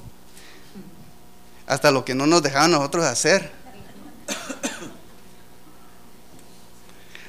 Hasta 1.68 1.92
lo 1.92 2.04
que 2.04 2.16
no 2.16 2.26
nos 2.26 2.42
dejaban 2.42 2.72
nosotros 2.72 3.06
hacer. 3.06 3.52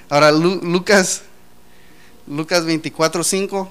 Ahora, 0.09 0.33
Lu- 0.33 0.61
Lucas, 0.63 1.23
Lucas 2.27 2.65
24, 2.65 3.23
5. 3.23 3.71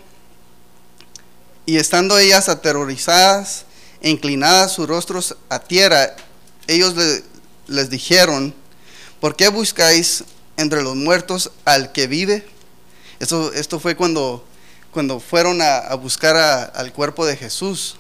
Y 1.66 1.78
estando 1.78 2.18
ellas 2.18 2.50
aterrorizadas 2.50 3.66
e 4.02 4.10
inclinadas 4.10 4.74
sus 4.74 4.88
rostros 4.88 5.36
a 5.50 5.60
tierra, 5.60 6.16
ellos 6.68 6.96
le- 6.96 7.24
les 7.68 7.90
dijeron, 7.90 8.54
¿por 9.20 9.36
qué 9.36 9.50
buscáis 9.50 10.24
entre 10.58 10.82
los 10.82 10.96
muertos 10.96 11.52
al 11.66 11.92
que 11.92 12.08
vive? 12.08 12.48
Esto, 13.20 13.51
esto 13.53 13.80
fue 13.80 13.95
cuando, 13.95 14.45
cuando 14.91 15.20
fueron 15.20 15.61
a, 15.61 15.93
buscar 15.95 16.36
al 16.74 16.93
cuerpo 16.93 17.26
de 17.26 17.36
Jesús 17.36 17.95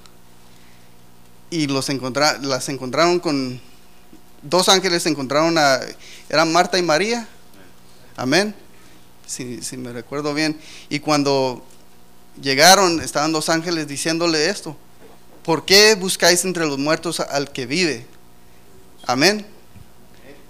y 1.49 1.67
los 1.67 1.89
encontra- 1.89 2.37
las 2.41 2.69
encontraron 2.69 3.19
con 3.19 3.59
dos 4.41 4.69
ángeles, 4.69 5.05
encontraron 5.05 5.57
a, 5.57 5.79
eran 6.29 6.51
Marta 6.53 6.77
y 6.77 6.81
María, 6.83 7.27
amén, 8.15 8.55
si, 9.25 9.61
si 9.61 9.75
me 9.77 9.91
recuerdo 9.91 10.33
bien, 10.33 10.59
y 10.89 10.99
cuando 10.99 11.65
llegaron 12.41 13.01
estaban 13.01 13.31
dos 13.33 13.49
ángeles 13.49 13.87
diciéndole 13.87 14.49
esto, 14.49 14.77
¿por 15.43 15.65
qué 15.65 15.95
buscáis 15.95 16.45
entre 16.45 16.65
los 16.65 16.77
muertos 16.77 17.19
al 17.19 17.51
que 17.51 17.65
vive? 17.65 18.05
Amén. 19.07 19.45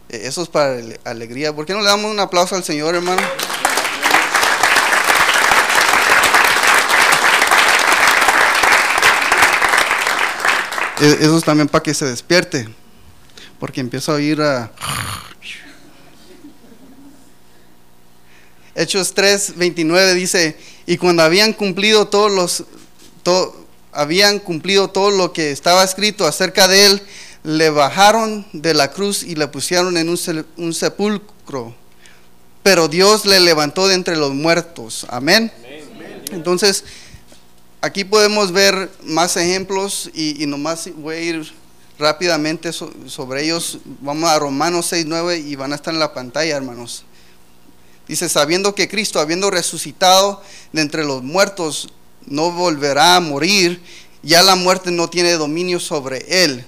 Eh, 0.10 0.22
Eso 0.26 0.44
es 0.44 0.50
para 0.50 0.74
ale- 0.74 1.00
alegría. 1.06 1.56
¿Por 1.56 1.66
qué 1.66 1.74
no 1.74 1.80
le 1.80 1.86
damos 1.86 2.12
un 2.12 2.20
aplauso 2.20 2.56
al 2.56 2.64
Señor, 2.64 2.94
hermano? 2.96 3.22
Eso 11.02 11.38
es 11.38 11.44
también 11.44 11.68
para 11.68 11.84
que 11.84 11.94
se 11.94 12.06
despierte. 12.06 12.68
Porque 13.60 13.82
empiezo 13.82 14.12
a 14.12 14.16
oír 14.16 14.42
a... 14.42 14.72
Hechos 18.76 19.14
3, 19.14 19.58
29 19.58 20.14
dice, 20.14 20.56
y 20.86 20.98
cuando 20.98 21.24
habían 21.24 21.52
cumplido 21.52 22.08
todos 22.08 22.32
los, 22.32 22.64
to- 23.24 23.66
habían 23.92 24.40
cumplido 24.40 24.90
todo 24.90 25.12
lo 25.12 25.34
que 25.34 25.52
estaba 25.52 25.84
escrito 25.84 26.26
acerca 26.26 26.68
de 26.70 26.86
él, 26.86 27.02
le 27.44 27.70
bajaron 27.72 28.46
de 28.54 28.74
la 28.74 28.92
cruz 28.92 29.24
y 29.24 29.36
le 29.36 29.48
pusieron 29.48 29.98
en 29.98 30.08
un 30.08 30.74
sepulcro. 30.74 31.76
Pero 32.64 32.88
Dios 32.88 33.26
le 33.26 33.40
levantó 33.42 33.88
de 33.88 33.96
entre 33.96 34.16
los 34.16 34.34
muertos. 34.34 35.06
Amén. 35.10 35.52
Entonces, 36.32 36.86
aquí 37.82 38.04
podemos 38.04 38.52
ver 38.52 38.90
más 39.04 39.38
ejemplos 39.38 40.10
y, 40.14 40.46
nomás 40.48 40.90
voy 40.96 41.16
a 41.16 41.22
ir 41.22 41.54
rápidamente 41.98 42.72
so- 42.74 42.92
sobre 43.08 43.44
ellos. 43.44 43.80
Vamos 44.02 44.30
a 44.30 44.40
Romanos 44.40 44.88
6, 44.88 45.06
9 45.08 45.38
y 45.40 45.56
van 45.56 45.72
a 45.72 45.76
estar 45.76 45.94
en 45.94 46.00
la 46.00 46.14
pantalla, 46.14 46.56
hermanos. 46.56 47.04
Dice, 48.08 48.28
sabiendo 48.28 48.74
que 48.74 48.88
Cristo, 48.88 49.20
habiendo 49.20 49.52
resucitado 49.52 50.42
de 50.74 50.82
entre 50.82 51.04
los 51.06 51.22
muertos, 51.24 51.90
no 52.26 52.52
volverá 52.52 53.16
a 53.18 53.20
morir, 53.20 53.82
ya 54.24 54.42
la 54.42 54.56
muerte 54.56 54.92
no 54.92 55.10
tiene 55.10 55.34
dominio 55.34 55.80
sobre 55.80 56.44
él. 56.44 56.66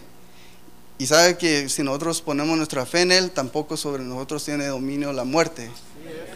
Y 1.00 1.08
sabe 1.08 1.36
que 1.38 1.68
si 1.68 1.82
nosotros 1.82 2.22
ponemos 2.22 2.56
nuestra 2.58 2.86
fe 2.86 3.02
en 3.02 3.12
él, 3.12 3.32
tampoco 3.32 3.76
sobre 3.76 4.04
nosotros 4.04 4.46
tiene 4.46 4.68
dominio 4.68 5.12
la 5.14 5.24
muerte. 5.24 5.72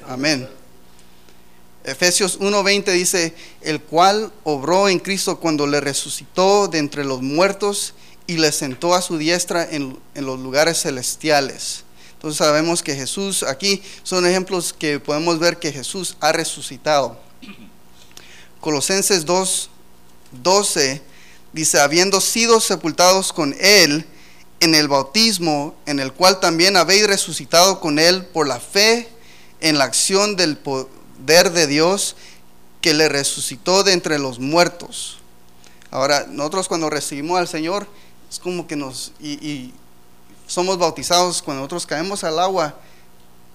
Amén. 0.08 0.50
Efesios 1.86 2.40
1:20 2.40 2.92
dice, 2.92 3.36
el 3.62 3.80
cual 3.80 4.34
obró 4.44 4.90
en 4.90 5.00
Cristo 5.00 5.40
cuando 5.40 5.68
le 5.68 5.80
resucitó 5.80 6.68
de 6.68 6.80
entre 6.80 7.06
los 7.06 7.22
muertos 7.22 7.94
y 8.26 8.38
le 8.38 8.52
sentó 8.52 8.96
a 8.96 9.04
su 9.04 9.20
diestra 9.20 9.68
en, 9.70 9.98
en 10.16 10.26
los 10.26 10.40
lugares 10.40 10.82
celestiales. 10.82 11.84
Entonces 12.14 12.40
sabemos 12.40 12.82
que 12.82 12.96
Jesús, 12.96 13.44
aquí 13.44 13.84
son 14.02 14.26
ejemplos 14.26 14.74
que 14.74 15.00
podemos 15.00 15.38
ver 15.38 15.58
que 15.60 15.72
Jesús 15.72 16.18
ha 16.22 16.32
resucitado. 16.32 17.20
Colosenses 18.60 19.26
2, 19.26 19.70
12 20.44 21.02
dice, 21.54 21.80
habiendo 21.80 22.20
sido 22.20 22.60
sepultados 22.62 23.32
con 23.32 23.56
Él 23.60 24.08
en 24.60 24.74
el 24.74 24.88
bautismo, 24.88 25.76
en 25.86 26.00
el 26.00 26.14
cual 26.14 26.40
también 26.40 26.78
habéis 26.78 27.06
resucitado 27.06 27.80
con 27.80 28.00
Él 28.00 28.26
por 28.26 28.48
la 28.48 28.60
fe 28.60 29.08
en 29.60 29.78
la 29.78 29.84
acción 29.84 30.36
del 30.36 30.58
poder 30.58 31.05
de 31.26 31.68
Dios 31.68 32.16
que 32.82 32.94
le 32.94 33.10
resucitó 33.10 33.84
de 33.84 33.94
entre 33.94 34.20
los 34.20 34.40
muertos. 34.40 35.20
Ahora, 35.92 36.26
nosotros 36.30 36.68
cuando 36.68 36.90
recibimos 36.90 37.40
al 37.40 37.48
Señor, 37.48 37.88
es 38.30 38.40
como 38.40 38.68
que 38.68 38.76
nos, 38.76 39.12
y, 39.20 39.74
somos 40.48 40.78
bautizados, 40.78 41.42
cuando 41.42 41.62
nosotros 41.62 41.86
caemos 41.88 42.24
al 42.24 42.38
agua, 42.40 42.76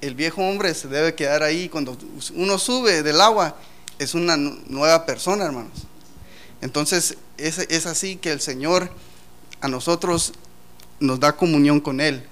el 0.00 0.14
viejo 0.14 0.42
hombre 0.42 0.74
se 0.74 0.88
debe 0.88 1.14
quedar 1.14 1.42
ahí. 1.42 1.68
Cuando 1.68 1.96
uno 2.34 2.58
sube 2.58 3.02
del 3.02 3.20
agua, 3.20 3.54
es 3.98 4.14
una 4.14 4.36
nu- 4.36 4.58
nueva 4.66 5.06
persona, 5.06 5.44
hermanos. 5.44 5.72
Entonces, 6.62 7.16
es, 7.36 7.58
es 7.58 7.86
así 7.86 8.16
que 8.16 8.32
el 8.32 8.40
Señor 8.40 8.90
a 9.60 9.68
nosotros 9.68 10.32
nos 10.98 11.20
da 11.20 11.36
comunión 11.36 11.80
con 11.80 12.00
Él. 12.00 12.26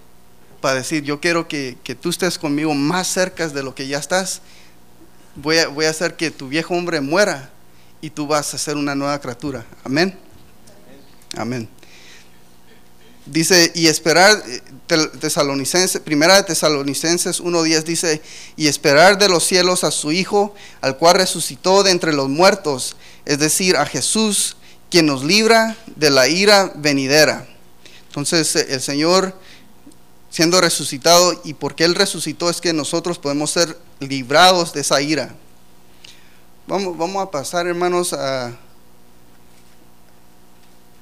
Para 0.61 0.77
decir, 0.77 1.05
yo 1.05 1.21
quiero 1.21 1.47
que, 1.47 1.77
que 1.85 1.95
tú 1.95 2.09
estés 2.11 2.39
conmigo 2.39 2.75
más 2.75 3.07
cerca 3.07 3.47
de 3.49 3.63
lo 3.63 3.75
que 3.75 3.87
ya 3.87 3.99
estás. 3.99 4.41
Voy 5.41 5.57
a, 5.57 5.91
hacer 5.91 6.17
que 6.17 6.33
tu 6.33 6.49
viejo 6.49 6.75
hombre 6.75 7.01
muera 7.01 7.49
y 8.01 8.11
tú 8.11 8.27
vas 8.27 8.53
a 8.55 8.59
ser 8.59 8.77
una 8.77 8.97
nueva 8.97 9.21
criatura. 9.21 9.65
Amén. 9.85 10.19
Amén. 11.37 11.69
Dice, 13.25 13.71
y 13.73 13.87
esperar, 13.87 14.43
eh, 14.49 14.61
primera 16.05 16.35
de 16.35 16.43
Tesalonicenses 16.43 17.41
1.10 17.41 17.83
dice, 17.85 18.21
y 18.57 18.67
esperar 18.67 19.17
de 19.17 19.29
los 19.29 19.45
cielos 19.45 19.85
a 19.85 19.93
su 19.93 20.11
Hijo, 20.11 20.57
al 20.81 20.97
cual 20.97 21.17
resucitó 21.17 21.85
de 21.85 21.93
entre 21.93 22.13
los 22.13 22.29
muertos, 22.29 22.97
es 23.25 23.39
decir, 23.39 23.77
a 23.77 23.87
Jesús, 23.87 24.57
quien 24.91 25.07
nos 25.07 25.23
libra 25.23 25.77
de 25.95 26.11
la 26.11 26.27
ira 26.27 26.73
venidera. 26.75 27.47
Entonces 28.09 28.57
eh, 28.57 28.67
el 28.71 28.81
Señor, 28.81 29.39
siendo 30.31 30.61
resucitado, 30.61 31.41
y 31.45 31.55
porque 31.55 31.85
Él 31.85 31.95
resucitó 31.95 32.51
es 32.51 32.61
que 32.61 32.73
nosotros 32.73 33.19
podemos 33.19 33.51
ser 33.51 33.79
librados 34.01 34.73
de 34.73 34.81
esa 34.81 35.01
ira. 35.01 35.35
Vamos, 36.67 36.97
vamos 36.99 37.23
a 37.23 37.31
pasar, 37.31 37.67
hermanos, 37.67 38.13
a 38.13 38.57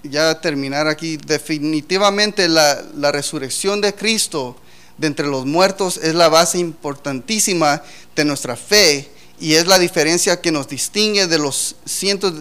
ya 0.04 0.40
terminar 0.40 0.86
aquí. 0.86 1.16
Definitivamente 1.16 2.48
la, 2.48 2.82
la 2.94 3.10
resurrección 3.10 3.80
de 3.80 3.94
Cristo 3.94 4.56
de 4.98 5.08
entre 5.08 5.26
los 5.26 5.44
muertos 5.44 5.98
es 5.98 6.14
la 6.14 6.28
base 6.28 6.58
importantísima 6.58 7.82
de 8.14 8.24
nuestra 8.24 8.56
fe 8.56 9.10
y 9.38 9.54
es 9.54 9.66
la 9.66 9.78
diferencia 9.78 10.40
que 10.40 10.52
nos 10.52 10.68
distingue 10.68 11.26
de 11.26 11.38
los 11.38 11.76
cientos, 11.84 12.32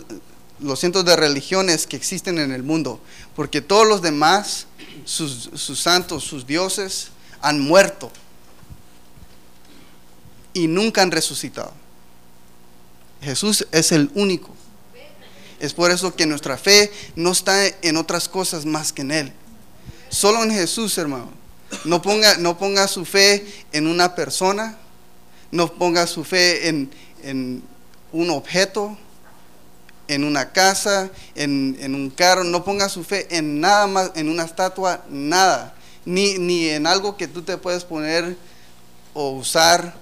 los 0.60 0.80
cientos 0.80 1.04
de 1.04 1.16
religiones 1.16 1.88
que 1.88 1.98
existen 1.98 2.40
en 2.40 2.52
el 2.52 2.64
mundo. 2.64 3.00
Porque 3.36 3.62
todos 3.62 3.88
los 3.88 4.02
demás, 4.02 4.68
sus, 5.04 5.80
santos, 5.80 6.24
sus 6.24 6.48
dioses, 6.48 7.10
han 7.42 7.60
muerto 7.60 8.12
y 10.54 10.68
nunca 10.68 11.02
han 11.02 11.12
resucitado. 11.12 11.74
Jesús 13.22 13.68
es 13.72 13.92
el 13.92 14.10
único. 14.16 14.56
Es 15.60 15.74
por 15.74 15.92
eso 15.92 16.16
que 16.16 16.26
nuestra 16.26 16.58
fe 16.58 16.92
no 17.16 17.32
está 17.32 17.68
en 17.82 17.98
otras 17.98 18.30
cosas 18.30 18.66
más 18.66 18.94
que 18.94 19.02
en 19.02 19.12
Él. 19.12 19.34
Solo 20.10 20.44
en 20.44 20.52
Jesús, 20.52 20.98
hermano. 20.98 21.30
No 21.84 22.02
ponga, 22.02 22.38
no 22.38 22.58
ponga 22.58 22.88
su 22.88 23.06
fe 23.06 23.46
en 23.72 23.88
una 23.88 24.16
persona, 24.16 24.78
no 25.52 25.74
ponga 25.74 26.08
su 26.08 26.24
fe 26.24 26.68
en, 26.68 26.92
en 27.24 27.64
un 28.12 28.30
objeto, 28.30 28.98
en 30.08 30.24
una 30.24 30.52
casa, 30.52 31.10
en, 31.36 31.78
en 31.80 31.96
un 31.96 32.10
carro, 32.10 32.44
no 32.44 32.64
ponga 32.64 32.90
su 32.90 33.04
fe 33.04 33.28
en 33.30 33.60
nada 33.60 33.88
más, 33.88 34.12
en 34.16 34.30
una 34.30 34.44
estatua, 34.44 35.04
nada. 35.10 35.74
Ni, 36.06 36.38
ni 36.38 36.70
en 36.70 36.86
algo 36.86 37.18
que 37.18 37.28
tú 37.28 37.42
te 37.42 37.58
puedes 37.58 37.84
poner 37.84 38.38
o 39.14 39.32
usar 39.32 39.96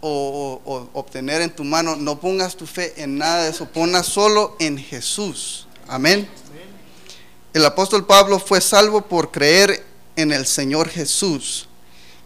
o, 0.00 0.88
obtener 0.92 1.42
en 1.42 1.50
tu 1.50 1.64
mano. 1.64 1.96
No 1.96 2.20
pongas 2.20 2.56
tu 2.56 2.66
fe 2.66 2.94
en 2.96 3.18
nada 3.18 3.44
de 3.44 3.50
eso, 3.50 3.66
ponla 3.66 4.02
solo 4.02 4.56
en 4.58 4.78
Jesús. 4.78 5.66
Amén. 5.88 6.28
El 7.52 7.64
apóstol 7.64 8.06
Pablo 8.06 8.38
fue 8.38 8.60
salvo 8.60 9.02
por 9.02 9.30
creer 9.30 9.84
en 10.16 10.32
el 10.32 10.46
Señor 10.46 10.88
Jesús. 10.88 11.68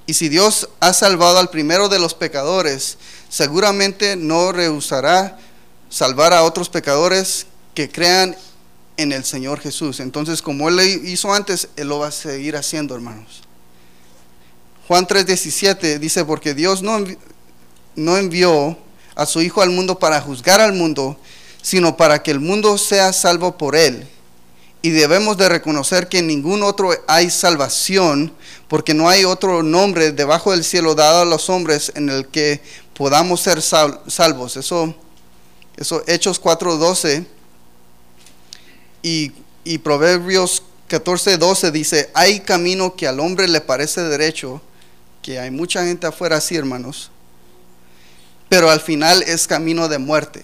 Y 0.07 0.15
si 0.15 0.29
Dios 0.29 0.69
ha 0.81 0.93
salvado 0.93 1.39
al 1.39 1.49
primero 1.49 1.89
de 1.89 1.99
los 1.99 2.12
pecadores, 2.12 2.99
seguramente 3.31 4.17
no 4.17 4.53
rehusará 4.53 5.39
salvar 5.95 6.32
a 6.32 6.42
otros 6.42 6.68
pecadores 6.68 7.47
que 7.72 7.88
crean 7.88 8.36
en 8.97 9.12
el 9.12 9.24
Señor 9.24 9.61
Jesús. 9.61 10.01
Entonces, 10.01 10.42
como 10.42 10.68
Él 10.68 10.80
hizo 11.05 11.32
antes, 11.32 11.68
Él 11.76 11.86
lo 11.86 12.01
va 12.01 12.09
a 12.09 12.11
seguir 12.11 12.57
haciendo, 12.57 12.97
hermanos. 12.97 13.42
Juan 14.88 15.07
3:17 15.07 16.01
dice, 16.01 16.24
porque 16.24 16.53
Dios 16.53 16.82
no, 16.82 16.99
no 17.95 18.16
envió 18.16 18.76
a 19.14 19.24
su 19.24 19.40
Hijo 19.40 19.62
al 19.62 19.70
mundo 19.70 19.97
para 20.01 20.20
juzgar 20.20 20.61
al 20.61 20.72
mundo, 20.72 21.16
sino 21.62 21.97
para 21.97 22.24
que 22.24 22.32
el 22.32 22.40
mundo 22.40 22.76
sea 22.76 23.12
salvo 23.12 23.57
por 23.57 23.76
Él. 23.76 24.09
Y 24.82 24.90
debemos 24.90 25.36
de 25.36 25.49
reconocer 25.49 26.09
que 26.09 26.18
en 26.18 26.26
ningún 26.26 26.64
otro 26.64 26.90
hay 27.07 27.30
salvación, 27.30 28.34
porque 28.66 28.95
no 28.95 29.09
hay 29.09 29.24
otro 29.24 29.62
nombre 29.62 30.11
debajo 30.11 30.51
del 30.51 30.64
cielo 30.64 30.97
dado 30.97 31.22
a 31.22 31.24
los 31.24 31.49
hombres 31.51 31.92
en 31.95 32.11
el 32.11 32.26
que 32.26 32.61
podamos 32.95 33.40
ser 33.40 33.62
sal- 33.62 34.01
salvos. 34.09 34.57
Eso, 34.57 34.92
eso 35.77 36.03
Hechos 36.07 36.41
4:12 36.41 37.25
y, 39.03 39.33
y 39.64 39.79
Proverbios 39.79 40.62
14:12 40.89 41.70
dice, 41.70 42.11
hay 42.14 42.41
camino 42.41 42.95
que 42.95 43.09
al 43.09 43.20
hombre 43.20 43.49
le 43.49 43.61
parece 43.61 44.03
derecho, 44.03 44.61
que 45.22 45.39
hay 45.39 45.51
mucha 45.51 45.85
gente 45.85 46.07
afuera 46.07 46.37
así, 46.37 46.57
hermanos, 46.57 47.11
pero 48.49 48.70
al 48.70 48.81
final 48.81 49.22
es 49.22 49.47
camino 49.47 49.89
de 49.89 49.99
muerte. 49.99 50.43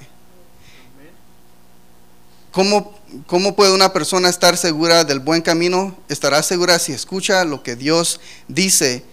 ¿Cómo, 2.51 2.99
¿Cómo 3.27 3.55
puede 3.55 3.73
una 3.73 3.93
persona 3.93 4.29
estar 4.29 4.57
segura 4.57 5.05
del 5.05 5.21
buen 5.21 5.41
camino? 5.41 5.97
Estará 6.09 6.43
segura 6.43 6.79
si 6.81 6.93
escucha 6.93 7.45
lo 7.45 7.63
que 7.63 7.77
Dios 7.77 8.21
dice. 8.49 9.05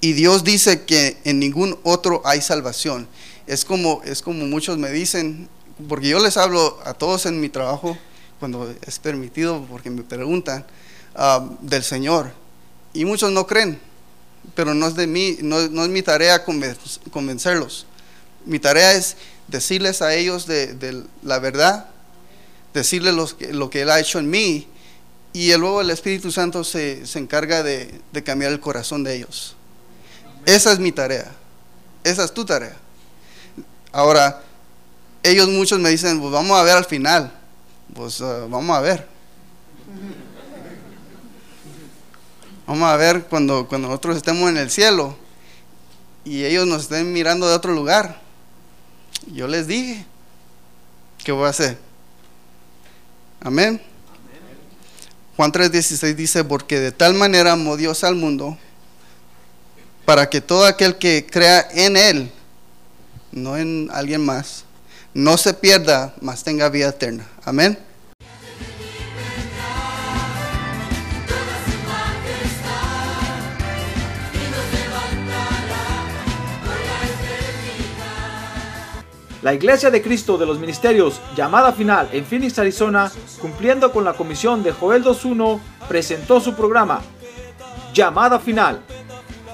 Y 0.00 0.12
Dios 0.12 0.44
dice 0.44 0.82
que 0.82 1.16
en 1.24 1.40
ningún 1.40 1.78
otro 1.82 2.22
hay 2.24 2.40
salvación. 2.40 3.08
Es 3.46 3.64
como, 3.64 4.02
es 4.04 4.22
como 4.22 4.46
muchos 4.46 4.78
me 4.78 4.90
dicen, 4.90 5.48
porque 5.88 6.08
yo 6.08 6.18
les 6.18 6.36
hablo 6.36 6.78
a 6.84 6.94
todos 6.94 7.26
en 7.26 7.40
mi 7.40 7.48
trabajo, 7.48 7.96
cuando 8.38 8.74
es 8.86 8.98
permitido, 8.98 9.64
porque 9.70 9.90
me 9.90 10.02
preguntan 10.02 10.66
ah, 11.14 11.48
del 11.60 11.82
Señor. 11.82 12.30
Y 12.92 13.04
muchos 13.04 13.30
no 13.30 13.46
creen, 13.46 13.78
pero 14.54 14.74
no 14.74 14.86
es 14.88 14.94
de 14.94 15.06
mí, 15.06 15.38
no, 15.42 15.68
no 15.68 15.84
es 15.84 15.90
mi 15.90 16.02
tarea 16.02 16.44
conven- 16.44 16.76
convencerlos. 17.10 17.86
Mi 18.44 18.58
tarea 18.58 18.92
es 18.92 19.16
decirles 19.48 20.02
a 20.02 20.14
ellos 20.14 20.46
de, 20.46 20.74
de 20.74 21.04
la 21.22 21.38
verdad 21.38 21.88
decirle 22.74 23.12
los 23.12 23.36
lo 23.52 23.70
que 23.70 23.82
Él 23.82 23.90
ha 23.90 24.00
hecho 24.00 24.18
en 24.18 24.28
mí 24.28 24.68
y 25.32 25.54
luego 25.56 25.80
el 25.80 25.90
Espíritu 25.90 26.30
Santo 26.30 26.62
se, 26.64 27.06
se 27.06 27.18
encarga 27.18 27.62
de, 27.62 28.00
de 28.12 28.22
cambiar 28.22 28.52
el 28.52 28.60
corazón 28.60 29.02
de 29.04 29.16
ellos. 29.16 29.56
Esa 30.44 30.72
es 30.72 30.78
mi 30.78 30.92
tarea. 30.92 31.32
Esa 32.04 32.24
es 32.24 32.32
tu 32.32 32.44
tarea. 32.44 32.76
Ahora, 33.92 34.42
ellos 35.26 35.48
muchos 35.48 35.78
me 35.78 35.90
dicen, 35.90 36.20
pues 36.20 36.32
vamos 36.32 36.56
a 36.58 36.62
ver 36.62 36.76
al 36.76 36.84
final. 36.84 37.32
Pues 37.94 38.20
uh, 38.20 38.48
vamos 38.48 38.76
a 38.76 38.80
ver. 38.80 39.08
Vamos 42.66 42.88
a 42.88 42.96
ver 42.96 43.24
cuando, 43.24 43.66
cuando 43.68 43.88
nosotros 43.88 44.16
estemos 44.16 44.48
en 44.50 44.56
el 44.56 44.70
cielo 44.70 45.16
y 46.24 46.44
ellos 46.44 46.66
nos 46.66 46.82
estén 46.82 47.12
mirando 47.12 47.48
de 47.48 47.54
otro 47.54 47.72
lugar. 47.72 48.20
Yo 49.32 49.46
les 49.46 49.66
dije, 49.66 50.04
¿qué 51.24 51.32
voy 51.32 51.46
a 51.46 51.50
hacer? 51.50 51.78
Amén. 53.40 53.80
Juan 55.36 55.52
3:16 55.52 56.14
dice, 56.14 56.44
porque 56.44 56.80
de 56.80 56.92
tal 56.92 57.14
manera 57.14 57.52
amó 57.52 57.76
Dios 57.76 58.04
al 58.04 58.14
mundo, 58.14 58.56
para 60.04 60.30
que 60.30 60.40
todo 60.40 60.66
aquel 60.66 60.96
que 60.96 61.26
crea 61.26 61.66
en 61.72 61.96
Él, 61.96 62.32
no 63.32 63.56
en 63.56 63.88
alguien 63.92 64.24
más, 64.24 64.65
no 65.16 65.38
se 65.38 65.54
pierda, 65.54 66.14
mas 66.20 66.44
tenga 66.44 66.68
vida 66.68 66.90
eterna. 66.90 67.26
Amén. 67.42 67.78
La 79.40 79.54
Iglesia 79.54 79.90
de 79.90 80.02
Cristo 80.02 80.36
de 80.36 80.44
los 80.44 80.58
Ministerios, 80.58 81.22
llamada 81.34 81.72
final 81.72 82.10
en 82.12 82.26
Phoenix, 82.26 82.58
Arizona, 82.58 83.10
cumpliendo 83.40 83.92
con 83.92 84.04
la 84.04 84.12
comisión 84.12 84.62
de 84.62 84.72
Joel 84.72 85.02
2.1, 85.02 85.60
presentó 85.88 86.40
su 86.40 86.54
programa, 86.54 87.00
Llamada 87.94 88.38
Final. 88.38 88.82